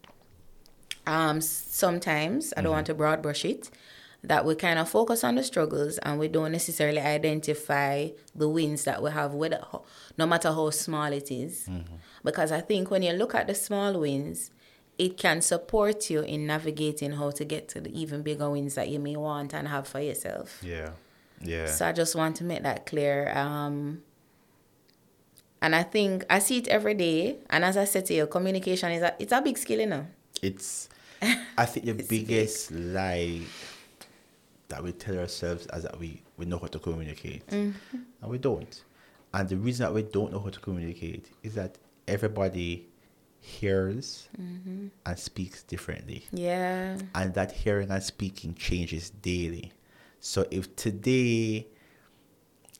[1.07, 3.71] Um, sometimes I don't want to broad brush it.
[4.23, 8.84] That we kind of focus on the struggles and we don't necessarily identify the wins
[8.84, 9.61] that we have, whether
[10.17, 11.69] no matter how small it is.
[12.23, 14.51] Because I think when you look at the small wins,
[14.97, 18.89] it can support you in navigating how to get to the even bigger wins that
[18.89, 20.59] you may want and have for yourself.
[20.63, 20.89] Yeah.
[21.39, 21.67] Yeah.
[21.67, 23.31] So I just want to make that clear.
[23.38, 24.01] Um,
[25.61, 27.38] and I think I see it every day.
[27.49, 30.07] And as I said to you, communication is a it's a big skill, you know.
[30.41, 30.89] it's
[31.22, 33.41] I think the biggest lie
[34.69, 37.45] that we tell ourselves is that we, we know how to communicate.
[37.48, 37.98] Mm-hmm.
[38.22, 38.84] And we don't.
[39.34, 41.77] And the reason that we don't know how to communicate is that
[42.07, 42.88] everybody
[43.39, 44.88] hears mm-hmm.
[45.06, 46.26] and speaks differently.
[46.31, 46.98] Yeah.
[47.15, 49.72] And that hearing and speaking changes daily.
[50.19, 51.68] So if today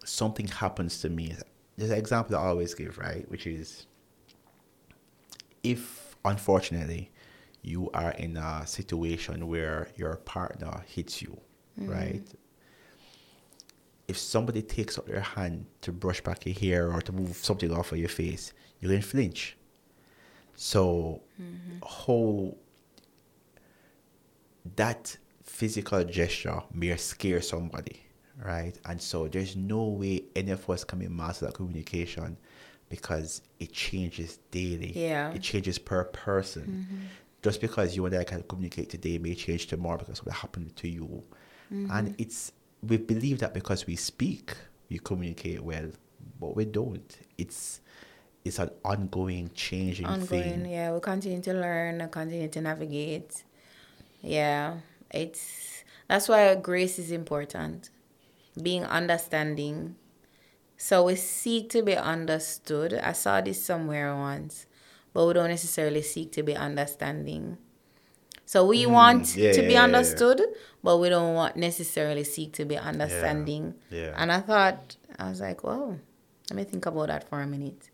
[0.04, 1.36] something happens to me,
[1.78, 3.30] there's an example I always give, right?
[3.30, 3.86] Which is
[5.64, 7.12] if unfortunately
[7.68, 11.38] you are in a situation where your partner hits you,
[11.80, 11.90] mm.
[11.90, 12.24] right?
[14.08, 17.72] If somebody takes up their hand to brush back your hair or to move something
[17.72, 19.58] off of your face, you're going to flinch.
[20.56, 21.86] So, mm-hmm.
[22.06, 22.56] how
[24.76, 28.02] that physical gesture may scare somebody,
[28.44, 28.74] right?
[28.86, 32.38] And so there's no way any of us can be master that communication
[32.90, 34.94] because it changes daily.
[34.96, 35.32] Yeah.
[35.32, 36.88] It changes per person.
[36.90, 37.06] Mm-hmm.
[37.48, 40.88] Just because you and I can communicate today may change tomorrow because what happened to
[40.90, 41.24] you.
[41.70, 42.14] And mm-hmm.
[42.18, 42.52] it's
[42.84, 44.54] we believe that because we speak,
[44.90, 45.90] we communicate well,
[46.42, 47.18] but we don't.
[47.38, 47.80] It's
[48.44, 50.66] it's an ongoing changing ongoing thing.
[50.66, 53.44] yeah we continue to learn and continue to navigate
[54.22, 54.76] yeah
[55.12, 57.90] it's that's why grace is important
[58.62, 59.96] being understanding
[60.78, 64.67] so we seek to be understood i saw this somewhere once
[65.18, 67.58] but we don't necessarily seek to be understanding
[68.46, 69.84] so we want Mm, yeah, to yeah, be yeah, yeah.
[69.84, 70.40] understood
[70.84, 74.14] but we don't want necessarily seek to be understanding yeah.
[74.20, 75.98] and i thought i was like whoa
[76.50, 77.90] let me think about that for a minute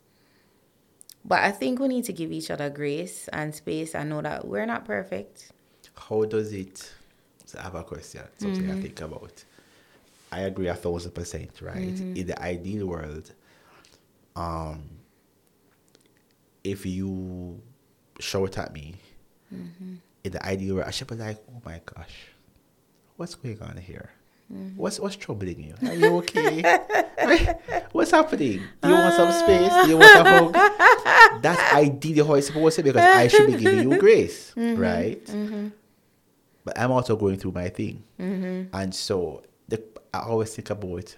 [1.25, 4.45] but I think we need to give each other grace and space and know that
[4.45, 5.53] we're not perfect.
[5.95, 6.77] How does it?
[7.45, 8.23] So I have a question.
[8.37, 8.77] Something Mm-hmm.
[8.77, 9.45] I think about.
[10.33, 11.61] I agree a thousand percent.
[11.61, 11.95] Right.
[11.95, 12.17] Mm-hmm.
[12.17, 13.31] In the ideal world,
[14.35, 14.83] um,
[16.63, 17.61] if you
[18.19, 18.95] shout at me,
[19.53, 19.95] Mm-hmm.
[20.23, 22.15] in the ideal world, I should be like, "Oh my gosh,
[23.17, 24.09] what's going on here?
[24.51, 24.77] Mm-hmm.
[24.77, 25.75] What's what's troubling you?
[25.87, 26.63] Are you okay?
[27.91, 28.63] what's happening?
[28.81, 29.71] Do you want some space?
[29.83, 33.45] Do you want a hug?" That's ideally how it's supposed to be because I should
[33.47, 34.81] be giving you grace, Mm-hmm.
[34.81, 35.25] right?
[36.65, 39.83] But I'm also going through my thing, and so the,
[40.13, 41.15] I always think about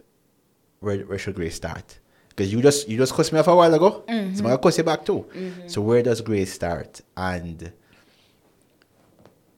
[0.82, 2.00] where where should grace start?
[2.36, 4.36] Because you just you just cussed me off a while ago, mm-hmm.
[4.36, 5.26] so I'm gonna cuss you back too.
[5.34, 5.68] Mm-hmm.
[5.68, 7.02] So where does grace start?
[7.16, 7.72] And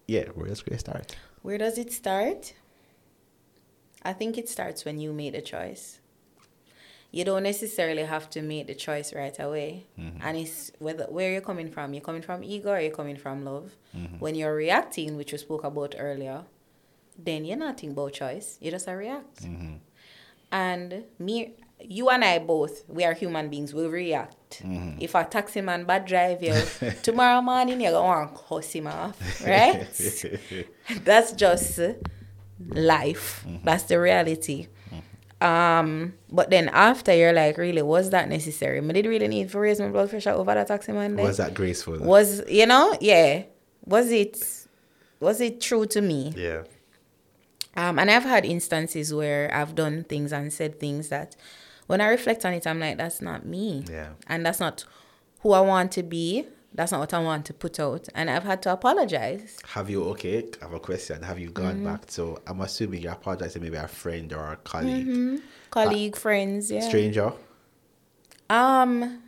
[0.08, 1.16] yeah, where does grace start?
[1.42, 2.54] Where does it start?
[4.04, 6.00] I think it starts when you make a choice.
[7.12, 9.88] You don't necessarily have to make the choice right away.
[10.00, 10.20] Mm-hmm.
[10.22, 11.94] And it's whether where you're coming from.
[11.94, 13.72] You're coming from ego or you're coming from love.
[14.20, 16.44] When you're reacting, which we spoke about earlier,
[17.18, 18.60] then you're not thinking about choice.
[18.62, 19.42] You just react.
[20.52, 24.62] And me you and I both, we are human beings, we react.
[25.00, 26.56] If a taxi man bad drive you,
[27.04, 29.86] tomorrow morning you're going to cuss him off, right?
[31.04, 31.80] That's just
[32.70, 33.46] life.
[33.64, 34.68] That's the reality.
[35.40, 38.80] Um, but then after you're like, really, was that necessary?
[38.80, 41.16] I did really need to raise my blood pressure over that taxi man.
[41.16, 41.26] then?
[41.26, 42.00] Was that graceful?
[42.00, 43.44] Was you know, yeah.
[43.86, 44.68] Was it
[45.20, 46.34] was it true to me?
[46.36, 46.64] yeah.
[47.76, 51.36] Um, and I've had instances where I've done things and said things that
[51.88, 53.84] when I reflect on it, I'm like, that's not me.
[53.90, 54.10] Yeah.
[54.28, 54.86] And that's not
[55.42, 56.46] who I want to be.
[56.74, 58.08] That's not what I want to put out.
[58.14, 59.58] And I've had to apologize.
[59.70, 60.44] Have you okay?
[60.62, 61.24] I have a question.
[61.24, 61.86] Have you gone Mm-hmm.
[61.86, 62.02] back?
[62.12, 65.36] So I'm assuming you apologize to maybe a friend or a colleague, Mm-hmm.
[65.72, 66.82] Colleague, friends, yeah.
[66.82, 67.32] stranger.
[68.50, 69.22] Um,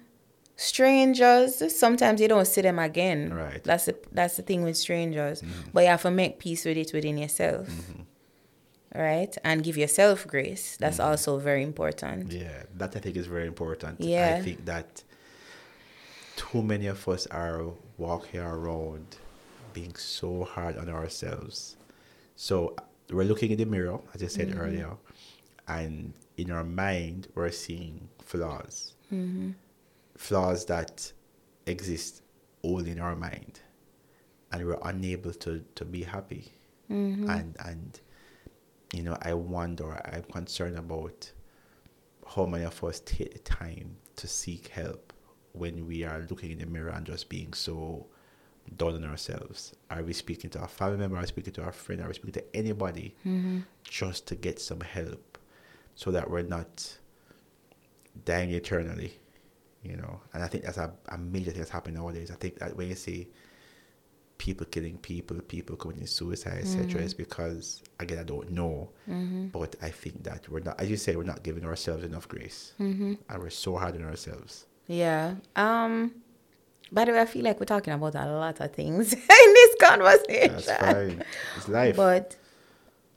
[0.56, 1.76] strangers.
[1.76, 3.34] Sometimes you don't see them again.
[3.34, 3.56] Right.
[3.56, 3.60] Mm-hmm.
[3.64, 5.42] That's the that's the thing with strangers.
[5.74, 7.68] But you have to make peace with it within yourself.
[8.96, 10.76] Right, and give yourself grace.
[10.78, 11.10] That's Mm-hmm.
[11.10, 12.32] also very important.
[12.32, 14.02] Yeah, that I think is very important.
[14.02, 14.38] Yeah.
[14.40, 15.04] I think that
[16.36, 17.62] too many of us are
[17.98, 19.18] walking around
[19.74, 21.76] being so hard on ourselves.
[22.36, 22.76] So
[23.12, 24.60] we're looking in the mirror, as I said Mm-hmm.
[24.62, 24.92] earlier,
[25.68, 28.96] and in our mind we're seeing flaws.
[29.14, 29.52] Mm-hmm.
[30.18, 31.12] Flaws that
[31.68, 32.22] exist
[32.64, 33.60] only in our mind.
[34.52, 36.52] And we're unable to, to be happy.
[36.90, 37.30] Mm-hmm.
[37.30, 38.00] And and
[38.94, 41.32] you know, I wonder, I'm concerned about
[42.36, 45.14] how many of us take the time to seek help
[45.54, 48.08] when we are looking in the mirror and just being so
[48.78, 49.74] down on ourselves.
[49.90, 51.18] Are we speaking to our family member?
[51.18, 52.02] Are we speaking to our friend?
[52.02, 53.60] Are we speaking to anybody mm-hmm.
[53.84, 55.38] just to get some help
[55.96, 56.98] so that we're not
[58.26, 59.14] dying eternally?
[59.84, 62.32] You know, and I think that's a, a major thing that's happening nowadays.
[62.32, 63.30] I think that when you see
[64.40, 68.90] people killing people, people committing suicide, etc., is because again I don't know,
[69.54, 72.74] but I think that we're not, as you say, we're not giving ourselves enough grace,
[72.80, 74.66] and we're so hard on ourselves.
[74.88, 75.36] Yeah.
[75.56, 76.16] Um.
[76.92, 79.20] By the way, I feel like we're talking about a lot of things in
[79.60, 80.54] this conversation.
[80.54, 81.24] That's fine.
[81.58, 81.96] It's life.
[81.96, 82.36] But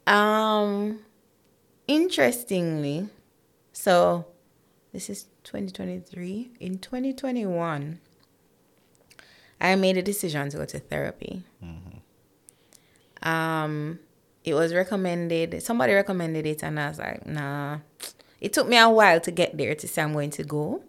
[0.07, 0.99] um
[1.89, 3.09] interestingly,
[3.73, 4.27] so
[4.93, 6.51] this is 2023.
[6.61, 7.99] In 2021,
[9.63, 11.43] I made a decision to go to therapy.
[13.23, 13.99] Um
[14.45, 15.63] it was recommended.
[15.63, 17.79] Somebody recommended it, and I was like, nah.
[18.41, 20.83] It took me a while to get there to say I'm going to go.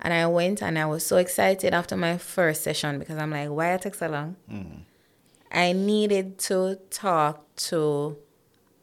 [0.00, 3.48] And I went and I was so excited after my first session because I'm like,
[3.48, 4.36] why it takes so long?
[5.50, 8.18] I needed to talk to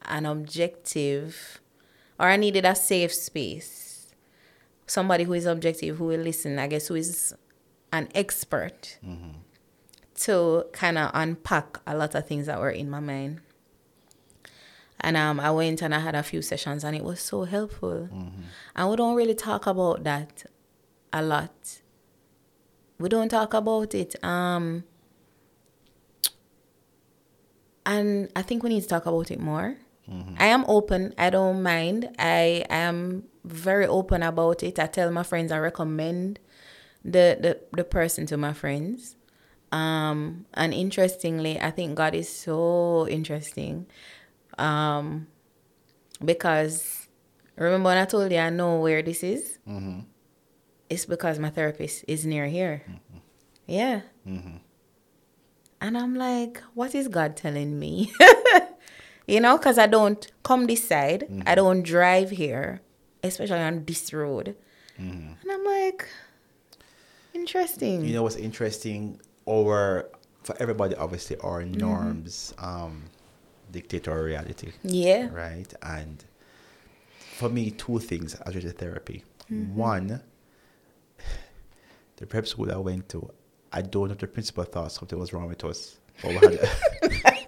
[0.02, 1.60] an objective,
[2.18, 4.12] or I needed a safe space.
[4.88, 7.34] Somebody who is objective, who will listen, I guess, who is
[7.92, 8.98] an expert
[10.16, 13.40] to kind of unpack a lot of things that were in my mind.
[15.00, 18.08] And um, I went and I had a few sessions, and it was so helpful.
[18.74, 20.44] And we don't really talk about that
[21.12, 21.80] a lot.
[22.98, 24.16] We don't talk about it.
[24.24, 24.84] Um,
[27.84, 29.76] and I think we need to talk about it more.
[30.38, 31.14] I am open.
[31.18, 32.08] I don't mind.
[32.18, 34.78] I am very open about it.
[34.78, 35.52] I tell my friends.
[35.52, 36.38] I recommend
[37.06, 39.16] the the, the person to my friends.
[39.72, 43.86] Um, and interestingly, I think God is so interesting.
[44.58, 45.26] Um,
[46.24, 47.08] because
[47.56, 49.58] remember when I told you I know where this is?
[49.68, 50.00] Mm-hmm.
[50.88, 52.82] It's because my therapist is near here.
[52.88, 53.18] Mm-hmm.
[53.66, 54.00] Yeah.
[54.26, 54.56] Mm-hmm.
[55.80, 58.12] And I'm like, what is God telling me?
[59.26, 62.80] you know, because I don't come this side, I don't drive here,
[63.22, 64.56] especially on this road.
[64.96, 66.08] And I'm like,
[67.36, 68.04] interesting.
[68.04, 69.20] You know what's interesting?
[69.48, 70.08] Our
[70.42, 71.78] for everybody, obviously, our mm-hmm.
[71.78, 73.04] norms um,
[73.72, 75.28] dictate our reality, yeah.
[75.32, 75.72] right?
[75.82, 76.24] And
[77.36, 79.24] for me, two things as with the therapy.
[79.50, 79.76] Mm-hmm.
[79.76, 80.20] One,
[82.16, 83.28] the prep school I went to,
[83.72, 85.98] I don't know if the principal thought something was wrong with us.
[86.22, 86.70] But we had,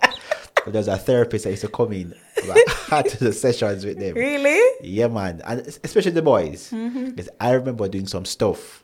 [0.64, 2.14] but there's a therapist that used to come in
[2.46, 4.14] like, had the sessions with them.
[4.14, 4.60] Really?
[4.82, 7.10] Yeah, man, and especially the boys, mm-hmm.
[7.10, 8.82] because I remember doing some stuff,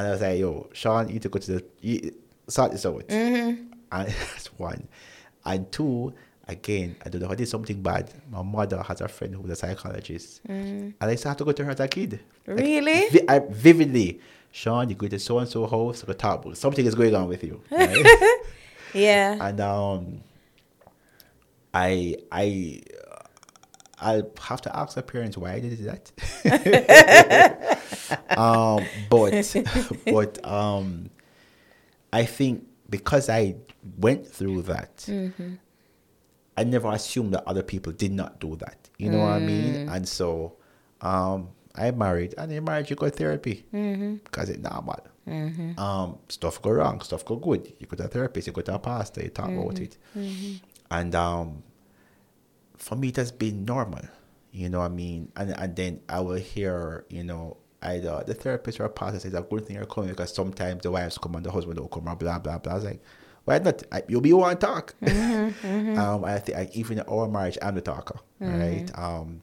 [0.00, 2.14] and I was like, "Yo, Sean, you need to go to the you,
[2.48, 4.88] sort this out." And that's one,
[5.44, 6.12] and two.
[6.48, 7.26] Again, I don't know.
[7.26, 8.12] if I did something bad.
[8.28, 11.52] My mother has a friend who's a psychologist, and I used to have to go
[11.52, 12.18] to her as a kid.
[12.44, 13.08] Like, Really?
[13.10, 14.20] vi- I, vividly,
[14.50, 17.28] Sean, you go to so and so house, go talk about something is going on
[17.28, 17.60] with you.
[17.70, 18.04] Right?
[18.92, 19.36] Yeah.
[19.48, 20.20] and um,
[21.72, 22.82] I I
[24.00, 26.10] I'll have to ask the parents why they did that.
[28.38, 29.54] um, but
[30.06, 31.10] but um,
[32.12, 33.56] I think because I
[33.98, 35.06] went through that,
[36.56, 38.88] I never assumed that other people did not do that.
[38.98, 39.88] You know what I mean?
[39.88, 40.56] And so
[41.00, 43.64] um, I married, and in marriage you go therapy
[44.24, 44.98] because it's normal.
[45.78, 47.72] Um, stuff go wrong, stuff go good.
[47.78, 49.96] You go to a therapist, you go to a pastor, you talk about it,
[50.90, 51.62] and um,
[52.80, 54.02] for me it has been normal.
[54.52, 55.30] You know what I mean?
[55.36, 59.34] And and then I will hear, you know, either the therapist or a pastor says
[59.34, 62.08] a good thing you're coming because sometimes the wives come and the husband don't come
[62.08, 62.72] or blah blah blah.
[62.72, 63.02] I was like,
[63.44, 63.82] why not?
[63.92, 64.94] I, you'll be one talk.
[65.02, 68.90] um, I think I, even in our marriage, I'm the talker, right?
[68.98, 69.42] Um,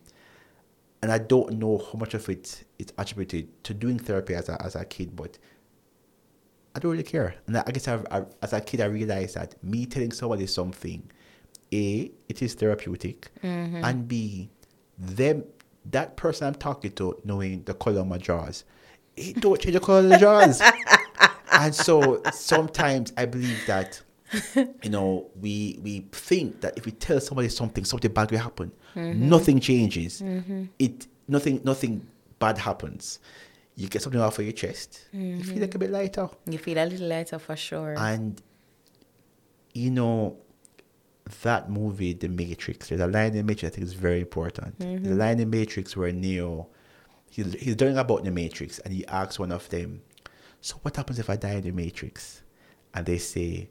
[1.02, 4.62] and I don't know how much of it is attributed to doing therapy as a
[4.62, 5.38] as a kid, but
[6.76, 7.36] I don't really care.
[7.48, 10.48] And I I guess I've, i as a kid, I realized that me telling somebody
[10.48, 11.10] something,
[11.74, 13.84] a, it is therapeutic, mm-hmm.
[13.84, 14.50] and b,
[14.98, 15.44] them
[15.92, 18.64] that person I'm talking to knowing the color of my jaws,
[19.16, 20.62] it don't change the color of the jaws.
[21.52, 24.02] and so sometimes I believe that
[24.56, 28.72] you know we we think that if we tell somebody something, something bad will happen.
[28.96, 29.30] Mm-hmm.
[29.30, 30.22] Nothing changes.
[30.22, 30.66] Mm-hmm.
[30.80, 32.08] It nothing nothing
[32.40, 33.20] bad happens.
[33.76, 35.06] You get something off of your chest.
[35.12, 36.30] You feel like a bit lighter.
[36.48, 37.94] You feel a little lighter for sure.
[37.96, 38.42] And
[39.74, 40.38] you know
[41.44, 42.90] that movie, The Matrix.
[42.90, 44.80] There's a line in The Matrix I think is very important.
[44.80, 45.18] The mm-hmm.
[45.18, 46.68] line in Matrix where Neo,
[47.30, 50.02] he's he's learning about the Matrix, and he asks one of them,
[50.62, 52.44] "So what happens if I die in the Matrix?"
[52.94, 53.70] And they say,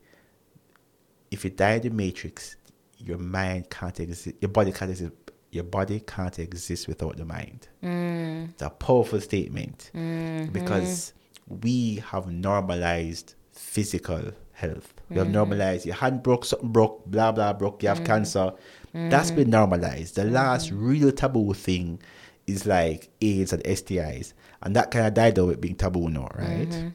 [1.30, 2.56] "If you die in the Matrix,
[2.98, 4.36] your mind can't exist.
[4.40, 5.12] Your body can't exist.
[5.50, 8.50] Your body can't exist without the mind." Mm.
[8.50, 10.52] It's a powerful statement mm-hmm.
[10.52, 11.12] because
[11.48, 14.94] we have normalized physical health.
[15.08, 15.34] We have mm-hmm.
[15.34, 18.06] normalized your hand broke, something broke, blah blah broke, you have mm-hmm.
[18.06, 18.52] cancer.
[18.92, 19.36] That's mm-hmm.
[19.36, 20.16] been normalized.
[20.16, 22.00] The last real taboo thing
[22.46, 24.32] is like AIDS and STIs.
[24.62, 26.92] And that kind of died out with being taboo now, right?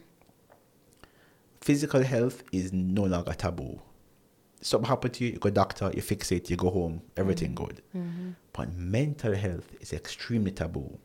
[1.60, 3.80] Physical health is no longer taboo.
[4.60, 7.80] Something happened to you, you go doctor, you fix it, you go home, everything good.
[8.52, 10.98] But mental health is extremely taboo.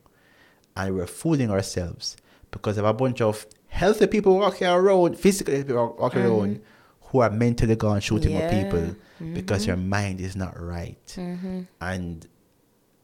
[0.76, 2.18] And we're fooling ourselves
[2.50, 3.46] because of a bunch of
[3.78, 7.08] healthy people walking around, physically people walking around, mm-hmm.
[7.08, 8.64] who are mentally gone shooting Yeah.
[8.64, 8.96] people
[9.34, 9.68] because mm-hmm.
[9.68, 11.06] your mind is not right.
[11.16, 11.62] Mm-hmm.
[11.82, 12.28] And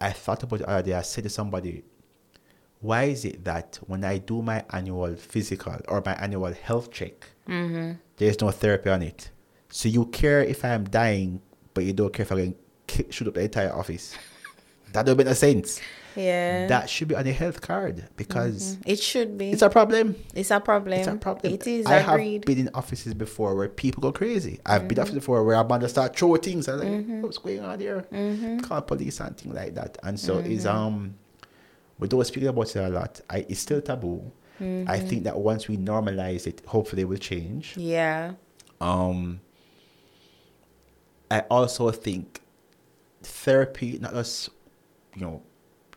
[0.01, 0.93] I thought about it the other day.
[0.93, 1.83] I said to somebody,
[2.81, 7.29] why is it that when I do my annual physical or my annual health check,
[8.17, 9.29] there's no therapy on it?
[9.69, 11.41] So you care if I'm dying
[11.73, 12.53] but you don't care if I
[12.87, 14.15] can shoot up the entire office.
[14.93, 15.79] that don't make no sense.
[16.15, 16.67] Yeah.
[16.67, 19.51] That should be on the health card because it should be.
[19.51, 20.15] it's a problem.
[20.35, 20.93] It's a problem.
[20.99, 21.53] It's a problem.
[21.53, 21.85] It is.
[21.85, 22.33] I agreed.
[22.33, 24.59] have been in offices before where people go crazy.
[24.65, 24.87] I've Mm-hmm.
[24.89, 26.67] been in offices before where I'm going to start throwing things.
[26.67, 28.05] I'm like, what's going on here?
[28.11, 28.59] Mm-hmm.
[28.59, 29.97] Call police and things like that.
[30.03, 31.15] And so it's um,
[31.99, 33.21] we don't speak about it a lot.
[33.29, 34.31] I, it's still taboo.
[34.59, 35.07] I Mm-hmm.
[35.07, 37.75] think that once we normalize it, hopefully it will change.
[37.75, 38.33] yeah.
[38.79, 39.39] Um,
[41.31, 42.41] I also think
[43.23, 44.49] therapy, not just
[45.15, 45.41] you know,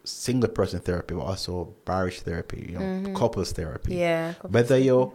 [0.07, 3.93] single person therapy, but also marriage therapy, you know, couples therapy.
[3.93, 4.01] Mm-hmm.
[4.01, 4.35] Yeah.
[4.43, 5.13] Whether you're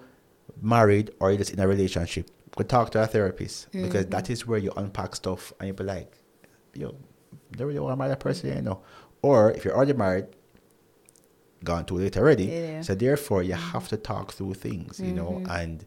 [0.62, 4.10] married or you're just in a relationship, go talk to a therapist because Mm-hmm.
[4.12, 6.18] that is where you unpack stuff and you be like,
[6.74, 6.96] yo,
[7.52, 8.82] don't really want to marry that person, you know.
[9.22, 10.26] Or if you're already married,
[11.64, 12.46] gone too late already.
[12.46, 12.54] Yeah.
[12.54, 12.82] Mm-hmm.
[12.82, 15.44] So therefore, you have to talk through things, you know.
[15.50, 15.86] And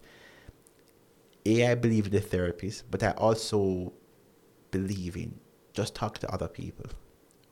[1.45, 3.93] a, I believe in the therapist, but I also
[4.71, 5.39] believe in
[5.73, 6.87] just talk to other people,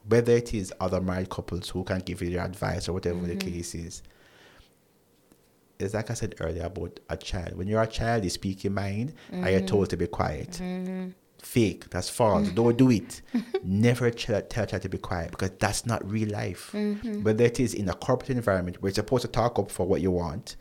[0.09, 3.37] whether it is other married couples who can give you their advice or whatever the
[3.37, 3.51] mm-hmm.
[3.55, 4.03] case is.
[5.79, 7.57] It's like I said earlier about a child.
[7.57, 10.51] When you're a child, you speak your mind and you're told to be quiet.
[10.51, 11.09] Mm-hmm.
[11.39, 12.49] Fake, that's false.
[12.55, 13.21] Don't do it.
[13.65, 16.71] Never tell, tell a child to be quiet because that's not real life.
[16.73, 17.25] Mm-hmm.
[17.25, 20.01] Whether it is in a corporate environment where you're supposed to talk up for what
[20.01, 20.57] you want,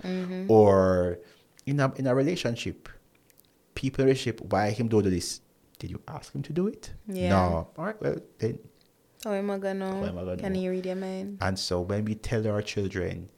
[0.48, 1.20] or
[1.68, 2.90] in a in a relationship,
[3.76, 5.42] people in a relationship, why him do this?
[5.78, 6.94] Did you ask him to do it?
[7.08, 7.30] Yeah.
[7.30, 7.68] No.
[7.78, 8.02] All right.
[8.02, 8.58] Well, then
[9.24, 9.90] How am I gonna?
[9.92, 10.60] How am I gonna Can know?
[10.62, 11.38] you read your mind?
[11.42, 13.30] and so when we tell our children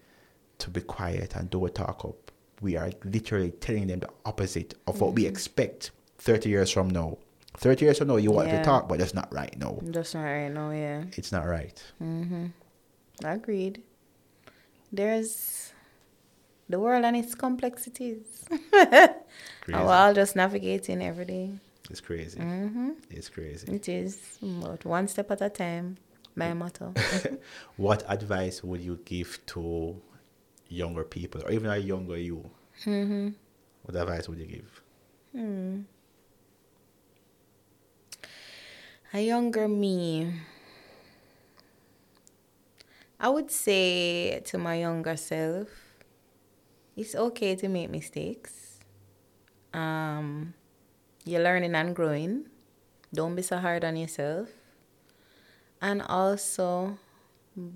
[0.59, 2.31] to be quiet and do a talk up,
[2.61, 5.15] we are literally telling them the opposite of what Mm-hmm.
[5.15, 7.17] we expect 30 years from now.
[7.57, 8.59] 30 years from now, you want Yeah.
[8.59, 9.77] to talk, but that's not right now.
[9.81, 10.71] That's not right now.
[10.71, 11.03] Yeah.
[11.17, 11.83] It's not right.
[12.01, 12.45] Mm-hmm.
[13.25, 13.81] Agreed.
[14.91, 15.73] There's
[16.69, 18.45] the world and its complexities.
[18.71, 19.13] Crazy.
[19.67, 21.51] We're all just navigating every day.
[21.89, 22.39] It's crazy.
[22.39, 22.91] Mm-hmm.
[23.09, 23.71] It's crazy.
[23.71, 25.97] It is, but one step at a time.
[26.35, 26.93] My motto.
[27.77, 30.01] What advice would you give to
[30.67, 32.49] younger people or even a younger you?
[32.85, 33.29] mm-hmm.
[33.83, 34.81] What advice would you give?
[39.13, 40.33] A younger me.
[43.19, 45.67] I would say to my younger self,
[46.95, 48.79] it's okay to make mistakes.
[49.73, 50.55] Um,
[51.25, 52.45] you're learning and growing.
[53.13, 54.49] Don't be so hard on yourself.
[55.81, 56.97] And also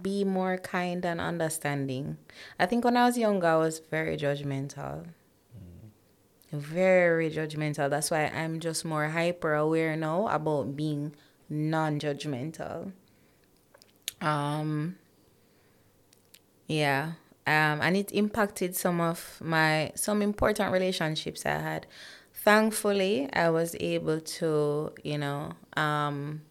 [0.01, 2.17] be more kind and understanding.
[2.59, 5.05] I think when I was younger, I was very judgmental.
[6.51, 7.89] Very judgmental.
[7.89, 11.13] That's why I'm just more hyper aware now about being
[11.49, 12.93] non judgmental.
[14.21, 14.95] Um,
[16.67, 17.13] yeah.
[17.45, 21.87] Um, and it impacted some of my some important relationships I had.
[22.47, 26.43] Thankfully, I was able to, you know, um,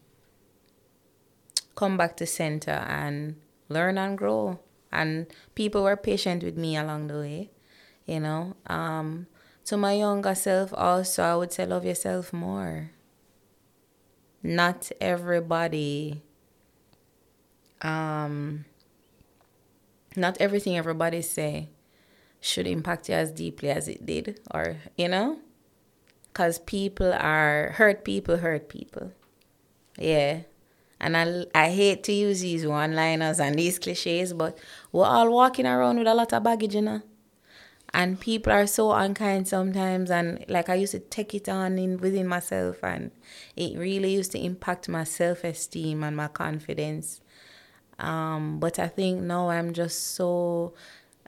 [1.73, 3.35] come back to center and
[3.67, 4.59] learn and grow.
[4.91, 5.25] And
[5.55, 7.49] people were patient with me along the way,
[8.05, 8.55] you know.
[8.67, 9.25] Um,
[9.65, 12.91] to my younger self, also, I would say love yourself more.
[14.43, 16.21] Not everybody,
[17.81, 18.65] um,
[20.15, 21.69] not everything everybody say
[22.39, 25.39] should impact you as deeply as it did, or, you know?
[26.37, 29.11] Because people are, hurt people hurt people.
[29.97, 30.41] Yeah.
[31.01, 34.55] And I, I hate to use these one liners and these cliches, but
[34.91, 37.01] we're all walking around with a lot of baggage, you know?
[37.91, 40.11] And people are so unkind sometimes.
[40.11, 43.09] And like I used to take it on in within myself, and
[43.55, 47.19] it really used to impact my self esteem and my confidence.
[47.97, 50.75] Um, but I think now I'm just so,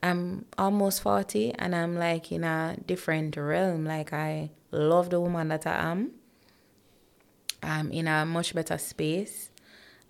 [0.02, 3.86] I'm almost 40 and I'm like in a different realm.
[3.86, 6.12] Like I love the woman that I am.
[7.62, 9.52] I'm in a much better space.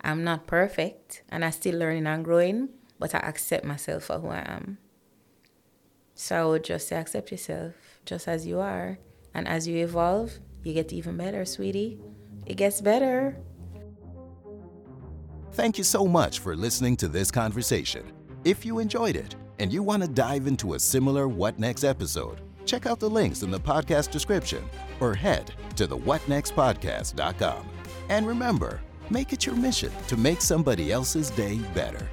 [0.02, 2.68] I'm not perfect and I'm still learning and growing,
[2.98, 4.78] but I accept myself for who I am.
[6.14, 8.98] So I would just say accept yourself just as you are.
[9.34, 11.98] And as you evolve, you get even better, sweetie.
[12.46, 13.36] It gets better.
[15.52, 18.12] Thank you so much for listening to this conversation.
[18.44, 22.40] If you enjoyed it and you want to dive into a similar What Next episode,
[22.64, 24.64] check out the links in the podcast description
[25.00, 27.68] or head to the whatnextpodcast.com.
[28.08, 28.80] And remember,
[29.10, 32.08] make it your mission to make somebody else's day better.